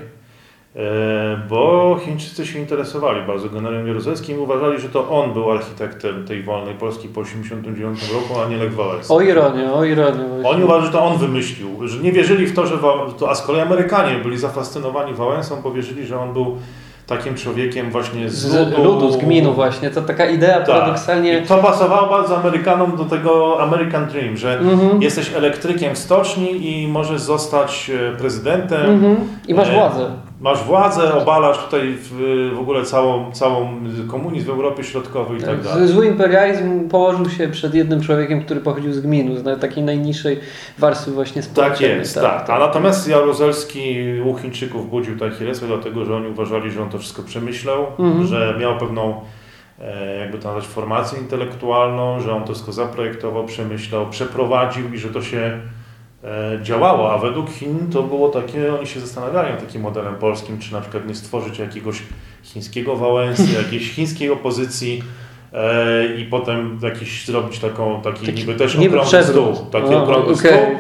E, 0.77 0.81
bo 1.49 1.97
Chińczycy 2.05 2.47
się 2.47 2.59
interesowali 2.59 3.27
bardzo 3.27 3.49
generałem 3.49 3.87
Jaruzelskim 3.87 4.37
i 4.37 4.41
uważali, 4.41 4.81
że 4.81 4.89
to 4.89 5.09
on 5.09 5.33
był 5.33 5.51
architektem 5.51 6.25
tej 6.25 6.43
wolnej 6.43 6.75
Polski 6.75 7.09
po 7.09 7.23
1989 7.23 8.13
roku, 8.13 8.41
a 8.41 8.49
nie 8.49 8.57
Lech 8.57 8.75
Wałęsa. 8.75 9.15
O 9.15 9.21
ironię, 9.21 9.73
o 9.73 9.85
ironię. 9.85 10.25
Oni 10.45 10.65
uważali, 10.65 10.87
że 10.87 10.93
to 10.93 11.05
on 11.05 11.19
wymyślił, 11.19 11.89
że 11.89 11.99
nie 11.99 12.13
wierzyli 12.13 12.47
w 12.47 12.55
to, 12.55 12.67
że 12.67 12.79
to, 13.19 13.31
a 13.31 13.35
z 13.35 13.43
kolei 13.43 13.61
Amerykanie 13.61 14.19
byli 14.19 14.39
zafascynowani 14.39 15.15
Wałęsą, 15.15 15.63
bo 15.63 15.73
wierzyli, 15.73 16.07
że 16.07 16.21
on 16.21 16.33
był 16.33 16.57
takim 17.07 17.35
człowiekiem 17.35 17.91
właśnie 17.91 18.31
z, 18.31 18.35
z 18.35 18.55
ludu. 18.55 18.85
ludu. 18.85 19.13
z 19.13 19.17
gminu 19.17 19.53
właśnie. 19.53 19.91
To 19.91 20.03
taka 20.03 20.27
idea 20.27 20.61
tak. 20.61 20.67
paradoksalnie... 20.67 21.39
I 21.39 21.47
to 21.47 21.59
pasowało 21.59 22.09
bardzo 22.09 22.37
Amerykanom 22.37 22.97
do 22.97 23.05
tego 23.05 23.63
American 23.63 24.07
Dream, 24.07 24.37
że 24.37 24.59
mhm. 24.59 25.03
jesteś 25.03 25.35
elektrykiem 25.35 25.95
w 25.95 25.99
stoczni 25.99 26.71
i 26.71 26.89
możesz 26.89 27.21
zostać 27.21 27.91
e, 27.91 28.17
prezydentem. 28.17 28.91
Mhm. 28.91 29.17
I 29.49 29.55
masz 29.55 29.69
e, 29.69 29.73
władzę 29.73 30.32
masz 30.43 30.65
władzę, 30.65 31.15
obalasz 31.15 31.59
tutaj 31.65 31.95
w, 31.97 32.11
w 32.57 32.59
ogóle 32.59 32.85
całą, 32.85 33.33
całą 33.33 33.81
komunizm 34.09 34.47
w 34.47 34.51
Europie 34.51 34.85
Środkowej 34.85 35.39
i 35.39 35.41
tak, 35.41 35.51
tak 35.51 35.61
dalej. 35.61 35.89
Zły 35.89 36.07
imperializm 36.07 36.89
położył 36.89 37.31
się 37.31 37.49
przed 37.49 37.75
jednym 37.75 38.01
człowiekiem, 38.01 38.45
który 38.45 38.61
pochodził 38.61 38.93
z 38.93 39.01
gminu, 39.01 39.37
z 39.37 39.61
takiej 39.61 39.85
najniższej 39.85 40.41
warstwy 40.79 41.11
właśnie 41.11 41.43
społecznej. 41.43 41.91
Tak 41.91 41.99
jest, 41.99 42.15
tak. 42.15 42.47
tak. 42.47 42.51
A 42.51 42.59
natomiast 42.59 43.09
Jaruzelski 43.09 43.97
u 44.25 44.37
Chińczyków 44.37 44.91
budził 44.91 45.19
taki 45.19 45.45
respekt, 45.45 45.73
dlatego 45.73 46.05
że 46.05 46.17
oni 46.17 46.27
uważali, 46.27 46.71
że 46.71 46.83
on 46.83 46.91
to 46.91 46.99
wszystko 46.99 47.23
przemyślał, 47.23 47.87
mhm. 47.99 48.27
że 48.27 48.57
miał 48.61 48.79
pewną 48.79 49.21
e, 49.81 50.17
jakby 50.17 50.39
to 50.39 50.49
nazwać 50.49 50.67
formację 50.67 51.19
intelektualną, 51.19 52.21
że 52.21 52.33
on 52.33 52.45
to 52.45 52.53
wszystko 52.53 52.73
zaprojektował, 52.73 53.45
przemyślał, 53.45 54.11
przeprowadził 54.11 54.95
i 54.95 54.99
że 54.99 55.09
to 55.09 55.23
się 55.23 55.61
działało, 56.63 57.13
a 57.13 57.19
według 57.19 57.51
Chin 57.51 57.91
to 57.93 58.03
było 58.03 58.29
takie, 58.29 58.75
oni 58.75 58.87
się 58.87 59.01
zastanawiają 59.01 59.57
takim 59.57 59.83
modelem 59.83 60.15
polskim, 60.15 60.59
czy 60.59 60.73
na 60.73 60.81
przykład 60.81 61.07
nie 61.07 61.15
stworzyć 61.15 61.59
jakiegoś 61.59 62.03
chińskiego 62.43 62.97
Wałęsy, 62.97 63.53
jakiejś 63.65 63.93
chińskiej 63.93 64.31
opozycji 64.31 65.03
e, 65.53 66.17
i 66.17 66.25
potem 66.25 66.79
jakiś 66.83 67.27
zrobić 67.27 67.59
taką, 67.59 68.03
taki, 68.03 68.27
taki 68.27 68.39
niby 68.39 68.55
też 68.55 68.77
okrągły 68.77 69.23
stół, 69.23 69.57
taki 69.71 69.95
o, 69.95 70.03
okrągły 70.03 70.35
okay. 70.35 70.53
stół, 70.53 70.77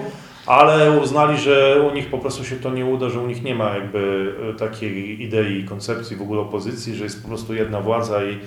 ale 0.46 1.00
uznali, 1.00 1.38
że 1.38 1.82
u 1.90 1.94
nich 1.94 2.06
po 2.06 2.18
prostu 2.18 2.44
się 2.44 2.56
to 2.56 2.70
nie 2.70 2.86
uda, 2.86 3.08
że 3.08 3.20
u 3.20 3.26
nich 3.26 3.42
nie 3.42 3.54
ma 3.54 3.74
jakby 3.74 4.32
e, 4.50 4.58
takiej 4.58 5.22
idei, 5.22 5.64
koncepcji 5.64 6.16
w 6.16 6.22
ogóle 6.22 6.40
opozycji, 6.40 6.94
że 6.94 7.04
jest 7.04 7.22
po 7.22 7.28
prostu 7.28 7.54
jedna 7.54 7.80
władza 7.80 8.24
i 8.24 8.38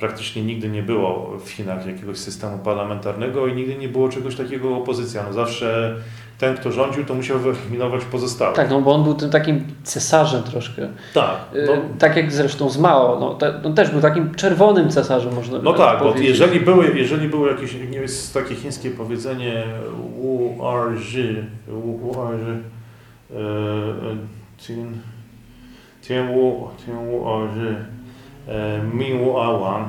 praktycznie 0.00 0.42
nigdy 0.42 0.68
nie 0.68 0.82
było 0.82 1.38
w 1.44 1.50
Chinach 1.50 1.86
jakiegoś 1.86 2.18
systemu 2.18 2.58
parlamentarnego 2.58 3.46
i 3.46 3.54
nigdy 3.54 3.74
nie 3.76 3.88
było 3.88 4.08
czegoś 4.08 4.36
takiego 4.36 4.76
opozycja. 4.76 5.22
No 5.26 5.32
zawsze 5.32 5.96
ten, 6.38 6.56
kto 6.56 6.72
rządził, 6.72 7.04
to 7.04 7.14
musiał 7.14 7.38
wyeliminować 7.38 8.04
pozostałych. 8.04 8.56
Tak, 8.56 8.70
no 8.70 8.80
bo 8.80 8.94
on 8.94 9.04
był 9.04 9.14
tym 9.14 9.30
takim 9.30 9.64
cesarzem 9.82 10.42
troszkę. 10.42 10.88
Tak. 11.14 11.36
Y, 11.54 11.66
no. 11.66 11.72
Tak 11.98 12.16
jak 12.16 12.32
zresztą 12.32 12.70
z 12.70 12.78
Mao, 12.78 13.20
no, 13.20 13.34
te, 13.34 13.60
no 13.64 13.70
też 13.70 13.90
był 13.90 14.00
takim 14.00 14.34
czerwonym 14.34 14.88
cesarzem, 14.88 15.34
można 15.34 15.58
No 15.62 15.72
tak, 15.72 15.98
powiedzieć. 15.98 16.22
bo 16.22 16.28
jeżeli 16.28 16.60
były, 16.60 16.98
jeżeli 16.98 17.28
było 17.28 17.46
jakieś, 17.46 17.74
nie 17.74 17.98
jest 17.98 18.34
takie 18.34 18.54
chińskie 18.54 18.90
powiedzenie 18.90 19.64
Wu 20.16 20.58
Zhi, 20.96 21.36
Wu 21.68 22.14
Tin 24.66 24.98
Tian 26.02 26.28
Wu 26.34 26.68
Er 26.88 27.48
Zhi 27.54 27.68
E, 27.68 27.99
Miu 28.94 29.38
Awan. 29.38 29.84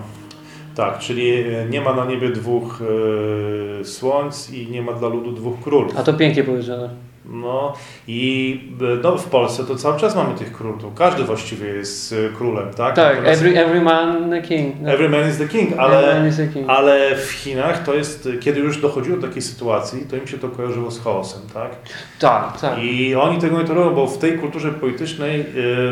Tak, 0.76 1.00
czyli 1.00 1.32
e, 1.32 1.66
nie 1.70 1.82
ma 1.82 1.94
na 1.94 2.06
niebie 2.06 2.30
dwóch 2.30 2.82
e, 2.82 3.86
słońc 3.86 4.50
i 4.54 4.68
nie 4.68 4.82
ma 4.82 4.94
dla 4.94 5.08
ludu 5.08 5.32
dwóch 5.32 5.60
królów. 5.60 5.98
A 5.98 6.04
to 6.04 6.14
pięknie 6.14 6.44
powiedziane. 6.44 6.90
No 7.26 7.74
i 8.08 8.60
no, 9.04 9.18
w 9.18 9.26
Polsce 9.26 9.64
to 9.64 9.76
cały 9.76 10.00
czas 10.00 10.16
mamy 10.16 10.36
tych 10.36 10.54
królów. 10.54 10.94
Każdy 10.96 11.24
właściwie 11.24 11.68
jest 11.68 12.16
królem, 12.38 12.74
tak? 12.74 12.96
Tak, 12.96 13.18
every, 13.26 13.60
every 13.60 13.82
man 13.82 14.30
the 14.30 14.42
king. 14.42 14.76
No. 14.82 14.92
Every 14.92 15.10
man 15.10 15.30
is 15.30 15.38
the 15.38 15.48
king, 15.48 15.74
ale, 15.78 16.32
king. 16.54 16.70
ale 16.70 17.16
w 17.16 17.32
Chinach 17.32 17.84
to 17.84 17.94
jest, 17.94 18.30
kiedy 18.42 18.60
już 18.60 18.82
dochodziło 18.82 19.18
do 19.18 19.28
takiej 19.28 19.42
sytuacji, 19.42 20.06
to 20.10 20.16
im 20.16 20.28
się 20.28 20.38
to 20.38 20.50
kojarzyło 20.50 20.92
z 20.92 21.04
chaosem, 21.04 21.42
tak? 21.54 21.72
Tak, 22.20 22.62
tak. 22.62 22.84
I 22.84 23.16
oni 23.16 23.38
tego 23.38 23.62
nie 23.62 23.68
tolerują, 23.68 23.96
bo 23.96 24.08
w 24.08 24.18
tej 24.18 24.40
kulturze 24.40 24.72
politycznej 24.72 25.46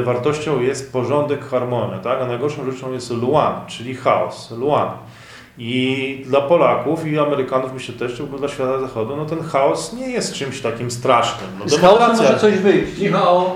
wartością 0.03 0.61
jest 0.61 0.93
porządek, 0.93 1.45
harmonia, 1.45 1.97
tak? 1.97 2.21
A 2.21 2.25
najgorszą 2.25 2.71
rzeczą 2.71 2.91
jest 2.91 3.11
luan, 3.11 3.53
czyli 3.67 3.95
chaos, 3.95 4.51
luan. 4.51 4.89
I 5.59 6.23
dla 6.25 6.41
Polaków 6.41 7.07
i 7.07 7.19
Amerykanów, 7.19 7.73
myślę 7.73 7.95
też, 7.95 8.13
czy 8.17 8.23
dla 8.23 8.47
świata 8.47 8.79
zachodu, 8.79 9.15
no 9.15 9.25
ten 9.25 9.43
chaos 9.43 9.93
nie 9.93 10.09
jest 10.09 10.33
czymś 10.33 10.61
takim 10.61 10.91
strasznym. 10.91 11.49
No, 11.59 11.69
Z 11.69 11.79
chaosem 11.79 12.17
może 12.17 12.39
coś 12.39 12.57
wyjść. 12.57 12.99
Michał. 12.99 13.51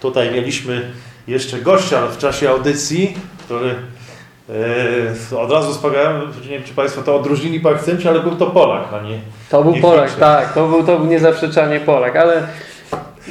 Tutaj 0.00 0.30
mieliśmy 0.30 0.90
jeszcze 1.26 1.58
gościa 1.58 2.06
w 2.06 2.18
czasie 2.18 2.50
audycji, 2.50 3.16
który 3.44 3.74
e, 5.32 5.38
od 5.38 5.52
razu 5.52 5.72
wspomniałem, 5.72 6.20
nie 6.42 6.48
wiem 6.48 6.62
czy 6.62 6.74
Państwo 6.74 7.02
to 7.02 7.16
odróżnili 7.16 7.60
po 7.60 7.70
akcencie, 7.70 8.08
ale 8.08 8.20
był 8.20 8.36
to 8.36 8.46
Polak, 8.46 8.92
a 8.92 9.02
nie 9.02 9.20
To 9.50 9.62
był 9.62 9.72
nie 9.72 9.80
Polak, 9.80 10.14
tak, 10.14 10.52
to 10.52 10.68
był, 10.68 10.84
to 10.84 10.98
był 10.98 11.06
niezaprzeczanie 11.06 11.80
Polak, 11.80 12.16
ale 12.16 12.48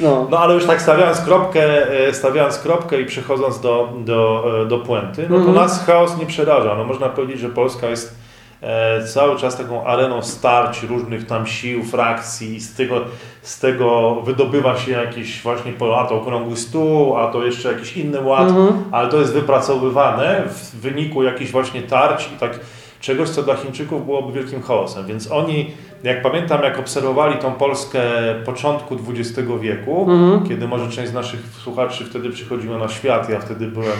no. 0.02 0.26
no 0.30 0.38
ale 0.38 0.54
już 0.54 0.66
tak 0.66 0.82
stawiając 0.82 1.20
kropkę, 1.20 1.90
e, 2.08 2.14
stawiając 2.14 2.58
kropkę 2.58 3.00
i 3.00 3.04
przechodząc 3.04 3.60
do, 3.60 3.92
do, 4.04 4.44
e, 4.62 4.66
do 4.66 4.78
puenty, 4.78 5.22
no 5.22 5.28
to 5.28 5.42
mm 5.42 5.52
-hmm. 5.52 5.54
nas 5.54 5.86
chaos 5.86 6.18
nie 6.18 6.26
przeraża. 6.26 6.74
No 6.74 6.84
można 6.84 7.08
powiedzieć, 7.08 7.40
że 7.40 7.48
Polska 7.48 7.88
jest 7.88 8.16
e, 8.62 9.04
cały 9.04 9.36
czas 9.36 9.56
taką 9.56 9.84
areną 9.84 10.22
starć 10.22 10.82
różnych 10.82 11.26
tam 11.26 11.46
sił, 11.46 11.84
frakcji 11.84 12.56
i 12.56 12.60
z 12.60 12.74
tego, 12.74 13.00
z 13.42 13.60
tego 13.60 14.14
wydobywa 14.14 14.76
się 14.76 14.92
jakiś 14.92 15.42
właśnie, 15.42 15.72
a 15.96 16.04
to 16.04 16.14
okrągły 16.14 16.56
stół, 16.56 17.16
a 17.16 17.32
to 17.32 17.44
jeszcze 17.44 17.72
jakiś 17.72 17.96
inny 17.96 18.20
ład, 18.20 18.50
mm 18.50 18.66
-hmm. 18.66 18.72
ale 18.92 19.08
to 19.08 19.16
jest 19.16 19.32
wypracowywane 19.32 20.42
w 20.48 20.80
wyniku 20.80 21.22
jakichś 21.22 21.50
właśnie 21.50 21.82
tarć 21.82 22.30
i 22.36 22.38
tak 22.38 22.60
czegoś, 23.00 23.28
co 23.28 23.42
dla 23.42 23.56
Chińczyków 23.56 24.04
byłoby 24.04 24.32
wielkim 24.32 24.62
chaosem. 24.62 25.06
Więc 25.06 25.32
oni, 25.32 25.70
jak 26.02 26.22
pamiętam, 26.22 26.62
jak 26.62 26.78
obserwowali 26.78 27.38
tą 27.38 27.52
Polskę 27.52 28.00
początku 28.44 28.96
XX 29.08 29.48
wieku, 29.60 30.10
mhm. 30.10 30.48
kiedy 30.48 30.68
może 30.68 30.90
część 30.90 31.10
z 31.10 31.14
naszych 31.14 31.40
słuchaczy 31.40 32.04
wtedy 32.04 32.30
przychodziła 32.30 32.78
na 32.78 32.88
świat, 32.88 33.30
ja 33.30 33.40
wtedy 33.40 33.66
byłem 33.66 33.98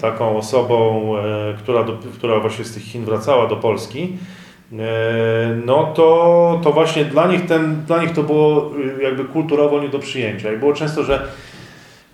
taką 0.00 0.36
osobą, 0.36 1.12
e, 1.18 1.54
która, 1.58 1.84
do, 1.84 1.92
która 2.14 2.40
właśnie 2.40 2.64
z 2.64 2.74
tych 2.74 2.82
Chin 2.82 3.04
wracała 3.04 3.46
do 3.46 3.56
Polski, 3.56 4.16
e, 4.72 4.76
no 5.66 5.92
to, 5.94 6.60
to 6.64 6.72
właśnie 6.72 7.04
dla 7.04 7.26
nich, 7.26 7.46
ten, 7.46 7.82
dla 7.86 8.02
nich 8.02 8.12
to 8.12 8.22
było 8.22 8.70
e, 8.98 9.02
jakby 9.02 9.24
kulturowo 9.24 9.80
nie 9.80 9.88
do 9.88 9.98
przyjęcia. 9.98 10.52
I 10.52 10.56
było 10.56 10.72
często, 10.72 11.04
że 11.04 11.28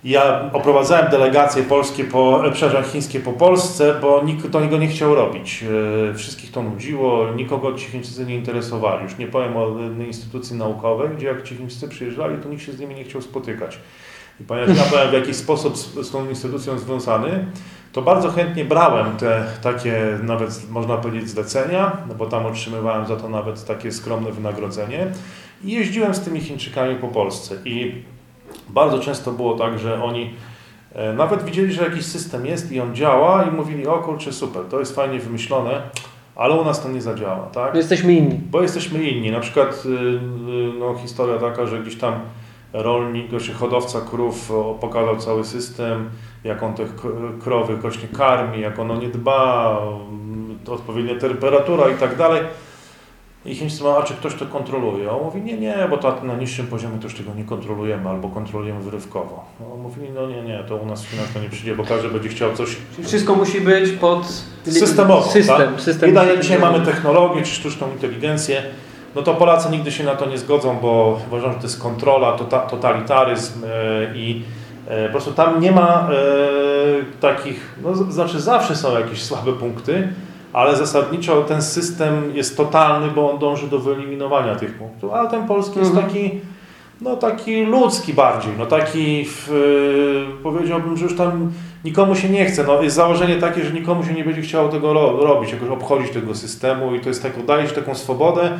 ja 0.09 0.49
oprowadzałem 0.53 1.11
delegacje 1.11 1.63
polskie, 1.63 2.03
po, 2.03 2.47
e, 2.47 2.51
przepraszam, 2.51 2.91
chińskie 2.91 3.19
po 3.19 3.33
Polsce, 3.33 3.95
bo 4.01 4.23
nikt 4.23 4.51
to 4.51 4.61
niego 4.61 4.77
nie 4.77 4.87
chciał 4.87 5.15
robić. 5.15 5.63
E, 6.09 6.13
wszystkich 6.13 6.51
to 6.51 6.63
nudziło, 6.63 7.31
nikogo 7.35 7.73
ci 7.73 7.85
Chińczycy 7.87 8.25
nie 8.25 8.35
interesowali. 8.35 9.03
Już 9.03 9.17
nie 9.17 9.27
powiem 9.27 9.57
o 9.57 9.69
instytucji 10.07 10.55
naukowej, 10.55 11.09
gdzie 11.17 11.27
jak 11.27 11.43
ci 11.43 11.55
Chińczycy 11.55 11.87
przyjeżdżali, 11.87 12.37
to 12.43 12.49
nikt 12.49 12.63
się 12.63 12.71
z 12.71 12.79
nimi 12.79 12.95
nie 12.95 13.03
chciał 13.03 13.21
spotykać. 13.21 13.79
I 14.41 14.43
ponieważ 14.43 14.77
ja 14.77 14.83
byłem 14.89 15.09
w 15.09 15.13
jakiś 15.13 15.35
sposób 15.35 15.77
z, 15.77 16.07
z 16.07 16.11
tą 16.11 16.29
instytucją 16.29 16.79
związany, 16.79 17.45
to 17.91 18.01
bardzo 18.01 18.29
chętnie 18.29 18.65
brałem 18.65 19.17
te 19.17 19.45
takie 19.61 20.19
nawet 20.23 20.69
można 20.69 20.97
powiedzieć 20.97 21.29
zlecenia, 21.29 21.97
no 22.09 22.15
bo 22.15 22.25
tam 22.25 22.45
otrzymywałem 22.45 23.07
za 23.07 23.15
to 23.15 23.29
nawet 23.29 23.65
takie 23.65 23.91
skromne 23.91 24.31
wynagrodzenie 24.31 25.07
i 25.63 25.71
jeździłem 25.71 26.13
z 26.13 26.21
tymi 26.21 26.41
Chińczykami 26.41 26.95
po 26.95 27.07
Polsce. 27.07 27.55
I 27.65 28.03
bardzo 28.69 28.99
często 28.99 29.31
było 29.31 29.55
tak, 29.55 29.79
że 29.79 30.03
oni 30.03 30.33
e, 30.95 31.13
nawet 31.13 31.43
widzieli, 31.43 31.73
że 31.73 31.83
jakiś 31.83 32.05
system 32.05 32.45
jest 32.45 32.71
i 32.71 32.79
on 32.79 32.95
działa 32.95 33.43
i 33.43 33.51
mówili, 33.51 33.87
o 33.87 33.97
kurczę, 33.97 34.33
super, 34.33 34.63
to 34.69 34.79
jest 34.79 34.95
fajnie 34.95 35.19
wymyślone, 35.19 35.81
ale 36.35 36.53
u 36.55 36.65
nas 36.65 36.83
to 36.83 36.89
nie 36.89 37.01
zadziała, 37.01 37.45
tak? 37.53 37.71
Bo 37.71 37.77
jesteśmy 37.77 38.13
inni. 38.13 38.39
Bo 38.51 38.61
jesteśmy 38.61 39.03
inni. 39.03 39.31
Na 39.31 39.39
przykład 39.39 39.83
y, 39.85 39.89
y, 39.89 40.19
no, 40.79 40.95
historia 40.95 41.37
taka, 41.37 41.65
że 41.65 41.79
gdzieś 41.79 41.95
tam 41.95 42.13
rolnik, 42.73 43.41
czy 43.41 43.53
hodowca 43.53 44.01
krów 44.01 44.51
pokazał 44.81 45.17
cały 45.17 45.45
system, 45.45 46.09
jak 46.43 46.63
on 46.63 46.73
te 46.73 46.85
krowy 47.43 47.77
właśnie 47.77 48.07
karmi, 48.07 48.61
jak 48.61 48.79
ono 48.79 48.95
nie 48.95 49.07
dba, 49.07 49.79
odpowiednia 50.67 51.19
temperatura 51.19 51.89
i 51.89 51.95
tak 51.95 52.15
dalej. 52.15 52.41
I 53.47 53.55
Chińczycy 53.55 53.83
mówią, 53.83 53.95
a 53.97 54.03
czy 54.03 54.13
ktoś 54.13 54.35
to 54.35 54.45
kontroluje? 54.45 55.11
On 55.11 55.23
mówi, 55.23 55.41
nie, 55.41 55.57
nie, 55.57 55.87
bo 55.89 55.97
to 55.97 56.23
na 56.23 56.35
niższym 56.35 56.67
poziomie 56.67 56.97
to 56.97 57.03
już 57.03 57.15
tego 57.15 57.33
nie 57.33 57.43
kontrolujemy, 57.43 58.09
albo 58.09 58.29
kontrolujemy 58.29 58.81
wyrywkowo. 58.81 59.45
No, 59.59 59.73
on 59.73 59.79
mówi, 59.79 60.01
no 60.15 60.27
nie, 60.27 60.41
nie, 60.41 60.63
to 60.67 60.75
u 60.75 60.85
nas 60.85 61.05
w 61.05 61.09
Chinach 61.09 61.27
to 61.33 61.39
nie 61.39 61.49
przyjdzie, 61.49 61.75
bo 61.75 61.83
każdy 61.83 62.09
będzie 62.09 62.29
chciał 62.29 62.53
coś... 62.53 62.75
Wszystko 63.03 63.35
musi 63.35 63.61
być 63.61 63.91
pod... 63.91 64.43
Systemowo, 64.63 65.31
system. 65.31 65.57
Tak? 65.57 65.81
system 65.81 66.09
I 66.09 66.13
dalej 66.13 66.39
dzisiaj 66.39 66.59
mamy 66.59 66.85
technologię, 66.85 67.41
czy 67.41 67.51
sztuczną 67.51 67.91
inteligencję, 67.91 68.63
no 69.15 69.21
to 69.21 69.33
Polacy 69.33 69.69
nigdy 69.69 69.91
się 69.91 70.03
na 70.03 70.15
to 70.15 70.25
nie 70.25 70.37
zgodzą, 70.37 70.77
bo 70.81 71.19
uważam, 71.27 71.51
że 71.51 71.57
to 71.57 71.63
jest 71.63 71.81
kontrola, 71.81 72.31
tota, 72.31 72.59
totalitaryzm 72.59 73.61
yy, 73.61 73.67
i 74.15 74.35
yy, 74.89 75.05
po 75.05 75.11
prostu 75.11 75.31
tam 75.31 75.61
nie 75.61 75.71
ma 75.71 76.09
yy, 76.11 77.05
takich, 77.19 77.75
no 77.83 77.95
znaczy 77.95 78.39
zawsze 78.39 78.75
są 78.75 78.99
jakieś 78.99 79.23
słabe 79.23 79.53
punkty, 79.53 80.07
ale 80.53 80.75
zasadniczo 80.75 81.41
ten 81.41 81.61
system 81.61 82.35
jest 82.35 82.57
totalny, 82.57 83.11
bo 83.11 83.31
on 83.31 83.39
dąży 83.39 83.67
do 83.67 83.79
wyeliminowania 83.79 84.55
tych 84.55 84.73
punktów, 84.73 85.13
ale 85.13 85.29
ten 85.29 85.47
polski 85.47 85.79
jest 85.79 85.91
mhm. 85.91 86.07
taki, 86.07 86.31
no 87.01 87.15
taki 87.15 87.65
ludzki 87.65 88.13
bardziej, 88.13 88.51
no 88.57 88.65
taki 88.65 89.25
w, 89.25 89.49
powiedziałbym, 90.43 90.97
że 90.97 91.03
już 91.03 91.15
tam 91.15 91.51
nikomu 91.85 92.15
się 92.15 92.29
nie 92.29 92.45
chce, 92.45 92.63
no 92.63 92.81
jest 92.81 92.95
założenie 92.95 93.35
takie, 93.35 93.63
że 93.63 93.71
nikomu 93.71 94.03
się 94.03 94.13
nie 94.13 94.23
będzie 94.23 94.41
chciało 94.41 94.69
tego 94.69 94.93
robić, 95.23 95.51
jakoś 95.51 95.69
obchodzić 95.69 96.11
tego 96.11 96.35
systemu 96.35 96.95
i 96.95 96.99
to 96.99 97.09
jest 97.09 97.23
tak, 97.23 97.45
daje 97.45 97.67
się 97.67 97.75
taką 97.75 97.95
swobodę. 97.95 98.59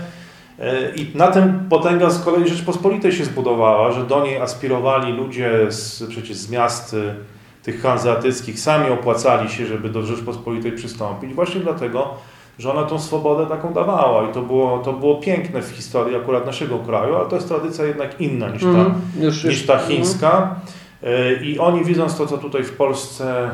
E, 0.60 0.96
i 0.96 1.12
na 1.16 1.28
tym 1.28 1.60
potęga 1.70 2.10
z 2.10 2.26
kolei 2.26 2.48
Rzeczpospolitej 2.48 3.12
się 3.12 3.26
zbudowała, 3.26 3.92
że 3.92 4.04
do 4.04 4.24
niej 4.24 4.38
aspirowali 4.38 5.14
ludzie 5.14 5.52
z, 5.70 6.04
przecież 6.10 6.38
z 6.38 6.52
miast 6.52 6.96
tych 7.68 7.82
hanzeatyckich 7.82 8.60
sami 8.60 8.90
opłacali 8.90 9.50
się, 9.50 9.66
żeby 9.66 9.90
do 9.90 10.02
Rzeczpospolitej 10.02 10.72
przystąpić, 10.72 11.34
właśnie 11.34 11.62
dlatego, 11.62 12.14
że 12.60 12.72
ona 12.72 12.84
tą 12.84 13.00
swobodę 13.00 13.46
taką 13.46 13.74
dawała 13.74 14.30
i 14.30 14.34
to 14.34 14.42
było, 14.42 14.80
to 14.80 14.94
było 14.94 15.16
piękne 15.16 15.62
w 15.62 15.70
historii 15.70 16.16
akurat 16.16 16.46
naszego 16.46 16.80
kraju, 16.80 17.16
ale 17.16 17.30
to 17.30 17.36
jest 17.36 17.48
tradycja 17.48 17.86
jednak 17.86 18.22
inna 18.22 18.50
niż 18.50 18.62
ta, 18.62 18.68
mm, 18.68 18.94
już, 19.20 19.44
niż 19.44 19.66
ta 19.66 19.78
chińska. 19.78 20.56
Mm. 21.02 21.44
I 21.44 21.60
oni 21.60 21.84
widząc 21.84 22.18
to, 22.18 22.28
co 22.28 22.38
tutaj 22.38 22.64
w 22.64 22.72
Polsce, 22.72 23.50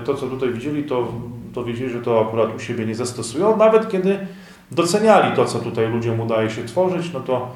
e, 0.00 0.02
to 0.04 0.14
co 0.14 0.26
tutaj 0.26 0.52
widzieli, 0.52 0.84
to, 0.84 1.12
to 1.54 1.64
wiedzieli, 1.64 1.90
że 1.90 2.00
to 2.00 2.26
akurat 2.28 2.56
u 2.56 2.58
siebie 2.58 2.86
nie 2.86 2.94
zastosują, 2.94 3.56
nawet 3.56 3.90
kiedy 3.90 4.18
doceniali 4.70 5.36
to, 5.36 5.44
co 5.44 5.58
tutaj 5.58 5.88
ludziom 5.88 6.20
udaje 6.20 6.50
się 6.50 6.64
tworzyć, 6.64 7.12
no 7.12 7.20
to 7.20 7.48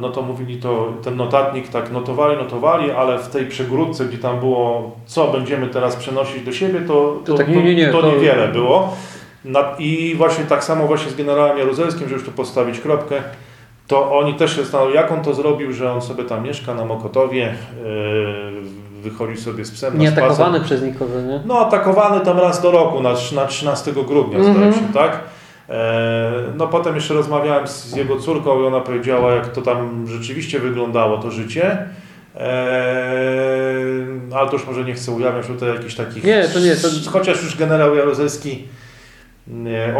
no 0.00 0.08
to 0.08 0.22
mówili 0.22 0.56
to, 0.56 0.92
ten 1.02 1.16
notatnik 1.16 1.68
tak 1.68 1.92
notowali, 1.92 2.36
notowali, 2.36 2.90
ale 2.90 3.18
w 3.18 3.28
tej 3.28 3.46
przegródce, 3.46 4.04
gdzie 4.04 4.18
tam 4.18 4.40
było, 4.40 4.90
co 5.06 5.32
będziemy 5.32 5.66
teraz 5.66 5.96
przenosić 5.96 6.44
do 6.44 6.52
siebie, 6.52 6.80
to, 6.80 7.16
to, 7.24 7.32
to, 7.32 7.38
tak, 7.38 7.48
nie, 7.48 7.62
nie, 7.62 7.74
nie, 7.74 7.88
to, 7.88 8.02
to 8.02 8.12
niewiele 8.12 8.48
było. 8.48 8.96
I 9.78 10.14
właśnie 10.16 10.44
tak 10.44 10.64
samo 10.64 10.86
właśnie 10.86 11.10
z 11.10 11.14
generałem 11.14 11.58
Jaruzelskim, 11.58 12.08
że 12.08 12.14
już 12.14 12.24
tu 12.24 12.32
postawić 12.32 12.80
kropkę, 12.80 13.22
to 13.86 14.18
oni 14.18 14.34
też 14.34 14.56
się 14.56 14.62
zastanawiają, 14.62 14.94
jak 14.94 15.12
on 15.12 15.22
to 15.22 15.34
zrobił, 15.34 15.72
że 15.72 15.92
on 15.92 16.02
sobie 16.02 16.24
tam 16.24 16.44
mieszka 16.44 16.74
na 16.74 16.84
Mokotowie, 16.84 17.54
yy, 17.84 19.10
wychodzi 19.10 19.36
sobie 19.36 19.64
z 19.64 19.70
psem 19.70 19.98
Nie 19.98 20.08
atakowany 20.08 20.60
przez 20.60 20.82
nikogo, 20.82 21.20
nie? 21.20 21.40
No 21.46 21.58
atakowany 21.58 22.24
tam 22.24 22.38
raz 22.38 22.62
do 22.62 22.70
roku, 22.70 23.02
na, 23.02 23.14
na 23.34 23.46
13 23.46 23.92
grudnia 23.92 24.38
mm 24.38 24.52
-hmm. 24.52 24.56
zdaje 24.56 24.72
się, 24.72 24.92
tak? 24.94 25.20
E, 25.68 26.32
no 26.56 26.68
potem 26.68 26.94
jeszcze 26.94 27.14
rozmawiałem 27.14 27.68
z 27.68 27.96
jego 27.96 28.16
córką 28.16 28.62
i 28.62 28.66
ona 28.66 28.80
powiedziała, 28.80 29.34
jak 29.34 29.52
to 29.52 29.62
tam 29.62 30.06
rzeczywiście 30.08 30.60
wyglądało 30.60 31.18
to 31.18 31.30
życie. 31.30 31.78
Eee, 32.36 32.46
ale 34.34 34.46
to 34.46 34.52
już 34.52 34.66
może 34.66 34.84
nie 34.84 34.94
chcę 34.94 35.12
ujawniać 35.12 35.46
tutaj 35.46 35.68
jakichś 35.68 35.94
takich... 35.94 36.24
Nie, 36.24 36.48
to 36.48 36.60
nie. 36.60 36.76
To... 36.76 36.88
Chociaż 37.10 37.42
już 37.42 37.56
generał 37.56 37.96
Jaruzelski 37.96 38.68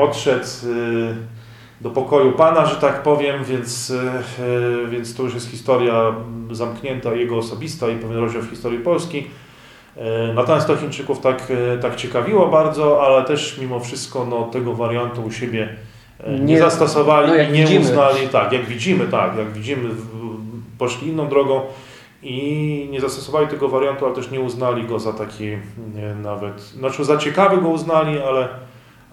odszedł 0.00 0.46
y, 0.64 1.14
do 1.80 1.90
pokoju 1.90 2.32
Pana, 2.32 2.66
że 2.66 2.76
tak 2.76 3.02
powiem, 3.02 3.44
więc, 3.44 3.92
więc 4.90 5.14
to 5.14 5.22
już 5.22 5.34
jest 5.34 5.50
historia 5.50 6.14
zamknięta, 6.50 7.14
jego 7.14 7.36
osobista 7.36 7.88
i 7.88 7.96
pewien 7.96 8.18
rozdział 8.18 8.42
w 8.42 8.50
historii 8.50 8.78
Polski. 8.78 9.26
E, 9.96 10.32
natomiast 10.34 10.66
to 10.66 10.76
Chińczyków 10.76 11.20
tak, 11.20 11.52
e, 11.74 11.78
tak 11.78 11.96
ciekawiło 11.96 12.48
bardzo, 12.48 13.02
ale 13.02 13.24
też 13.24 13.58
mimo 13.58 13.80
wszystko 13.80 14.26
no, 14.30 14.42
tego 14.42 14.74
wariantu 14.74 15.22
u 15.24 15.30
siebie 15.30 15.68
e, 16.20 16.32
nie, 16.32 16.38
nie 16.38 16.58
zastosowali 16.58 17.28
no, 17.28 17.34
i 17.36 17.52
nie 17.52 17.62
widzimy. 17.62 17.80
uznali, 17.80 18.28
tak, 18.28 18.52
jak 18.52 18.64
widzimy, 18.64 19.06
tak, 19.06 19.36
jak 19.36 19.52
widzimy, 19.52 19.90
poszli 20.78 21.08
inną 21.08 21.28
drogą 21.28 21.60
i 22.22 22.88
nie 22.90 23.00
zastosowali 23.00 23.46
tego 23.46 23.68
wariantu, 23.68 24.06
ale 24.06 24.14
też 24.14 24.30
nie 24.30 24.40
uznali 24.40 24.84
go 24.84 24.98
za 24.98 25.12
taki 25.12 25.56
nawet, 26.22 26.60
znaczy 26.60 27.04
za 27.04 27.16
ciekawy 27.16 27.62
go 27.62 27.68
uznali, 27.68 28.18
ale, 28.20 28.48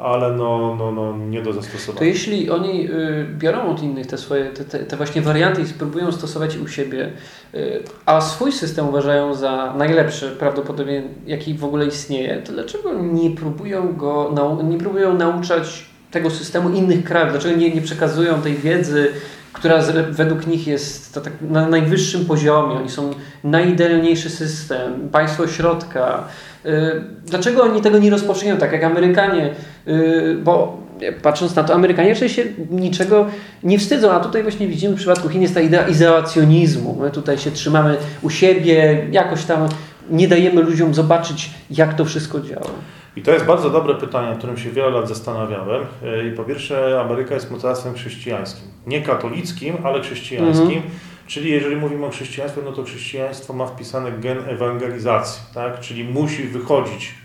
ale 0.03 0.31
no, 0.31 0.75
no, 0.75 0.91
no 0.91 1.17
nie 1.17 1.41
do 1.41 1.53
zastosowania. 1.53 1.99
To 1.99 2.05
jeśli 2.05 2.49
oni 2.49 2.89
y, 2.89 3.25
biorą 3.37 3.61
od 3.61 3.83
innych 3.83 4.07
te 4.07 4.17
swoje, 4.17 4.45
te, 4.45 4.65
te, 4.65 4.79
te 4.79 4.97
właśnie 4.97 5.21
warianty 5.21 5.61
i 5.61 5.67
spróbują 5.67 6.11
stosować 6.11 6.57
u 6.57 6.67
siebie, 6.67 7.11
y, 7.55 7.83
a 8.05 8.21
swój 8.21 8.51
system 8.51 8.89
uważają 8.89 9.33
za 9.33 9.73
najlepszy 9.77 10.35
prawdopodobnie, 10.39 11.03
jaki 11.25 11.53
w 11.53 11.63
ogóle 11.63 11.85
istnieje, 11.85 12.37
to 12.37 12.51
dlaczego 12.51 12.93
nie 12.93 13.31
próbują 13.31 13.93
go, 13.93 14.35
nie 14.63 14.77
próbują 14.77 15.13
nauczać 15.13 15.85
tego 16.11 16.29
systemu 16.29 16.69
innych 16.69 17.03
krajów? 17.03 17.31
Dlaczego 17.31 17.55
nie, 17.55 17.75
nie 17.75 17.81
przekazują 17.81 18.41
tej 18.41 18.53
wiedzy, 18.53 19.07
która 19.53 19.79
według 20.09 20.47
nich 20.47 20.67
jest 20.67 21.13
tak 21.13 21.33
na 21.41 21.67
najwyższym 21.67 22.25
poziomie? 22.25 22.75
Oni 22.75 22.89
są 22.89 23.11
najidealniejszy 23.43 24.29
system, 24.29 25.09
państwo 25.09 25.47
środka, 25.47 26.27
Y, 26.65 27.01
dlaczego 27.25 27.63
oni 27.63 27.81
tego 27.81 27.99
nie 27.99 28.09
rozpoczynają 28.09 28.57
tak 28.57 28.71
jak 28.71 28.83
Amerykanie? 28.83 29.55
Y, 29.87 30.37
bo 30.43 30.83
patrząc 31.21 31.55
na 31.55 31.63
to, 31.63 31.73
Amerykanie 31.73 32.09
raczej 32.09 32.29
się 32.29 32.43
niczego 32.71 33.25
nie 33.63 33.79
wstydzą, 33.79 34.11
a 34.11 34.19
tutaj 34.19 34.43
właśnie 34.43 34.67
widzimy 34.67 34.93
w 34.93 34.97
przypadku 34.97 35.29
Chin 35.29 35.41
jest 35.41 35.53
ta 35.53 35.61
idea 35.61 35.87
izolacjonizmu. 35.87 36.97
My 37.01 37.11
tutaj 37.11 37.37
się 37.37 37.51
trzymamy 37.51 37.97
u 38.21 38.29
siebie, 38.29 39.07
jakoś 39.11 39.45
tam 39.45 39.69
nie 40.09 40.27
dajemy 40.27 40.61
ludziom 40.61 40.93
zobaczyć, 40.93 41.49
jak 41.71 41.93
to 41.93 42.05
wszystko 42.05 42.39
działa. 42.39 42.69
I 43.15 43.21
to 43.21 43.31
jest 43.31 43.45
bardzo 43.45 43.69
dobre 43.69 43.95
pytanie, 43.95 44.29
nad 44.29 44.37
którym 44.37 44.57
się 44.57 44.71
wiele 44.71 44.89
lat 44.89 45.07
zastanawiałem. 45.07 45.81
Y, 45.81 46.29
I 46.29 46.31
po 46.31 46.43
pierwsze, 46.43 47.01
Ameryka 47.01 47.33
jest 47.33 47.51
mocarstwem 47.51 47.93
chrześcijańskim. 47.93 48.67
Nie 48.87 49.01
katolickim, 49.01 49.77
ale 49.83 50.01
chrześcijańskim. 50.01 50.67
Mhm. 50.67 50.91
Czyli 51.27 51.51
jeżeli 51.51 51.75
mówimy 51.75 52.05
o 52.05 52.09
chrześcijaństwie, 52.09 52.61
no 52.65 52.71
to 52.71 52.83
chrześcijaństwo 52.83 53.53
ma 53.53 53.65
wpisany 53.65 54.11
gen 54.11 54.37
ewangelizacji, 54.49 55.41
tak? 55.53 55.79
czyli 55.79 56.03
musi 56.03 56.43
wychodzić 56.43 57.15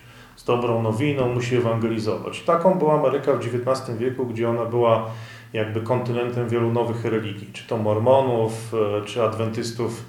dobrą 0.48 0.82
nowiną, 0.82 1.34
musi 1.34 1.56
ewangelizować. 1.56 2.40
Taką 2.42 2.78
była 2.78 2.94
Ameryka 2.94 3.32
w 3.32 3.40
XIX 3.40 3.98
wieku, 3.98 4.26
gdzie 4.26 4.48
ona 4.48 4.64
była 4.64 5.10
jakby 5.52 5.80
kontynentem 5.80 6.48
wielu 6.48 6.72
nowych 6.72 7.04
religii, 7.04 7.50
czy 7.52 7.66
to 7.66 7.76
mormonów, 7.76 8.74
e, 8.74 9.04
czy 9.04 9.22
adwentystów 9.22 10.04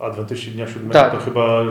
Adwentyści 0.00 0.50
Dnia 0.50 0.66
Siódmego 0.66 0.92
tak. 0.92 1.12
to 1.12 1.18
chyba 1.18 1.62
y, 1.62 1.66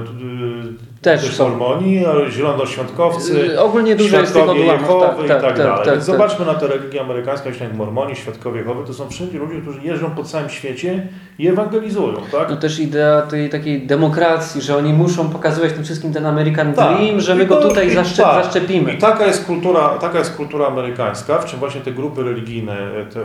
też. 1.01 1.39
Mormoni, 1.39 2.03
zielonoświątkowcy, 2.29 3.33
yy, 3.33 3.61
ogólnie 3.61 3.95
dużo 3.95 4.25
świadkowie 4.25 4.65
Jehowy 4.65 5.05
tak, 5.05 5.25
i 5.25 5.27
tak, 5.27 5.41
tak 5.41 5.57
dalej. 5.57 5.77
Tak, 5.77 5.85
Więc 5.85 6.05
tak. 6.05 6.15
zobaczmy 6.15 6.45
na 6.45 6.53
te 6.53 6.67
religie 6.67 7.01
amerykańskie, 7.01 7.49
jak 7.59 7.73
Mormoni, 7.73 8.15
świadkowie 8.15 8.59
Jehowy, 8.59 8.87
to 8.87 8.93
są 8.93 9.09
wszędzie 9.09 9.39
ludzie, 9.39 9.61
którzy 9.61 9.79
jeżdżą 9.83 10.11
po 10.11 10.23
całym 10.23 10.49
świecie 10.49 11.07
i 11.39 11.47
ewangelizują. 11.47 12.13
Tak? 12.31 12.49
No 12.49 12.55
też 12.55 12.79
idea 12.79 13.21
tej 13.21 13.49
takiej 13.49 13.87
demokracji, 13.87 14.61
że 14.61 14.77
oni 14.77 14.93
muszą 14.93 15.29
pokazywać 15.29 15.73
tym 15.73 15.83
wszystkim 15.83 16.13
ten 16.13 16.25
American 16.25 16.73
tak. 16.73 16.97
Dream, 16.97 17.19
że 17.19 17.35
my 17.35 17.45
go 17.45 17.55
tutaj 17.55 17.91
zaszczep, 17.91 18.25
tak. 18.25 18.43
zaszczepimy. 18.43 18.93
I 18.93 18.97
taka 18.97 19.25
jest, 19.25 19.45
kultura, 19.45 19.89
taka 19.89 20.19
jest 20.19 20.35
kultura 20.35 20.67
amerykańska, 20.67 21.37
w 21.37 21.45
czym 21.45 21.59
właśnie 21.59 21.81
te 21.81 21.91
grupy 21.91 22.23
religijne 22.23 22.77
te, 23.13 23.19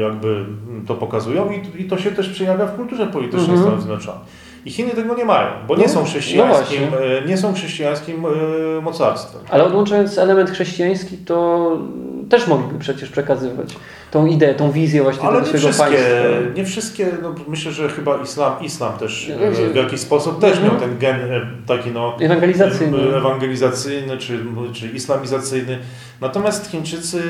jakby 0.00 0.44
to 0.86 0.94
pokazują 0.94 1.50
i, 1.50 1.82
i 1.82 1.84
to 1.84 1.98
się 1.98 2.12
też 2.12 2.28
przejawia 2.28 2.66
w 2.66 2.76
kulturze 2.76 3.06
politycznej 3.06 3.56
mhm. 3.56 3.62
Stanów 3.62 3.82
Zjednoczonych. 3.82 4.45
I 4.66 4.70
Chiny 4.70 4.90
tego 4.90 5.14
nie 5.14 5.24
mają, 5.24 5.48
bo 5.68 5.76
nie 5.76 5.82
no, 5.82 5.88
są 5.88 6.04
chrześcijańskim, 6.04 6.80
no 6.90 7.28
nie 7.28 7.36
są 7.36 7.54
chrześcijańskim 7.54 8.26
e, 8.26 8.80
mocarstwem. 8.80 9.42
Ale 9.50 9.64
odłączając 9.64 10.18
element 10.18 10.50
chrześcijański, 10.50 11.16
to 11.16 11.78
też 12.28 12.46
mogliby 12.46 12.78
przecież 12.78 13.10
przekazywać 13.10 13.76
tą 14.10 14.26
ideę, 14.26 14.54
tą 14.54 14.70
wizję 14.70 15.02
właśnie 15.02 15.22
Ale 15.22 15.42
tego 15.42 15.46
swojego 15.46 15.68
wszystkie, 15.68 15.86
państwa. 15.86 16.54
Nie 16.56 16.64
wszystkie, 16.64 17.06
no 17.22 17.34
myślę, 17.48 17.72
że 17.72 17.88
chyba 17.88 18.16
islam, 18.16 18.52
islam 18.62 18.98
też 18.98 19.30
e, 19.30 19.70
w 19.72 19.76
jakiś 19.76 20.00
sposób 20.00 20.40
też 20.40 20.62
miał 20.62 20.76
ten 20.76 20.98
gen 20.98 21.18
taki 21.66 21.90
no 21.90 22.16
ewangelizacyjny, 22.20 23.16
ewangelizacyjny 23.16 24.16
czy, 24.18 24.38
czy 24.72 24.88
islamizacyjny. 24.88 25.78
Natomiast 26.20 26.70
Chińczycy, 26.70 27.22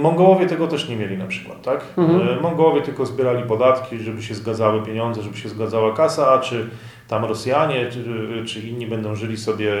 Mongołowie 0.00 0.46
tego 0.46 0.66
też 0.66 0.88
nie 0.88 0.96
mieli 0.96 1.18
na 1.18 1.26
przykład, 1.26 1.62
tak? 1.62 1.84
Mhm. 1.96 2.40
Mongołowie 2.42 2.82
tylko 2.82 3.06
zbierali 3.06 3.42
podatki, 3.42 3.98
żeby 3.98 4.22
się 4.22 4.34
zgadzały 4.34 4.82
pieniądze, 4.82 5.22
żeby 5.22 5.36
się 5.36 5.48
zgadzała 5.48 5.92
kasa, 5.92 6.30
a 6.30 6.38
czy 6.38 6.66
tam 7.08 7.24
Rosjanie 7.24 7.86
czy, 7.90 8.04
czy 8.46 8.60
inni 8.60 8.86
będą 8.86 9.14
żyli 9.14 9.36
sobie 9.36 9.72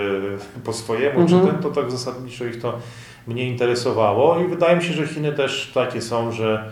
po 0.64 0.72
swojemu, 0.72 1.20
mhm. 1.20 1.42
czy 1.42 1.52
ten, 1.52 1.62
to 1.62 1.70
tak 1.70 1.90
zasadniczo 1.90 2.44
ich 2.44 2.60
to 2.60 2.78
mnie 3.26 3.44
interesowało 3.44 4.40
i 4.40 4.46
wydaje 4.46 4.76
mi 4.76 4.82
się, 4.82 4.92
że 4.92 5.06
Chiny 5.06 5.32
też 5.32 5.70
takie 5.74 6.02
są, 6.02 6.32
że 6.32 6.64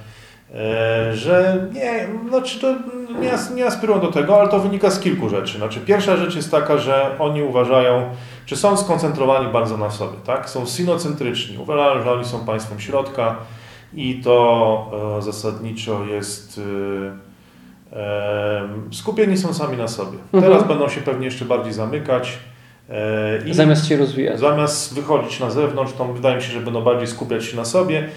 e, 0.54 1.16
że 1.16 1.66
nie, 1.72 2.08
znaczy 2.28 2.60
to 2.60 2.74
nie, 3.20 3.54
nie 3.54 3.66
aspirują 3.66 4.00
do 4.00 4.12
tego, 4.12 4.40
ale 4.40 4.48
to 4.48 4.60
wynika 4.60 4.90
z 4.90 5.00
kilku 5.00 5.28
rzeczy. 5.28 5.58
Znaczy, 5.58 5.80
pierwsza 5.80 6.16
rzecz 6.16 6.36
jest 6.36 6.50
taka, 6.50 6.78
że 6.78 7.16
oni 7.18 7.42
uważają, 7.42 8.10
czy 8.46 8.56
są 8.56 8.76
skoncentrowani 8.76 9.52
bardzo 9.52 9.76
na 9.76 9.90
sobie, 9.90 10.18
tak? 10.26 10.50
Są 10.50 10.66
sinocentryczni, 10.66 11.58
uważają, 11.58 12.02
że 12.02 12.12
oni 12.12 12.24
są 12.24 12.44
państwem 12.44 12.80
środka 12.80 13.36
i 13.94 14.20
to 14.24 14.90
e, 15.18 15.22
zasadniczo 15.22 16.04
jest 16.04 16.60
e, 16.60 17.32
skupieni 18.92 19.38
są 19.38 19.54
sami 19.54 19.76
na 19.76 19.88
sobie. 19.88 20.18
Mhm. 20.32 20.52
Teraz 20.52 20.68
będą 20.68 20.88
się 20.88 21.00
pewnie 21.00 21.24
jeszcze 21.24 21.44
bardziej 21.44 21.72
zamykać. 21.72 22.38
E, 22.92 23.48
I 23.48 23.54
zamiast 23.54 23.86
się 23.86 23.96
rozwijać. 23.96 24.40
Zamiast 24.40 24.94
wychodzić 24.94 25.40
na 25.40 25.50
zewnątrz, 25.50 25.92
to 25.92 26.04
wydaje 26.04 26.36
mi 26.36 26.42
się, 26.42 26.52
że 26.52 26.60
będą 26.60 26.82
bardziej 26.82 27.06
skupiać 27.06 27.44
się 27.44 27.56
na 27.56 27.64
sobie. 27.64 28.08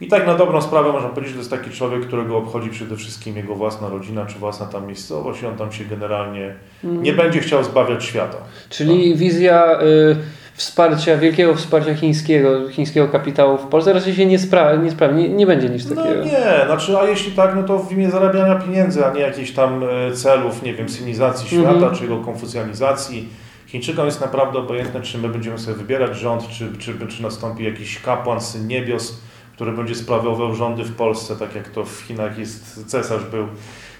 I 0.00 0.08
tak 0.08 0.26
na 0.26 0.34
dobrą 0.34 0.62
sprawę 0.62 0.92
można 0.92 1.08
powiedzieć, 1.08 1.28
że 1.28 1.34
to 1.34 1.40
jest 1.40 1.50
taki 1.50 1.70
człowiek, 1.70 2.06
którego 2.06 2.36
obchodzi 2.36 2.70
przede 2.70 2.96
wszystkim 2.96 3.36
jego 3.36 3.54
własna 3.54 3.88
rodzina, 3.88 4.26
czy 4.26 4.38
własna 4.38 4.66
tam 4.66 4.86
miejscowość 4.86 5.42
i 5.42 5.46
on 5.46 5.56
tam 5.56 5.72
się 5.72 5.84
generalnie 5.84 6.54
mm. 6.84 7.02
nie 7.02 7.12
będzie 7.12 7.40
chciał 7.40 7.64
zbawiać 7.64 8.04
świata. 8.04 8.36
Czyli 8.70 9.10
no. 9.10 9.16
wizja 9.16 9.80
y, 9.82 10.16
wsparcia, 10.54 11.16
wielkiego 11.16 11.54
wsparcia 11.54 11.94
chińskiego, 11.94 12.68
chińskiego 12.68 13.08
kapitału 13.08 13.58
w 13.58 13.66
Polsce 13.66 13.92
raczej 13.92 14.14
się 14.14 14.26
nie 14.26 14.38
sprawi, 14.38 14.84
nie, 14.84 14.90
sprawi, 14.90 15.14
nie, 15.14 15.28
nie 15.28 15.46
będzie 15.46 15.68
nic 15.68 15.90
no 15.90 15.96
takiego. 15.96 16.20
No 16.20 16.24
nie, 16.24 16.66
znaczy, 16.66 16.98
a 16.98 17.04
jeśli 17.04 17.32
tak, 17.32 17.54
no 17.56 17.62
to 17.62 17.78
w 17.78 17.92
imię 17.92 18.10
zarabiania 18.10 18.54
pieniędzy, 18.54 19.06
a 19.06 19.12
nie 19.12 19.20
jakichś 19.20 19.50
tam 19.50 19.84
e, 19.84 20.12
celów, 20.12 20.62
nie 20.62 20.74
wiem, 20.74 20.88
synizacji 20.88 21.48
świata, 21.48 21.70
mm 21.70 21.82
-hmm. 21.82 21.98
czy 21.98 22.02
jego 22.02 22.16
konfucjanizacji 22.16 23.28
Chińczykom 23.74 24.06
jest 24.06 24.20
naprawdę 24.20 24.58
obojętne, 24.58 25.00
czy 25.00 25.18
my 25.18 25.28
będziemy 25.28 25.58
sobie 25.58 25.76
wybierać 25.76 26.16
rząd, 26.16 26.48
czy, 26.48 26.78
czy, 26.78 27.06
czy 27.08 27.22
nastąpi 27.22 27.64
jakiś 27.64 28.00
kapłan, 28.00 28.40
syn 28.40 28.66
niebios, 28.66 29.20
który 29.52 29.72
będzie 29.72 29.94
sprawował 29.94 30.54
rządy 30.54 30.84
w 30.84 30.96
Polsce, 30.96 31.36
tak 31.36 31.54
jak 31.54 31.68
to 31.68 31.84
w 31.84 32.00
Chinach 32.00 32.38
jest 32.38 32.86
cesarz 32.86 33.24
był. 33.24 33.46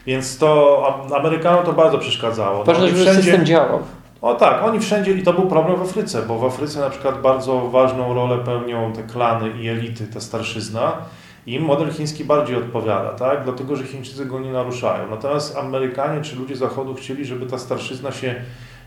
Więc 0.07 0.39
to 0.39 1.09
Amerykanom 1.17 1.65
to 1.65 1.73
bardzo 1.73 1.99
przeszkadzało. 1.99 2.65
Ważne, 2.65 2.91
no, 2.91 2.97
żeby 2.97 3.15
system 3.15 3.47
działał. 3.47 3.83
O 4.23 4.35
tak, 4.35 4.63
oni 4.63 4.81
wszędzie, 4.81 5.13
i 5.13 5.23
to 5.23 5.33
był 5.33 5.47
problem 5.47 5.77
w 5.77 5.83
Afryce, 5.83 6.23
bo 6.23 6.39
w 6.39 6.45
Afryce 6.45 6.81
na 6.81 6.91
przykład 6.91 7.23
bardzo 7.23 7.61
ważną 7.61 8.15
rolę 8.15 8.39
pełnią 8.39 8.93
te 8.93 9.03
klany 9.03 9.51
i 9.63 9.69
elity, 9.69 10.07
ta 10.07 10.21
starszyzna. 10.21 10.93
Im 11.47 11.63
model 11.63 11.93
chiński 11.93 12.25
bardziej 12.25 12.57
odpowiada, 12.57 13.11
tak? 13.11 13.45
dlatego 13.45 13.77
że 13.77 13.85
Chińczycy 13.85 14.27
go 14.27 14.41
nie 14.41 14.53
naruszają. 14.53 15.11
Natomiast 15.11 15.57
Amerykanie 15.57 16.23
czy 16.23 16.37
ludzie 16.37 16.57
Zachodu 16.57 16.95
chcieli, 16.95 17.25
żeby 17.25 17.47
ta 17.47 17.59
starszyzna 17.59 18.13
się 18.13 18.35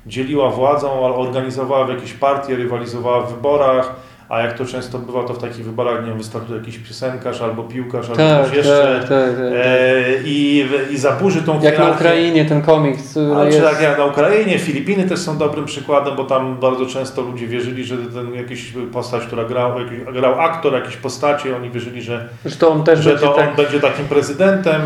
dzieliła 0.08 0.50
władzą, 0.50 1.16
organizowała 1.16 1.86
w 1.86 1.90
jakieś 1.90 2.14
partie, 2.14 2.56
rywalizowała 2.56 3.22
w 3.22 3.34
wyborach, 3.34 3.96
a 4.30 4.42
jak 4.42 4.54
to 4.54 4.66
często 4.66 5.00
bywa, 5.00 5.24
to 5.24 5.34
w 5.34 5.38
takich 5.38 5.66
wyborach, 5.66 6.02
nie 6.02 6.08
wiem, 6.08 6.18
wystartuje 6.18 6.60
jakiś 6.60 6.78
piosenkarz 6.78 7.42
albo 7.42 7.64
piłkarz, 7.64 8.10
albo 8.10 8.18
tak, 8.18 8.46
ktoś 8.46 8.58
jeszcze 8.58 9.00
tak, 9.00 9.10
tak, 9.10 9.10
tak, 9.10 9.46
e, 9.54 10.04
i, 10.26 10.66
i 10.92 10.98
zaburzy 10.98 11.42
tą 11.42 11.62
Jak 11.62 11.80
na 11.80 11.92
Ukrainie 11.92 12.46
ten 12.46 12.62
komiks. 12.62 13.18
A, 13.18 13.44
jest... 13.44 13.58
Czy 13.58 13.64
tak 13.64 13.82
jak 13.82 13.98
na 13.98 14.06
Ukrainie, 14.06 14.60
Filipiny 14.60 15.10
też 15.10 15.20
są 15.20 15.38
dobrym 15.38 15.66
przykładem, 15.66 16.16
bo 16.16 16.24
tam 16.24 16.58
bardzo 16.58 16.86
często 16.86 17.22
ludzie 17.22 17.48
wierzyli, 17.48 17.84
że 17.84 17.98
ten 17.98 18.34
jakiś 18.34 18.74
postać, 18.94 19.24
która 19.24 19.46
grał, 19.46 19.80
jakiś, 19.80 20.00
grał 20.14 20.42
aktor, 20.42 20.74
jakieś 20.74 20.98
postacie, 20.98 21.56
oni 21.56 21.70
wierzyli, 21.70 22.02
że, 22.02 22.30
że 22.46 22.56
to 22.56 22.70
on, 22.70 22.84
też 22.84 23.00
że 23.00 23.20
to 23.20 23.36
on 23.36 23.42
tak... 23.42 23.56
będzie 23.56 23.80
takim 23.80 24.06
prezydentem. 24.06 24.82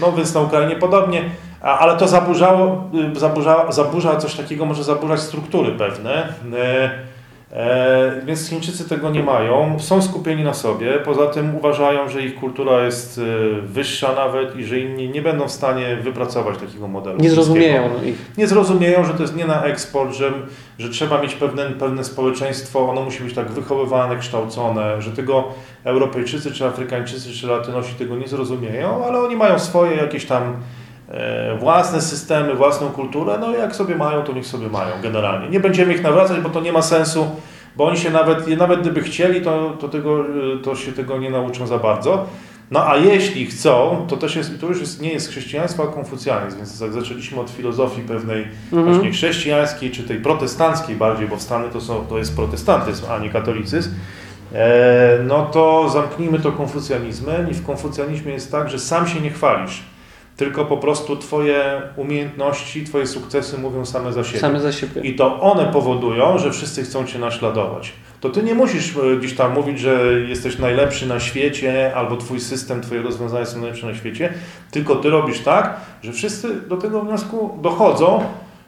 No 0.00 0.12
więc 0.12 0.34
na 0.34 0.40
Ukrainie 0.40 0.76
podobnie 0.76 1.24
ale 1.64 1.96
to 1.96 2.08
zaburzało, 2.08 2.90
y, 3.16 3.20
zaburza, 3.20 3.72
zaburza 3.72 4.16
coś 4.16 4.34
takiego, 4.34 4.64
może 4.66 4.84
zaburzać 4.84 5.20
struktury 5.20 5.72
pewne. 5.72 6.28
E, 6.54 6.90
e, 7.52 8.20
więc 8.26 8.48
Chińczycy 8.48 8.88
tego 8.88 9.10
nie 9.10 9.22
mają, 9.22 9.76
są 9.80 10.02
skupieni 10.02 10.44
na 10.44 10.54
sobie, 10.54 10.98
poza 11.04 11.26
tym 11.26 11.56
uważają, 11.56 12.08
że 12.08 12.22
ich 12.22 12.34
kultura 12.34 12.84
jest 12.84 13.18
y, 13.18 13.22
wyższa 13.62 14.14
nawet 14.14 14.56
i 14.56 14.64
że 14.64 14.78
inni 14.78 15.08
nie 15.08 15.22
będą 15.22 15.48
w 15.48 15.52
stanie 15.52 15.96
wypracować 15.96 16.58
takiego 16.58 16.88
modelu. 16.88 17.18
Nie 17.18 17.30
zrozumieją 17.30 17.90
ich. 18.04 18.36
Nie 18.38 18.46
zrozumieją, 18.46 19.04
że 19.04 19.14
to 19.14 19.22
jest 19.22 19.36
nie 19.36 19.46
na 19.46 19.64
eksport, 19.64 20.14
że, 20.14 20.32
że 20.78 20.88
trzeba 20.88 21.22
mieć 21.22 21.34
pewne, 21.34 21.70
pewne 21.70 22.04
społeczeństwo, 22.04 22.90
ono 22.90 23.02
musi 23.02 23.24
być 23.24 23.34
tak 23.34 23.50
wychowywane, 23.50 24.16
kształcone, 24.16 25.02
że 25.02 25.10
tego 25.10 25.44
Europejczycy, 25.84 26.52
czy 26.52 26.66
Afrykańczycy, 26.66 27.32
czy 27.32 27.46
Latynosi 27.46 27.94
tego 27.94 28.16
nie 28.16 28.28
zrozumieją, 28.28 29.04
ale 29.06 29.18
oni 29.18 29.36
mają 29.36 29.58
swoje 29.58 29.96
jakieś 29.96 30.26
tam 30.26 30.56
własne 31.58 32.00
systemy, 32.00 32.54
własną 32.54 32.88
kulturę, 32.88 33.38
no 33.40 33.52
jak 33.52 33.76
sobie 33.76 33.94
mają, 33.94 34.22
to 34.22 34.32
niech 34.32 34.46
sobie 34.46 34.68
mają 34.68 35.02
generalnie. 35.02 35.48
Nie 35.48 35.60
będziemy 35.60 35.94
ich 35.94 36.02
nawracać, 36.02 36.40
bo 36.40 36.50
to 36.50 36.60
nie 36.60 36.72
ma 36.72 36.82
sensu, 36.82 37.26
bo 37.76 37.84
oni 37.84 37.98
się 37.98 38.10
nawet, 38.10 38.46
nawet 38.46 38.80
gdyby 38.80 39.02
chcieli, 39.02 39.40
to, 39.40 39.76
to, 39.80 39.88
tego, 39.88 40.24
to 40.62 40.76
się 40.76 40.92
tego 40.92 41.18
nie 41.18 41.30
nauczą 41.30 41.66
za 41.66 41.78
bardzo. 41.78 42.26
No 42.70 42.88
a 42.88 42.96
jeśli 42.96 43.46
chcą, 43.46 44.06
to 44.08 44.16
też 44.16 44.36
jest, 44.36 44.60
to 44.60 44.66
już 44.66 44.80
jest, 44.80 45.02
nie 45.02 45.12
jest 45.12 45.28
chrześcijaństwo, 45.28 45.82
a 45.82 45.86
konfucjanizm, 45.86 46.56
więc 46.56 46.68
zaczęliśmy 46.68 47.40
od 47.40 47.50
filozofii 47.50 48.02
pewnej 48.02 48.46
mhm. 48.72 48.92
właśnie 48.92 49.10
chrześcijańskiej, 49.10 49.90
czy 49.90 50.02
tej 50.02 50.20
protestanckiej 50.20 50.96
bardziej, 50.96 51.28
bo 51.28 51.36
w 51.36 51.42
Stany 51.42 51.68
to, 51.72 51.80
są, 51.80 52.06
to 52.06 52.18
jest 52.18 52.36
protestantyzm, 52.36 53.04
a 53.10 53.18
nie 53.18 53.30
katolicyzm. 53.30 53.90
e, 54.52 55.18
no 55.26 55.46
to 55.46 55.88
zamknijmy 55.88 56.38
to 56.38 56.52
konfucjanizmem 56.52 57.50
i 57.50 57.54
w 57.54 57.66
konfucjanizmie 57.66 58.32
jest 58.32 58.52
tak, 58.52 58.70
że 58.70 58.78
sam 58.78 59.08
się 59.08 59.20
nie 59.20 59.30
chwalisz 59.30 59.82
tylko 60.36 60.64
po 60.64 60.76
prostu 60.76 61.16
Twoje 61.16 61.82
umiejętności, 61.96 62.84
Twoje 62.84 63.06
sukcesy 63.06 63.58
mówią 63.58 63.86
same 63.86 64.12
za 64.12 64.24
siebie. 64.24 64.40
Same 64.40 64.60
za 64.60 64.72
siebie. 64.72 65.00
I 65.00 65.14
to 65.14 65.40
one 65.40 65.66
powodują, 65.66 66.38
że 66.38 66.50
wszyscy 66.50 66.82
chcą 66.82 67.06
Cię 67.06 67.18
naśladować. 67.18 67.92
To 68.20 68.30
Ty 68.30 68.42
nie 68.42 68.54
musisz 68.54 68.96
e, 68.96 69.16
gdzieś 69.16 69.34
tam 69.34 69.54
mówić, 69.54 69.80
że 69.80 70.12
jesteś 70.28 70.58
najlepszy 70.58 71.06
na 71.06 71.20
świecie, 71.20 71.92
albo 71.96 72.16
Twój 72.16 72.40
system, 72.40 72.80
Twoje 72.80 73.02
rozwiązania 73.02 73.46
są 73.46 73.60
najlepsze 73.60 73.86
na 73.86 73.94
świecie, 73.94 74.34
tylko 74.70 74.96
Ty 74.96 75.10
robisz 75.10 75.40
tak, 75.40 75.76
że 76.02 76.12
wszyscy 76.12 76.60
do 76.60 76.76
tego 76.76 77.00
wniosku 77.00 77.58
dochodzą 77.62 78.24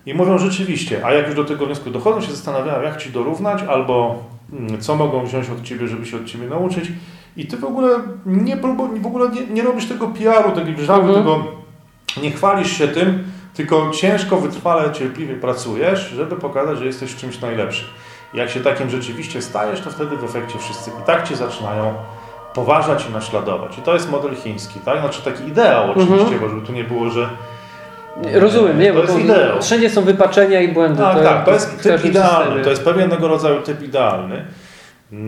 i 0.06 0.14
mówią 0.14 0.38
rzeczywiście, 0.38 1.06
a 1.06 1.12
jak 1.12 1.26
już 1.26 1.36
do 1.36 1.44
tego 1.44 1.66
wniosku 1.66 1.90
dochodzą, 1.90 2.20
się 2.20 2.30
zastanawiają, 2.30 2.82
jak 2.82 2.96
Ci 2.96 3.10
dorównać, 3.10 3.62
albo 3.62 4.24
mm, 4.52 4.80
co 4.80 4.96
mogą 4.96 5.26
wziąć 5.26 5.50
od 5.50 5.62
Ciebie, 5.62 5.88
żeby 5.88 6.06
się 6.06 6.16
od 6.16 6.24
Ciebie 6.24 6.48
nauczyć. 6.48 6.92
I 7.36 7.46
Ty 7.46 7.56
w 7.56 7.64
ogóle 7.64 7.88
nie, 8.26 8.56
w 9.02 9.06
ogóle 9.06 9.28
nie, 9.28 9.46
nie 9.46 9.62
robisz 9.62 9.86
tego 9.86 10.08
PR-u, 10.08 10.52
tego 10.52 10.82
żalu, 10.82 11.02
mhm. 11.02 11.18
tego 11.18 11.44
nie 12.22 12.30
chwalisz 12.30 12.78
się 12.78 12.88
tym, 12.88 13.24
tylko 13.54 13.90
ciężko, 13.90 14.36
wytrwale, 14.36 14.92
cierpliwie 14.92 15.34
pracujesz, 15.34 16.10
żeby 16.10 16.36
pokazać, 16.36 16.78
że 16.78 16.86
jesteś 16.86 17.10
w 17.10 17.16
czymś 17.16 17.40
najlepszy. 17.40 17.84
Jak 18.34 18.50
się 18.50 18.60
takim 18.60 18.90
rzeczywiście 18.90 19.42
stajesz, 19.42 19.80
to 19.80 19.90
wtedy 19.90 20.16
w 20.16 20.24
efekcie 20.24 20.58
wszyscy 20.58 20.90
i 20.90 21.06
tak 21.06 21.28
Cię 21.28 21.36
zaczynają 21.36 21.94
poważać 22.54 23.06
i 23.10 23.12
naśladować. 23.12 23.78
I 23.78 23.82
to 23.82 23.94
jest 23.94 24.10
model 24.10 24.34
chiński, 24.34 24.80
tak? 24.80 25.00
Znaczy 25.00 25.22
taki 25.22 25.48
ideał 25.48 25.90
oczywiście, 25.90 26.22
mhm. 26.22 26.40
bo 26.40 26.48
żeby 26.48 26.66
tu 26.66 26.72
nie 26.72 26.84
było, 26.84 27.10
że 27.10 27.28
Rozumiem, 28.34 28.78
nie, 28.78 28.92
to 28.92 28.94
bo 28.94 29.00
jest 29.00 29.18
ideał. 29.18 29.62
wszędzie 29.62 29.90
są 29.90 30.02
wypaczenia 30.02 30.60
i 30.60 30.68
błędy. 30.68 31.02
Tak, 31.02 31.16
to, 31.16 31.22
tak, 31.22 31.44
to 31.44 31.52
jest 31.52 31.82
typ 31.82 32.04
idealny, 32.04 32.44
systemie. 32.44 32.64
to 32.64 32.70
jest 32.70 32.84
pewnego 32.84 33.28
rodzaju 33.28 33.62
typ 33.62 33.82
idealny. 33.82 34.44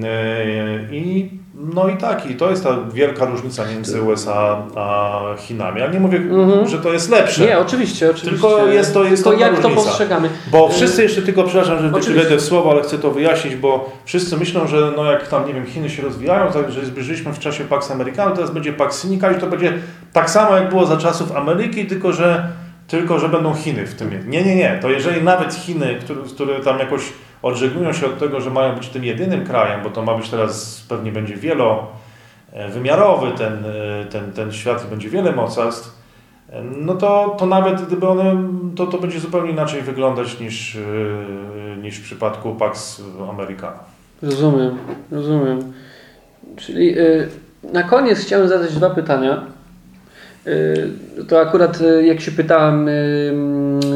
E, 0.05 0.92
I, 0.92 1.31
no 1.61 1.88
i 1.88 1.97
tak, 1.97 2.31
i 2.31 2.35
to 2.35 2.51
jest 2.51 2.64
ta 2.64 2.79
wielka 2.92 3.25
różnica 3.25 3.64
między 3.66 4.03
USA 4.03 4.62
a 4.77 5.21
Chinami. 5.38 5.81
Ja 5.81 5.87
nie 5.87 6.01
mówię, 6.01 6.18
mhm. 6.18 6.68
że 6.68 6.79
to 6.79 6.92
jest 6.92 7.11
lepsze. 7.11 7.47
Nie, 7.47 7.59
oczywiście, 7.59 8.11
oczywiście. 8.11 8.31
Tylko 8.31 8.66
jest 8.66 8.94
to 8.94 9.05
jest 9.05 9.25
Tylko 9.25 9.40
jak 9.40 9.51
różnica. 9.51 9.68
to 9.68 9.83
postrzegamy. 9.83 10.29
Bo 10.53 10.68
wszyscy 10.68 11.03
jeszcze 11.03 11.23
tylko, 11.23 11.44
przepraszam, 11.44 11.79
że 11.79 12.12
wejdę 12.14 12.37
w 12.37 12.42
słowo, 12.42 12.71
ale 12.71 12.83
chcę 12.83 12.99
to 12.99 13.11
wyjaśnić, 13.11 13.57
bo 13.57 13.92
wszyscy 14.05 14.37
myślą, 14.37 14.66
że 14.66 14.92
no 14.97 15.05
jak 15.12 15.29
tam, 15.29 15.47
nie 15.47 15.55
wiem, 15.55 15.66
Chiny 15.66 15.90
się 15.90 16.03
rozwijają, 16.03 16.53
tak, 16.53 16.73
że 16.73 16.87
zbliżyliśmy 16.87 17.33
w 17.33 17.38
czasie 17.38 17.64
Pax 17.64 17.90
Americano, 17.90 18.35
teraz 18.35 18.51
będzie 18.51 18.73
Pax 18.73 19.03
Sinica 19.03 19.33
i 19.33 19.40
to 19.40 19.47
będzie 19.47 19.73
tak 20.12 20.31
samo 20.31 20.57
jak 20.57 20.68
było 20.68 20.87
za 20.87 20.97
czasów 20.97 21.37
Ameryki, 21.37 21.87
tylko 21.87 22.12
że, 22.12 22.49
tylko 22.88 23.18
że 23.18 23.29
będą 23.29 23.55
Chiny 23.55 23.87
w 23.87 23.94
tym. 23.94 24.11
Nie, 24.27 24.44
nie, 24.44 24.57
nie. 24.57 24.79
To 24.83 24.90
jeżeli 24.90 25.23
nawet 25.23 25.55
Chiny, 25.55 25.99
które, 26.01 26.21
które 26.35 26.61
tam 26.61 26.79
jakoś 26.79 27.03
odżegnują 27.42 27.92
się 27.92 28.07
od 28.07 28.18
tego, 28.18 28.40
że 28.40 28.51
mają 28.51 28.74
być 28.74 28.88
tym 28.88 29.05
jedynym 29.05 29.46
krajem, 29.46 29.83
bo 29.83 29.90
to 29.90 30.03
ma 30.03 30.14
być 30.14 30.31
teraz, 30.31 30.85
pewnie 30.88 31.12
będzie 31.12 31.37
wielowymiarowy 31.37 33.33
ten, 33.38 33.64
ten, 34.11 34.33
ten 34.33 34.53
świat 34.53 34.85
i 34.87 34.90
będzie 34.90 35.09
wiele 35.09 35.33
mocarstw, 35.33 35.98
no 36.77 36.94
to, 36.94 37.37
to 37.38 37.46
nawet 37.46 37.83
gdyby 37.83 38.09
one, 38.09 38.48
to, 38.77 38.87
to 38.87 38.98
będzie 38.98 39.20
zupełnie 39.20 39.51
inaczej 39.51 39.83
wyglądać 39.83 40.40
niż, 40.40 40.79
niż 41.83 41.98
w 41.98 42.03
przypadku 42.03 42.55
Pax 42.55 43.03
Americana. 43.31 43.79
Rozumiem, 44.22 44.79
rozumiem. 45.11 45.72
Czyli 46.57 46.98
y, 46.98 47.29
na 47.72 47.83
koniec 47.83 48.18
chciałem 48.18 48.48
zadać 48.48 48.74
dwa 48.74 48.90
pytania. 48.90 49.42
To 51.29 51.40
akurat 51.40 51.79
jak 52.03 52.20
się 52.20 52.31
pytałem 52.31 52.88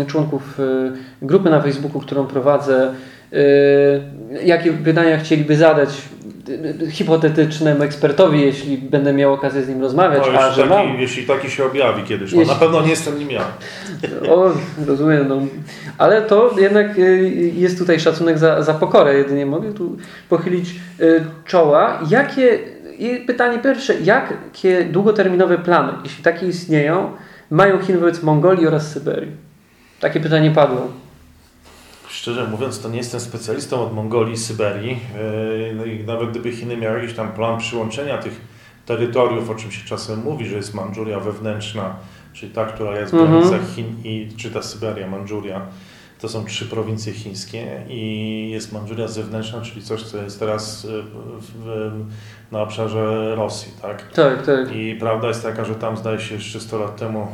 członków 0.07 0.59
grupy 1.23 1.51
na 1.51 1.61
Facebooku, 1.61 2.01
którą 2.01 2.27
prowadzę, 2.27 2.95
jakie 4.45 4.73
pytania 4.73 5.19
chcieliby 5.19 5.57
zadać 5.57 5.89
hipotetycznemu 6.91 7.83
ekspertowi, 7.83 8.41
jeśli 8.41 8.79
będę 8.79 9.13
miał 9.13 9.33
okazję 9.33 9.63
z 9.63 9.69
nim 9.69 9.81
rozmawiać. 9.81 10.23
No, 10.27 10.33
jeśli, 10.33 10.63
taki, 10.63 10.69
mam... 10.69 11.01
jeśli 11.01 11.27
taki 11.27 11.51
się 11.51 11.65
objawi 11.65 12.03
kiedyś, 12.03 12.33
jeśli... 12.33 12.47
na 12.47 12.55
pewno 12.55 12.83
nie 12.83 12.91
jestem 12.91 13.19
nim 13.19 13.31
ja. 13.31 13.45
O, 14.31 14.51
rozumiem, 14.87 15.29
no. 15.29 15.41
ale 15.99 16.23
to 16.23 16.55
jednak 16.59 16.99
y, 16.99 17.53
jest 17.55 17.79
tutaj 17.79 18.01
szacunek 18.01 18.39
za, 18.39 18.63
za 18.63 18.75
pokorę, 18.75 19.15
jedynie 19.15 19.47
mogę 19.47 19.73
tu 19.73 19.97
pochylić 20.29 20.75
czoła. 21.45 22.01
Jakie, 22.11 22.59
i 22.99 23.17
pytanie 23.27 23.59
pierwsze, 23.59 23.95
jakie 24.01 24.85
długoterminowe 24.85 25.59
plany, 25.59 25.93
jeśli 26.05 26.25
takie 26.25 26.47
istnieją, 26.47 27.11
mają 27.51 27.79
Chiny 27.79 27.99
wobec 27.99 28.23
Mongolii 28.23 28.67
oraz 28.67 28.93
Syberii? 28.93 29.31
Takie 30.01 30.21
pytanie 30.21 30.51
padło. 30.51 31.02
Szczerze 32.23 32.49
mówiąc, 32.49 32.81
to 32.81 32.89
nie 32.89 32.99
jestem 32.99 33.21
specjalistą 33.21 33.83
od 33.85 33.95
Mongolii 33.95 34.35
i 34.35 34.39
Syberii. 34.39 34.91
E, 35.71 35.75
no 35.75 35.85
i 35.85 36.05
nawet 36.05 36.31
gdyby 36.31 36.53
Chiny 36.53 36.77
miały 36.77 37.01
jakiś 37.01 37.17
tam 37.17 37.33
plan 37.33 37.59
przyłączenia 37.59 38.19
tych 38.19 38.41
terytoriów, 38.87 39.51
o 39.51 39.55
czym 39.55 39.71
się 39.71 39.89
czasem 39.89 40.23
mówi, 40.23 40.47
że 40.47 40.57
jest 40.57 40.75
Mandżuria 40.75 41.21
wewnętrzna, 41.21 41.97
czyli 42.33 42.53
ta, 42.53 42.65
która 42.65 43.01
jest 43.01 43.13
w 43.13 43.15
mhm. 43.15 43.31
granicach 43.31 43.75
Chin 43.75 43.87
i 44.05 44.29
czy 44.37 44.51
ta 44.51 44.63
Syberia, 44.63 45.11
Mandżuria, 45.11 45.67
to 46.21 46.29
są 46.29 46.45
trzy 46.45 46.67
prowincje 46.67 47.13
chińskie 47.13 47.83
i 47.89 48.51
jest 48.53 48.73
Mandżuria 48.73 49.09
zewnętrzna, 49.09 49.61
czyli 49.61 49.83
coś, 49.83 50.03
co 50.03 50.23
jest 50.23 50.39
teraz 50.39 50.87
w, 50.87 51.13
w, 51.65 51.91
na 52.53 52.63
obszarze 52.63 53.35
Rosji, 53.35 53.73
tak? 53.83 54.13
Tak, 54.13 54.47
tak. 54.47 54.77
I 54.77 54.97
prawda 55.01 55.29
jest 55.29 55.43
taka, 55.43 55.65
że 55.65 55.75
tam 55.75 55.97
zdaje 55.97 56.21
się 56.21 56.35
jeszcze 56.35 56.61
100 56.61 56.79
lat 56.79 56.97
temu 56.97 57.27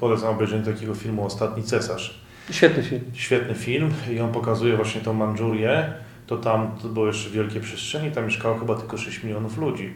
polecam 0.00 0.28
obejrzenie 0.28 0.64
takiego 0.64 0.94
filmu 0.94 1.26
Ostatni 1.26 1.62
Cesarz 1.62 2.27
Świetny 2.50 2.82
film. 2.82 3.02
Świetny 3.12 3.54
film 3.54 3.90
i 4.10 4.20
on 4.20 4.32
pokazuje 4.32 4.76
właśnie 4.76 5.00
tą 5.00 5.12
Mandżurię. 5.12 5.92
To 6.26 6.36
tam 6.36 6.70
to 6.82 6.88
było 6.88 7.06
jeszcze 7.06 7.30
wielkie 7.30 7.60
przestrzenie, 7.60 8.10
tam 8.10 8.24
mieszkało 8.24 8.58
chyba 8.58 8.74
tylko 8.74 8.98
6 8.98 9.22
milionów 9.22 9.58
ludzi, 9.58 9.94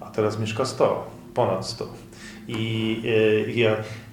a 0.00 0.10
teraz 0.10 0.40
mieszka 0.40 0.64
100, 0.64 1.10
ponad 1.34 1.66
100. 1.66 1.88
I, 2.48 3.00
i, 3.48 3.64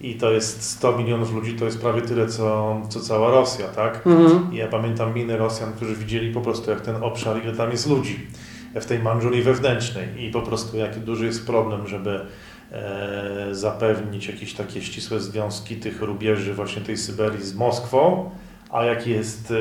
i 0.09 0.15
to 0.15 0.31
jest 0.31 0.61
100 0.61 0.97
milionów 0.97 1.33
ludzi, 1.33 1.53
to 1.53 1.65
jest 1.65 1.81
prawie 1.81 2.01
tyle, 2.01 2.27
co, 2.27 2.81
co 2.89 2.99
cała 2.99 3.31
Rosja, 3.31 3.67
tak? 3.67 4.07
Mhm. 4.07 4.53
I 4.53 4.55
ja 4.55 4.67
pamiętam 4.67 5.13
miny 5.13 5.37
Rosjan, 5.37 5.73
którzy 5.73 5.95
widzieli 5.95 6.33
po 6.33 6.41
prostu, 6.41 6.71
jak 6.71 6.81
ten 6.81 6.95
obszar, 7.03 7.43
ile 7.43 7.53
tam 7.53 7.71
jest 7.71 7.89
ludzi 7.89 8.19
w 8.75 8.85
tej 8.85 8.99
Mandżurii 8.99 9.43
wewnętrznej 9.43 10.07
i 10.23 10.31
po 10.31 10.41
prostu 10.41 10.77
jaki 10.77 10.99
duży 10.99 11.25
jest 11.25 11.45
problem, 11.45 11.87
żeby 11.87 12.19
E, 12.19 12.25
zapewnić 13.51 14.27
jakieś 14.27 14.53
takie 14.53 14.81
ścisłe 14.81 15.19
związki 15.19 15.75
tych 15.75 16.01
rubieży 16.01 16.53
właśnie 16.53 16.81
tej 16.81 16.97
Syberii 16.97 17.43
z 17.43 17.55
Moskwą, 17.55 18.29
a 18.71 18.85
jaki 18.85 19.11
jest, 19.11 19.53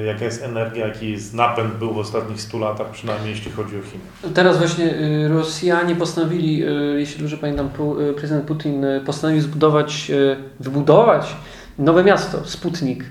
e, 0.00 0.04
jaka 0.04 0.24
jest 0.24 0.42
energia, 0.42 0.86
jaki 0.86 1.10
jest 1.10 1.34
napęd 1.34 1.74
był 1.74 1.92
w 1.92 1.98
ostatnich 1.98 2.40
100 2.40 2.58
latach, 2.58 2.90
przynajmniej 2.90 3.30
jeśli 3.30 3.50
chodzi 3.50 3.76
o 3.76 3.82
Chiny. 3.82 4.34
Teraz 4.34 4.58
właśnie 4.58 4.84
y, 4.84 5.28
Rosjanie 5.28 5.96
postanowili, 5.96 6.62
jeśli 6.96 7.20
dobrze 7.20 7.36
pamiętam, 7.36 7.70
prezydent 8.16 8.44
Putin 8.44 8.84
postanowił 9.06 9.42
zbudować, 9.42 10.12
wybudować 10.60 11.36
nowe 11.78 12.04
miasto, 12.04 12.44
Sputnik. 12.44 13.04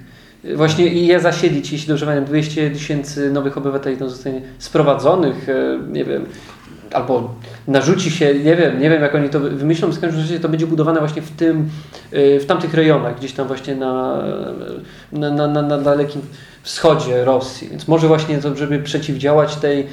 Właśnie 0.55 0.87
i 0.87 1.07
je 1.07 1.19
zasiedlić, 1.19 1.71
jeśli 1.71 1.87
dobrze 1.87 2.05
pamiętam, 2.05 2.29
200 2.29 2.71
tysięcy 2.71 3.31
nowych 3.31 3.57
obywateli 3.57 3.97
tam 3.97 4.09
zostanie 4.09 4.41
sprowadzonych, 4.57 5.47
nie 5.91 6.05
wiem, 6.05 6.25
albo 6.93 7.35
narzuci 7.67 8.11
się, 8.11 8.33
nie 8.33 8.55
wiem, 8.55 8.79
nie 8.79 8.89
wiem 8.89 9.01
jak 9.01 9.15
oni 9.15 9.29
to 9.29 9.39
wymyślą, 9.39 9.91
w 9.91 9.99
każdym 9.99 10.21
razie 10.21 10.39
to 10.39 10.49
będzie 10.49 10.67
budowane 10.67 10.99
właśnie 10.99 11.21
w 11.21 11.31
tym, 11.31 11.69
y, 12.13 12.39
w 12.39 12.45
tamtych 12.45 12.73
rejonach, 12.73 13.17
gdzieś 13.17 13.33
tam 13.33 13.47
właśnie 13.47 13.75
na, 13.75 14.23
na, 15.11 15.31
na, 15.31 15.47
na, 15.47 15.61
na 15.61 15.77
dalekim 15.77 16.21
wschodzie 16.69 17.25
Rosji. 17.25 17.69
Więc 17.69 17.87
może 17.87 18.07
właśnie 18.07 18.37
to, 18.37 18.55
żeby 18.55 18.79
przeciwdziałać 18.79 19.55
tej 19.55 19.87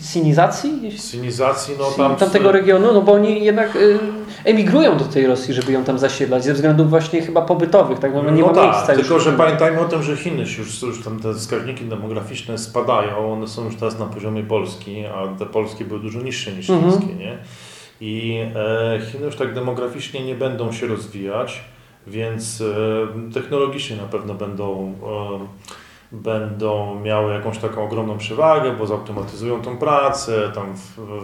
sinizacji? 0.00 0.92
Sinizacji, 0.98 1.74
no 1.78 1.84
tam... 1.90 2.16
Tamtego 2.16 2.52
regionu, 2.52 2.92
no 2.92 3.02
bo 3.02 3.12
oni 3.12 3.44
jednak 3.44 3.76
y, 3.76 3.98
emigrują 4.44 4.96
do 4.96 5.04
tej 5.04 5.26
Rosji, 5.26 5.54
żeby 5.54 5.72
ją 5.72 5.84
tam 5.84 5.98
zasiedlać, 5.98 6.44
ze 6.44 6.54
względów 6.54 6.90
właśnie 6.90 7.22
chyba 7.22 7.42
pobytowych, 7.42 7.98
tak? 7.98 8.14
No, 8.14 8.30
nie 8.30 8.40
no 8.40 8.46
ma 8.46 8.54
tak, 8.54 8.64
miejsca 8.64 8.94
tylko 8.94 9.14
już. 9.14 9.24
że 9.24 9.32
pamiętajmy 9.32 9.80
o 9.80 9.84
tym, 9.84 10.02
że 10.02 10.16
Chiny 10.16 10.40
już, 10.40 10.82
już 10.82 11.04
tam 11.04 11.20
te 11.20 11.34
wskaźniki 11.34 11.84
demograficzne 11.84 12.58
spadają, 12.58 13.32
one 13.32 13.48
są 13.48 13.64
już 13.64 13.76
teraz 13.76 13.98
na 13.98 14.06
poziomie 14.06 14.42
Polski, 14.42 15.04
a 15.06 15.38
te 15.38 15.46
polskie 15.46 15.84
były 15.84 16.00
dużo 16.00 16.20
niższe 16.20 16.52
niż 16.52 16.70
mhm. 16.70 16.92
chińskie, 16.92 17.14
nie? 17.14 17.38
I 18.00 18.44
e, 18.56 19.00
Chiny 19.12 19.26
już 19.26 19.36
tak 19.36 19.54
demograficznie 19.54 20.24
nie 20.24 20.34
będą 20.34 20.72
się 20.72 20.86
rozwijać, 20.86 21.64
więc 22.10 22.60
e, 22.60 23.32
technologicznie 23.34 23.96
na 23.96 24.06
pewno 24.06 24.34
będą, 24.34 24.94
e, 25.42 26.16
będą 26.16 27.00
miały 27.00 27.32
jakąś 27.32 27.58
taką 27.58 27.84
ogromną 27.84 28.18
przewagę, 28.18 28.72
bo 28.72 28.86
zautomatyzują 28.86 29.62
tą 29.62 29.76
pracę, 29.76 30.50
tam 30.54 30.74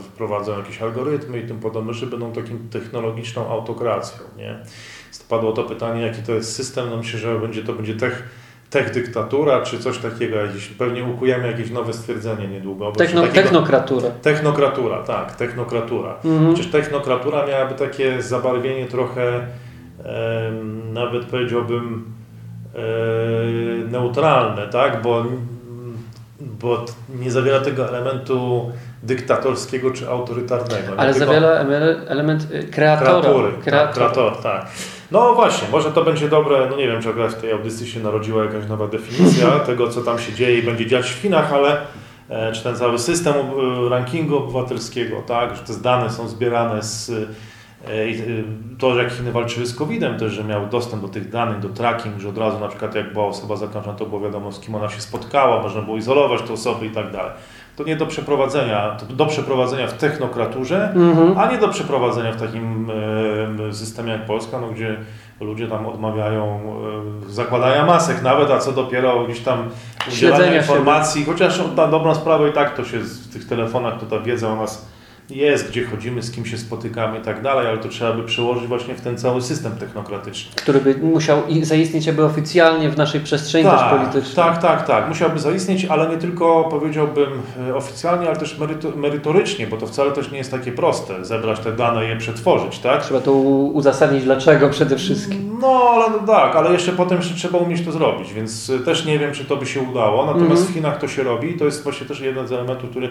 wprowadzą 0.03 0.59
jakieś 0.59 0.83
algorytmy 0.83 1.39
i 1.41 1.49
tym 1.49 1.61
podobne, 1.61 1.95
że 1.95 2.07
będą 2.07 2.33
takim 2.33 2.69
technologiczną 2.69 3.49
autokracją. 3.49 4.25
Nie? 4.37 4.59
Padło 5.29 5.53
to 5.53 5.65
pytanie, 5.65 6.03
jaki 6.03 6.23
to 6.23 6.33
jest 6.33 6.55
system, 6.55 6.91
no 6.91 6.97
myślę, 6.97 7.19
że 7.19 7.39
będzie, 7.39 7.63
to 7.63 7.73
będzie 7.73 7.95
tech, 7.95 8.23
tech 8.71 8.93
dyktatura, 8.93 9.63
czy 9.63 9.79
coś 9.79 9.99
takiego, 9.99 10.37
jakieś, 10.37 10.69
pewnie 10.69 11.05
ukujemy 11.05 11.47
jakieś 11.47 11.71
nowe 11.71 11.93
stwierdzenie 11.93 12.49
niedługo. 12.49 12.93
Techno, 12.93 13.21
takiego, 13.23 13.43
technokratura. 13.43 14.11
Technokratura, 14.11 15.03
tak, 15.03 15.37
technokratura. 15.37 16.15
Mhm. 16.25 16.55
Przecież 16.55 16.73
technokratura 16.73 17.47
miałaby 17.47 17.75
takie 17.75 18.23
zabarwienie 18.23 18.87
trochę 18.87 19.47
nawet 20.93 21.25
powiedziałbym 21.25 22.05
e, 22.75 22.79
neutralne, 23.91 24.69
tak? 24.69 25.03
Bo, 25.03 25.25
bo 26.41 26.85
nie 27.21 27.31
zawiera 27.31 27.61
tego 27.61 27.89
elementu 27.89 28.71
dyktatorskiego 29.03 29.91
czy 29.91 30.09
autorytarnego. 30.09 30.93
Ale 30.97 31.15
zawiera 31.15 31.49
element 32.09 32.49
y, 32.53 32.69
kreatora. 32.69 33.21
Kreatury, 33.21 33.53
kreator. 33.63 33.87
Tak, 33.87 33.95
kreator, 33.95 34.37
tak. 34.43 34.67
No 35.11 35.35
właśnie, 35.35 35.69
może 35.69 35.93
to 35.93 36.05
będzie 36.05 36.29
dobre, 36.29 36.67
no 36.71 36.77
nie 36.77 36.87
wiem, 36.87 37.03
czy 37.03 37.09
akurat 37.09 37.33
w 37.33 37.41
tej 37.41 37.53
audycji 37.53 37.89
się 37.91 38.01
narodziła 38.01 38.45
jakaś 38.45 38.69
nowa 38.69 38.87
definicja 38.87 39.51
tego, 39.67 39.89
co 39.89 40.03
tam 40.03 40.19
się 40.19 40.33
dzieje 40.33 40.59
i 40.59 40.63
będzie 40.63 40.87
dziać 40.87 41.11
w 41.11 41.15
Chinach, 41.15 41.53
ale 41.53 41.79
e, 42.29 42.53
czy 42.53 42.63
ten 42.63 42.77
cały 42.77 42.99
system 42.99 43.35
e, 43.35 43.89
rankingu 43.89 44.37
obywatelskiego, 44.37 45.23
tak, 45.27 45.57
że 45.57 45.63
te 45.63 45.81
dane 45.83 46.11
są 46.11 46.29
zbierane 46.29 46.83
z 46.83 47.11
e, 47.11 47.13
to, 48.79 48.95
że 48.95 49.03
jak 49.03 49.13
Chiny 49.13 49.33
walczyły 49.33 49.67
z 49.67 49.75
COVID-em 49.75 50.19
też, 50.19 50.33
że 50.33 50.45
miały 50.45 50.67
dostęp 50.67 51.03
do 51.03 51.09
tych 51.09 51.31
danych, 51.31 51.59
do 51.59 51.69
tracking, 51.69 52.21
że 52.21 52.29
od 52.29 52.39
razu 52.39 52.61
na 52.61 52.69
przykład 52.69 52.95
jak 52.95 53.13
była 53.13 53.27
osoba 53.27 53.57
zakażona, 53.57 53.99
to 53.99 54.07
było 54.07 54.21
wiadomo 54.21 54.53
z 54.53 54.61
kim 54.61 54.75
ona 54.75 54.89
się 54.89 55.01
spotkała, 55.01 55.63
można 55.63 55.83
było 55.83 55.97
izolować 55.97 56.43
te 56.43 56.53
osoby 56.53 56.87
i 56.87 56.91
tak 56.91 57.13
dalej 57.13 57.33
to 57.77 57.85
nie 57.85 57.97
do 57.97 58.07
przeprowadzenia, 58.07 58.97
do 59.11 59.27
przeprowadzenia 59.27 59.87
w 59.87 59.93
technokraturze, 59.93 60.93
mhm. 60.95 61.39
a 61.39 61.51
nie 61.51 61.59
do 61.59 61.69
przeprowadzenia 61.69 62.33
w 62.33 62.41
takim 62.41 62.91
e, 63.69 63.75
systemie 63.75 64.13
jak 64.13 64.27
Polska, 64.27 64.61
no, 64.61 64.69
gdzie 64.69 64.97
ludzie 65.41 65.69
tam 65.69 65.87
odmawiają 65.87 66.61
e, 67.27 67.33
zakładania 67.33 67.87
masek 67.87 68.23
nawet, 68.23 68.51
a 68.51 68.59
co 68.59 68.73
dopiero 68.73 69.25
gdzieś 69.25 69.41
tam 69.41 69.69
udzielania 70.09 70.57
informacji, 70.57 71.21
siebie. 71.21 71.33
chociaż 71.33 71.61
na 71.77 71.87
dobrą 71.87 72.15
sprawę 72.15 72.49
i 72.49 72.53
tak 72.53 72.77
to 72.77 72.85
się 72.85 72.99
w 72.99 73.33
tych 73.33 73.49
telefonach, 73.49 74.01
to 74.01 74.07
ta 74.07 74.21
wiedza 74.21 74.49
o 74.49 74.57
nas 74.57 74.96
jest, 75.31 75.69
gdzie 75.69 75.85
chodzimy, 75.85 76.23
z 76.23 76.31
kim 76.31 76.47
się 76.47 76.59
spotykamy 76.59 77.19
i 77.19 77.23
tak 77.23 77.43
dalej, 77.43 77.67
ale 77.67 77.79
to 77.79 77.89
trzeba 77.89 78.13
by 78.13 78.23
przełożyć 78.23 78.67
właśnie 78.67 78.95
w 78.95 79.01
ten 79.01 79.19
cały 79.19 79.43
system 79.43 79.73
technokratyczny. 79.73 80.53
Który 80.55 80.81
by 80.81 80.95
musiał 80.95 81.43
zaistnieć 81.63 82.09
aby 82.09 82.25
oficjalnie 82.25 82.91
w 82.91 82.97
naszej 82.97 83.21
przestrzeni 83.21 83.65
tak, 83.65 83.79
też 83.79 83.99
politycznej. 83.99 84.37
Tak, 84.37 84.63
tak, 84.63 84.87
tak. 84.87 85.09
Musiałby 85.09 85.39
zaistnieć, 85.39 85.85
ale 85.85 86.09
nie 86.09 86.17
tylko 86.17 86.65
powiedziałbym 86.65 87.29
e, 87.69 87.75
oficjalnie, 87.75 88.29
ale 88.29 88.37
też 88.37 88.59
merytorycznie, 88.97 89.67
bo 89.67 89.77
to 89.77 89.87
wcale 89.87 90.13
też 90.13 90.31
nie 90.31 90.39
jest 90.39 90.51
takie 90.51 90.73
proste, 90.73 91.25
zebrać 91.25 91.61
te 91.61 91.73
dane 91.73 92.07
i 92.07 92.09
je 92.09 92.17
przetworzyć, 92.17 92.79
tak? 92.79 93.03
Trzeba 93.03 93.21
to 93.21 93.33
uzasadnić 93.33 94.25
dlaczego 94.25 94.69
przede 94.69 94.97
wszystkim. 94.97 95.59
No, 95.61 95.91
ale 95.95 96.11
no 96.11 96.27
tak, 96.27 96.57
ale 96.57 96.73
jeszcze 96.73 96.93
potem 96.93 97.19
jeszcze 97.19 97.35
trzeba 97.35 97.59
umieć 97.59 97.85
to 97.85 97.93
zrobić, 97.93 98.33
więc 98.33 98.71
e, 98.71 98.79
też 98.79 99.05
nie 99.05 99.19
wiem, 99.19 99.33
czy 99.33 99.45
to 99.45 99.57
by 99.57 99.67
się 99.67 99.81
udało, 99.81 100.27
natomiast 100.27 100.51
mm 100.51 100.65
-hmm. 100.65 100.71
w 100.71 100.75
Chinach 100.75 100.99
to 100.99 101.09
się 101.09 101.23
robi 101.23 101.51
i 101.51 101.59
to 101.59 101.65
jest 101.65 101.83
właśnie 101.83 102.07
też 102.07 102.21
jeden 102.21 102.49
z 102.49 102.53
elementów, 102.53 102.91
który 102.91 103.11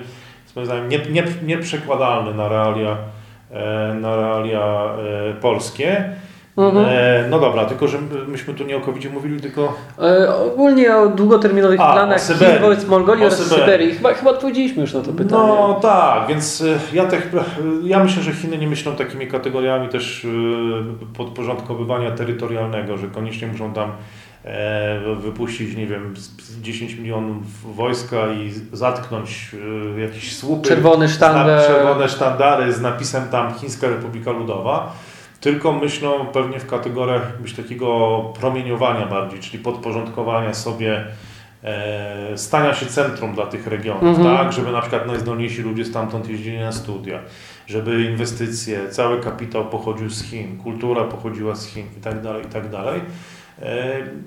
moim 0.55 0.65
zdaniem 0.65 0.89
nie, 0.89 0.97
nie, 0.97 1.23
nieprzekładalny 1.43 2.33
na 2.33 2.49
realia, 2.49 2.97
e, 3.51 3.93
na 3.93 4.15
realia 4.15 4.85
e, 5.29 5.33
polskie. 5.33 6.09
Mhm. 6.57 6.85
E, 6.89 7.27
no 7.29 7.39
dobra, 7.39 7.65
tylko 7.65 7.87
że 7.87 7.97
myśmy 8.27 8.53
tu 8.53 8.63
nie 8.63 8.77
o 8.77 8.81
covid 8.81 9.13
mówili, 9.13 9.41
tylko... 9.41 9.73
E, 10.01 10.35
ogólnie 10.35 10.97
o 10.97 11.07
długoterminowych 11.07 11.79
A, 11.79 11.93
planach 11.93 12.21
Chin 12.21 12.61
wobec 12.61 12.87
Mongolii 12.87 13.25
oraz 13.25 13.37
Syberii. 13.37 13.65
Syberii. 13.65 13.95
Chyba, 13.95 14.13
chyba 14.13 14.31
odpowiedzieliśmy 14.31 14.81
już 14.81 14.93
na 14.93 15.01
to 15.01 15.13
pytanie. 15.13 15.47
No 15.47 15.79
tak, 15.81 16.27
więc 16.27 16.63
ja, 16.93 17.05
te, 17.05 17.17
ja 17.83 18.03
myślę, 18.03 18.23
że 18.23 18.33
Chiny 18.33 18.57
nie 18.57 18.67
myślą 18.67 18.95
takimi 18.95 19.27
kategoriami 19.27 19.89
też 19.89 20.27
podporządkowywania 21.17 22.11
terytorialnego, 22.11 22.97
że 22.97 23.07
koniecznie 23.07 23.47
muszą 23.47 23.73
tam 23.73 23.91
wypuścić, 25.19 25.75
nie 25.75 25.87
wiem, 25.87 26.13
10 26.61 26.95
milionów 26.95 27.75
wojska 27.75 28.17
i 28.33 28.51
zatknąć 28.73 29.51
e, 29.97 30.01
jakieś 30.01 30.37
słupy. 30.37 30.67
Czerwony 30.67 31.09
sztandar. 31.09 31.67
Czerwone 31.67 32.09
sztandary 32.09 32.73
z 32.73 32.81
napisem 32.81 33.27
tam 33.29 33.53
Chińska 33.53 33.87
Republika 33.87 34.31
Ludowa. 34.31 34.93
Tylko 35.41 35.71
myślą 35.71 36.25
pewnie 36.25 36.59
w 36.59 36.67
kategoriach 36.67 37.41
być 37.41 37.53
takiego 37.53 38.19
promieniowania 38.39 39.05
bardziej, 39.05 39.39
czyli 39.39 39.63
podporządkowania 39.63 40.53
sobie 40.53 41.05
e, 41.63 42.37
stania 42.37 42.73
się 42.73 42.85
centrum 42.85 43.33
dla 43.33 43.45
tych 43.45 43.67
regionów, 43.67 44.17
mhm. 44.17 44.37
tak? 44.37 44.53
Żeby 44.53 44.71
na 44.71 44.81
przykład 44.81 45.07
najzdolniejsi 45.07 45.61
ludzie 45.61 45.85
stamtąd 45.85 46.29
jeździli 46.29 46.59
na 46.59 46.71
studia, 46.71 47.19
żeby 47.67 48.03
inwestycje, 48.03 48.89
cały 48.89 49.21
kapitał 49.21 49.65
pochodził 49.65 50.09
z 50.09 50.23
Chin, 50.23 50.57
kultura 50.57 51.03
pochodziła 51.03 51.55
z 51.55 51.65
Chin 51.65 51.85
i 51.97 52.01
tak 52.01 52.21
dalej, 52.21 52.45
i 52.45 52.49
tak 52.49 52.69
dalej. 52.69 53.01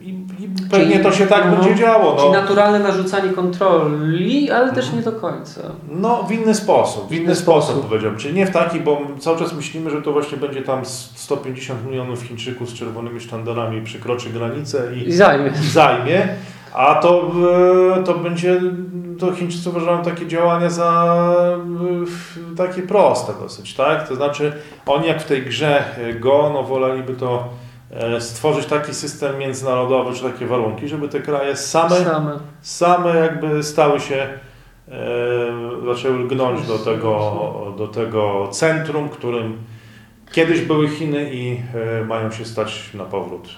I, 0.00 0.24
pewnie 0.70 0.90
czyli, 0.90 1.04
to 1.04 1.12
się 1.12 1.26
tak 1.26 1.44
no, 1.44 1.56
będzie 1.56 1.74
działo. 1.74 2.14
No. 2.14 2.20
Czyli 2.20 2.32
naturalne 2.32 2.78
narzucanie 2.78 3.32
kontroli, 3.32 4.50
ale 4.50 4.72
też 4.72 4.92
nie 4.92 5.02
do 5.02 5.12
końca. 5.12 5.60
No, 5.90 6.22
w 6.22 6.32
inny 6.32 6.54
sposób. 6.54 7.08
W 7.08 7.12
inny, 7.12 7.22
inny 7.22 7.36
sposób, 7.36 7.70
sposób 7.70 7.88
powiedziałbym. 7.88 8.20
Czyli 8.20 8.34
nie 8.34 8.46
w 8.46 8.50
taki, 8.50 8.80
bo 8.80 9.00
cały 9.18 9.38
czas 9.38 9.52
myślimy, 9.52 9.90
że 9.90 10.02
to 10.02 10.12
właśnie 10.12 10.38
będzie 10.38 10.62
tam 10.62 10.84
150 10.84 11.86
milionów 11.86 12.22
Chińczyków 12.22 12.70
z 12.70 12.74
czerwonymi 12.74 13.20
sztandarami 13.20 13.82
przekroczy 13.82 14.30
granicę 14.30 14.82
i, 14.96 15.08
I 15.08 15.12
zajmie. 15.12 15.52
I 15.62 15.66
zajmie. 15.66 16.28
A 16.74 16.94
to, 16.94 17.30
e, 17.96 18.02
to 18.02 18.14
będzie, 18.14 18.60
to 19.18 19.32
Chińczycy 19.32 19.70
uważają 19.70 20.02
takie 20.02 20.26
działania 20.26 20.70
za 20.70 21.16
e, 22.52 22.56
takie 22.56 22.82
proste 22.82 23.32
dosyć, 23.40 23.74
tak? 23.74 24.08
To 24.08 24.14
znaczy 24.14 24.52
oni 24.86 25.06
jak 25.06 25.22
w 25.22 25.26
tej 25.26 25.42
grze 25.42 25.84
Go, 26.20 26.50
no 26.54 26.62
woleliby 26.62 27.14
to 27.14 27.48
stworzyć 28.20 28.66
taki 28.66 28.94
system 28.94 29.38
międzynarodowy, 29.38 30.16
czy 30.16 30.22
takie 30.22 30.46
warunki, 30.46 30.88
żeby 30.88 31.08
te 31.08 31.20
kraje 31.20 31.56
same, 31.56 32.04
same. 32.04 32.38
same 32.60 33.16
jakby 33.16 33.62
stały 33.62 34.00
się, 34.00 34.28
e, 34.88 35.94
zaczęły 35.94 36.18
lgnąć 36.18 36.66
do 36.66 36.78
tego, 36.78 37.74
do 37.78 37.88
tego 37.88 38.48
centrum, 38.52 39.08
którym 39.08 39.58
kiedyś 40.32 40.60
były 40.60 40.88
Chiny 40.88 41.30
i 41.32 41.60
e, 42.00 42.04
mają 42.04 42.30
się 42.30 42.44
stać 42.44 42.94
na 42.94 43.04
powrót. 43.04 43.48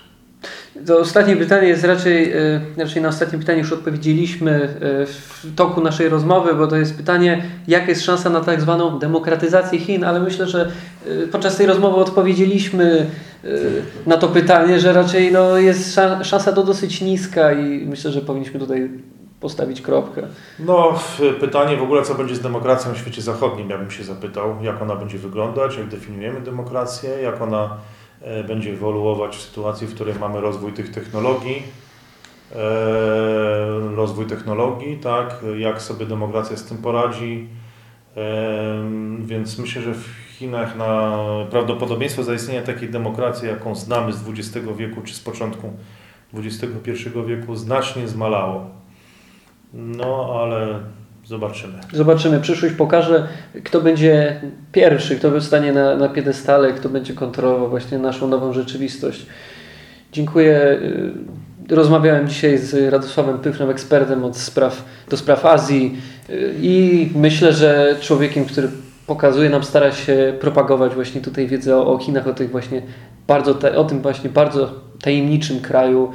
To 0.86 0.98
ostatnie 0.98 1.36
pytanie 1.36 1.68
jest 1.68 1.84
raczej, 1.84 2.32
e, 2.32 2.60
raczej 2.76 3.02
na 3.02 3.08
ostatnie 3.08 3.38
pytanie 3.38 3.58
już 3.58 3.72
odpowiedzieliśmy 3.72 4.50
e, 4.52 5.06
w 5.06 5.54
toku 5.56 5.80
naszej 5.80 6.08
rozmowy, 6.08 6.54
bo 6.54 6.66
to 6.66 6.76
jest 6.76 6.96
pytanie, 6.96 7.42
jaka 7.68 7.86
jest 7.86 8.04
szansa 8.04 8.30
na 8.30 8.40
tak 8.40 8.60
zwaną 8.60 8.98
demokratyzację 8.98 9.78
Chin, 9.78 10.04
ale 10.04 10.20
myślę, 10.20 10.46
że 10.46 10.72
e, 11.06 11.26
podczas 11.26 11.56
tej 11.56 11.66
rozmowy 11.66 11.96
odpowiedzieliśmy 11.96 13.06
na 14.06 14.16
to 14.16 14.28
pytanie, 14.28 14.80
że 14.80 14.92
raczej 14.92 15.32
no, 15.32 15.58
jest 15.58 16.00
szansa 16.22 16.52
to 16.52 16.64
dosyć 16.64 17.00
niska 17.00 17.52
i 17.52 17.86
myślę, 17.86 18.12
że 18.12 18.20
powinniśmy 18.20 18.60
tutaj 18.60 18.90
postawić 19.40 19.80
kropkę. 19.80 20.22
No, 20.58 20.98
pytanie 21.40 21.76
w 21.76 21.82
ogóle, 21.82 22.02
co 22.02 22.14
będzie 22.14 22.36
z 22.36 22.40
demokracją 22.40 22.92
w 22.92 22.98
świecie 22.98 23.22
zachodnim, 23.22 23.70
ja 23.70 23.78
bym 23.78 23.90
się 23.90 24.04
zapytał, 24.04 24.56
jak 24.62 24.82
ona 24.82 24.96
będzie 24.96 25.18
wyglądać, 25.18 25.76
jak 25.76 25.88
definiujemy 25.88 26.40
demokrację, 26.40 27.10
jak 27.10 27.42
ona 27.42 27.76
będzie 28.48 28.70
ewoluować 28.70 29.36
w 29.36 29.40
sytuacji, 29.40 29.86
w 29.86 29.94
której 29.94 30.14
mamy 30.14 30.40
rozwój 30.40 30.72
tych 30.72 30.90
technologii, 30.90 31.62
e, 32.52 33.94
rozwój 33.94 34.26
technologii, 34.26 34.96
tak, 34.96 35.44
jak 35.58 35.82
sobie 35.82 36.06
demokracja 36.06 36.56
z 36.56 36.64
tym 36.64 36.78
poradzi. 36.78 37.48
E, 38.16 38.90
więc 39.20 39.58
myślę, 39.58 39.82
że 39.82 39.94
w 39.94 40.04
Chinach 40.38 40.76
na 40.76 41.18
prawdopodobieństwo 41.50 42.24
zaistnienia 42.24 42.62
takiej 42.62 42.90
demokracji, 42.90 43.48
jaką 43.48 43.74
znamy 43.74 44.12
z 44.12 44.28
XX 44.28 44.66
wieku 44.76 45.02
czy 45.02 45.14
z 45.14 45.20
początku 45.20 45.72
XXI 46.34 46.92
wieku, 47.26 47.56
znacznie 47.56 48.08
zmalało. 48.08 48.70
No 49.72 50.40
ale 50.42 50.80
Zobaczymy. 51.30 51.72
Zobaczymy. 51.92 52.40
Przyszłość 52.40 52.74
pokaże, 52.74 53.28
kto 53.64 53.80
będzie 53.80 54.40
pierwszy, 54.72 55.16
kto 55.16 55.30
wystanie 55.30 55.72
na, 55.72 55.96
na 55.96 56.08
piedestale, 56.08 56.72
kto 56.72 56.88
będzie 56.88 57.14
kontrolował 57.14 57.70
właśnie 57.70 57.98
naszą 57.98 58.28
nową 58.28 58.52
rzeczywistość. 58.52 59.26
Dziękuję. 60.12 60.78
Y, 61.68 61.74
rozmawiałem 61.74 62.28
dzisiaj 62.28 62.58
z 62.58 62.92
Radosławem 62.92 63.38
Pyfrem, 63.38 63.70
ekspertem 63.70 64.24
od 64.24 64.36
spraw, 64.36 64.84
do 65.08 65.16
spraw 65.16 65.46
Azji 65.46 65.96
y, 66.30 66.54
i 66.62 67.08
myślę, 67.14 67.52
że 67.52 67.96
człowiekiem, 68.00 68.44
który 68.44 68.68
pokazuje 69.06 69.50
nam, 69.50 69.64
stara 69.64 69.92
się 69.92 70.34
propagować 70.40 70.94
właśnie 70.94 71.20
tutaj 71.20 71.46
wiedzę 71.46 71.76
o, 71.76 71.92
o 71.92 71.98
Chinach, 71.98 72.26
o 72.26 72.32
tych 72.32 72.50
właśnie 72.50 72.82
bardzo, 73.26 73.58
o 73.76 73.84
tym 73.84 74.02
właśnie 74.02 74.30
bardzo 74.30 74.72
tajemniczym 75.02 75.60
kraju, 75.60 76.12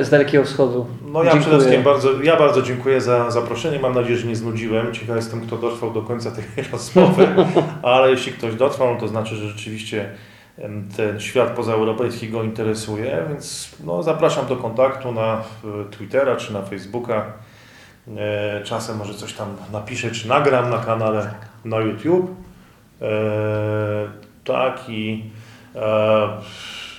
z 0.00 0.10
Dalekiego 0.10 0.44
Wschodu. 0.44 0.86
No 1.04 1.24
ja 1.24 1.32
dziękuję. 1.32 1.40
przede 1.40 1.56
wszystkim 1.56 1.82
bardzo, 1.82 2.22
ja 2.22 2.36
bardzo 2.36 2.62
dziękuję 2.62 3.00
za 3.00 3.30
zaproszenie. 3.30 3.78
Mam 3.78 3.94
nadzieję, 3.94 4.16
że 4.16 4.26
nie 4.26 4.36
znudziłem. 4.36 4.94
Ciekaw 4.94 5.16
jestem, 5.16 5.40
kto 5.40 5.56
dotrwał 5.56 5.92
do 5.92 6.02
końca 6.02 6.30
tej 6.30 6.44
rozmowy, 6.72 7.28
ale 7.82 8.10
jeśli 8.10 8.32
ktoś 8.32 8.54
dotrwał, 8.54 8.94
no 8.94 9.00
to 9.00 9.08
znaczy, 9.08 9.36
że 9.36 9.48
rzeczywiście 9.48 10.10
ten 10.96 11.20
świat 11.20 11.50
pozaeuropejski 11.50 12.28
go 12.28 12.42
interesuje, 12.42 13.24
więc 13.28 13.76
no, 13.84 14.02
zapraszam 14.02 14.46
do 14.46 14.56
kontaktu 14.56 15.12
na 15.12 15.42
Twittera 15.90 16.36
czy 16.36 16.52
na 16.52 16.62
Facebooka. 16.62 17.32
E, 18.16 18.60
czasem 18.64 18.96
może 18.96 19.14
coś 19.14 19.32
tam 19.32 19.56
napiszę, 19.72 20.10
czy 20.10 20.28
nagram 20.28 20.70
na 20.70 20.78
kanale 20.78 21.34
na 21.64 21.80
YouTube. 21.80 22.30
E, 23.02 23.06
tak 24.44 24.80
i 24.88 25.24
e, 25.74 26.28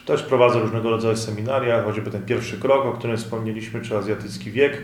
też 0.06 0.24
prowadzę 0.24 0.60
różnego 0.60 0.90
rodzaju 0.90 1.18
seminaria, 1.18 1.84
choćby 1.84 2.12
ten 2.12 2.26
pierwszy 2.26 2.58
krok, 2.58 2.86
o 2.86 2.92
którym 2.92 3.18
wspomnieliśmy, 3.18 3.82
czy 3.82 3.98
azjatycki 3.98 4.52
wiek. 4.52 4.82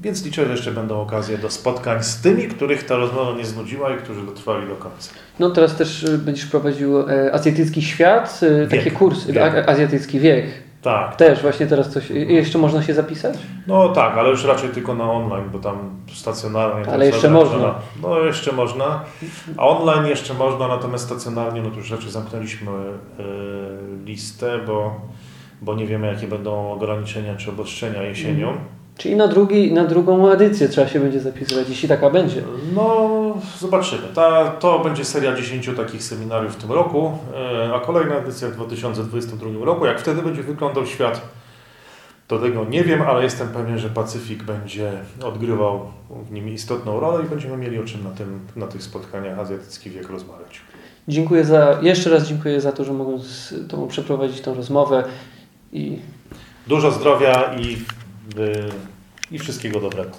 Więc 0.00 0.24
liczę, 0.24 0.46
że 0.46 0.52
jeszcze 0.52 0.70
będą 0.70 1.00
okazje 1.00 1.38
do 1.38 1.50
spotkań 1.50 2.02
z 2.02 2.20
tymi, 2.20 2.48
których 2.48 2.84
ta 2.84 2.96
rozmowa 2.96 3.38
nie 3.38 3.44
znudziła 3.44 3.94
i 3.94 3.98
którzy 3.98 4.26
dotrwali 4.26 4.68
do 4.68 4.76
końca. 4.76 5.10
No 5.38 5.50
teraz 5.50 5.76
też 5.76 6.02
y, 6.02 6.18
będziesz 6.18 6.46
prowadził 6.46 7.00
e, 7.00 7.32
azjatycki 7.32 7.82
świat, 7.82 8.40
e, 8.42 8.66
takie 8.66 8.90
kursy, 8.90 9.32
wiek. 9.32 9.68
azjatycki 9.68 10.20
wiek. 10.20 10.46
Tak. 10.82 11.16
Też 11.16 11.42
właśnie 11.42 11.66
teraz 11.66 11.88
coś. 11.88 12.10
Jeszcze 12.10 12.58
można 12.58 12.82
się 12.82 12.94
zapisać? 12.94 13.38
No 13.66 13.88
tak, 13.88 14.18
ale 14.18 14.30
już 14.30 14.44
raczej 14.44 14.70
tylko 14.70 14.94
na 14.94 15.12
online, 15.12 15.50
bo 15.52 15.58
tam 15.58 15.90
stacjonarnie... 16.12 16.92
Ale 16.92 17.06
jeszcze 17.06 17.30
można. 17.30 17.74
No 18.02 18.18
jeszcze 18.18 18.52
można, 18.52 19.04
a 19.56 19.68
online 19.68 20.06
jeszcze 20.06 20.34
można, 20.34 20.68
natomiast 20.68 21.04
stacjonarnie 21.04 21.62
no 21.62 21.70
to 21.70 21.76
już 21.76 21.90
raczej 21.90 22.10
zamknęliśmy 22.10 22.70
e, 22.70 23.22
listę, 24.04 24.58
bo, 24.66 25.00
bo 25.62 25.74
nie 25.74 25.86
wiemy 25.86 26.06
jakie 26.06 26.28
będą 26.28 26.72
ograniczenia 26.72 27.36
czy 27.36 27.50
obostrzenia 27.50 28.02
jesienią. 28.02 28.58
Czyli 28.98 29.16
na, 29.16 29.28
drugi, 29.28 29.72
na 29.72 29.84
drugą 29.84 30.30
edycję 30.30 30.68
trzeba 30.68 30.88
się 30.88 31.00
będzie 31.00 31.20
zapisywać, 31.20 31.68
jeśli 31.68 31.88
taka 31.88 32.10
będzie. 32.10 32.42
No, 32.74 33.08
zobaczymy. 33.58 34.02
Ta, 34.14 34.50
to 34.50 34.78
będzie 34.78 35.04
seria 35.04 35.36
10 35.36 35.70
takich 35.76 36.02
seminariów 36.02 36.54
w 36.54 36.56
tym 36.56 36.72
roku, 36.72 37.18
e, 37.34 37.74
a 37.74 37.80
kolejna 37.80 38.14
edycja 38.14 38.48
w 38.48 38.52
2022 38.52 39.64
roku. 39.64 39.86
Jak 39.86 40.00
wtedy 40.00 40.22
będzie 40.22 40.42
wyglądał 40.42 40.86
świat, 40.86 41.20
to 42.28 42.38
tego 42.38 42.64
nie 42.64 42.84
wiem, 42.84 43.02
ale 43.02 43.22
jestem 43.22 43.48
pewien, 43.48 43.78
że 43.78 43.88
Pacyfik 43.88 44.42
będzie 44.42 44.92
odgrywał 45.24 45.80
w 46.28 46.32
nim 46.32 46.48
istotną 46.48 47.00
rolę 47.00 47.24
i 47.24 47.28
będziemy 47.28 47.56
mieli 47.56 47.78
o 47.78 47.84
czym 47.84 48.04
na, 48.04 48.10
tym, 48.10 48.40
na 48.56 48.66
tych 48.66 48.82
spotkaniach 48.82 49.38
Azjatycki 49.38 49.90
Wiek 49.90 50.10
rozmawiać. 50.10 50.60
Dziękuję 51.08 51.44
za, 51.44 51.78
jeszcze 51.82 52.10
raz 52.10 52.28
dziękuję 52.28 52.60
za 52.60 52.72
to, 52.72 52.84
że 52.84 52.92
mogłem 52.92 53.18
z 53.18 53.54
Tobą 53.68 53.88
przeprowadzić 53.88 54.40
tą 54.40 54.54
rozmowę 54.54 55.04
i 55.72 55.98
Dużo 56.66 56.90
zdrowia 56.90 57.54
i, 57.60 57.76
i 59.30 59.38
wszystkiego 59.38 59.80
dobrego. 59.80 60.10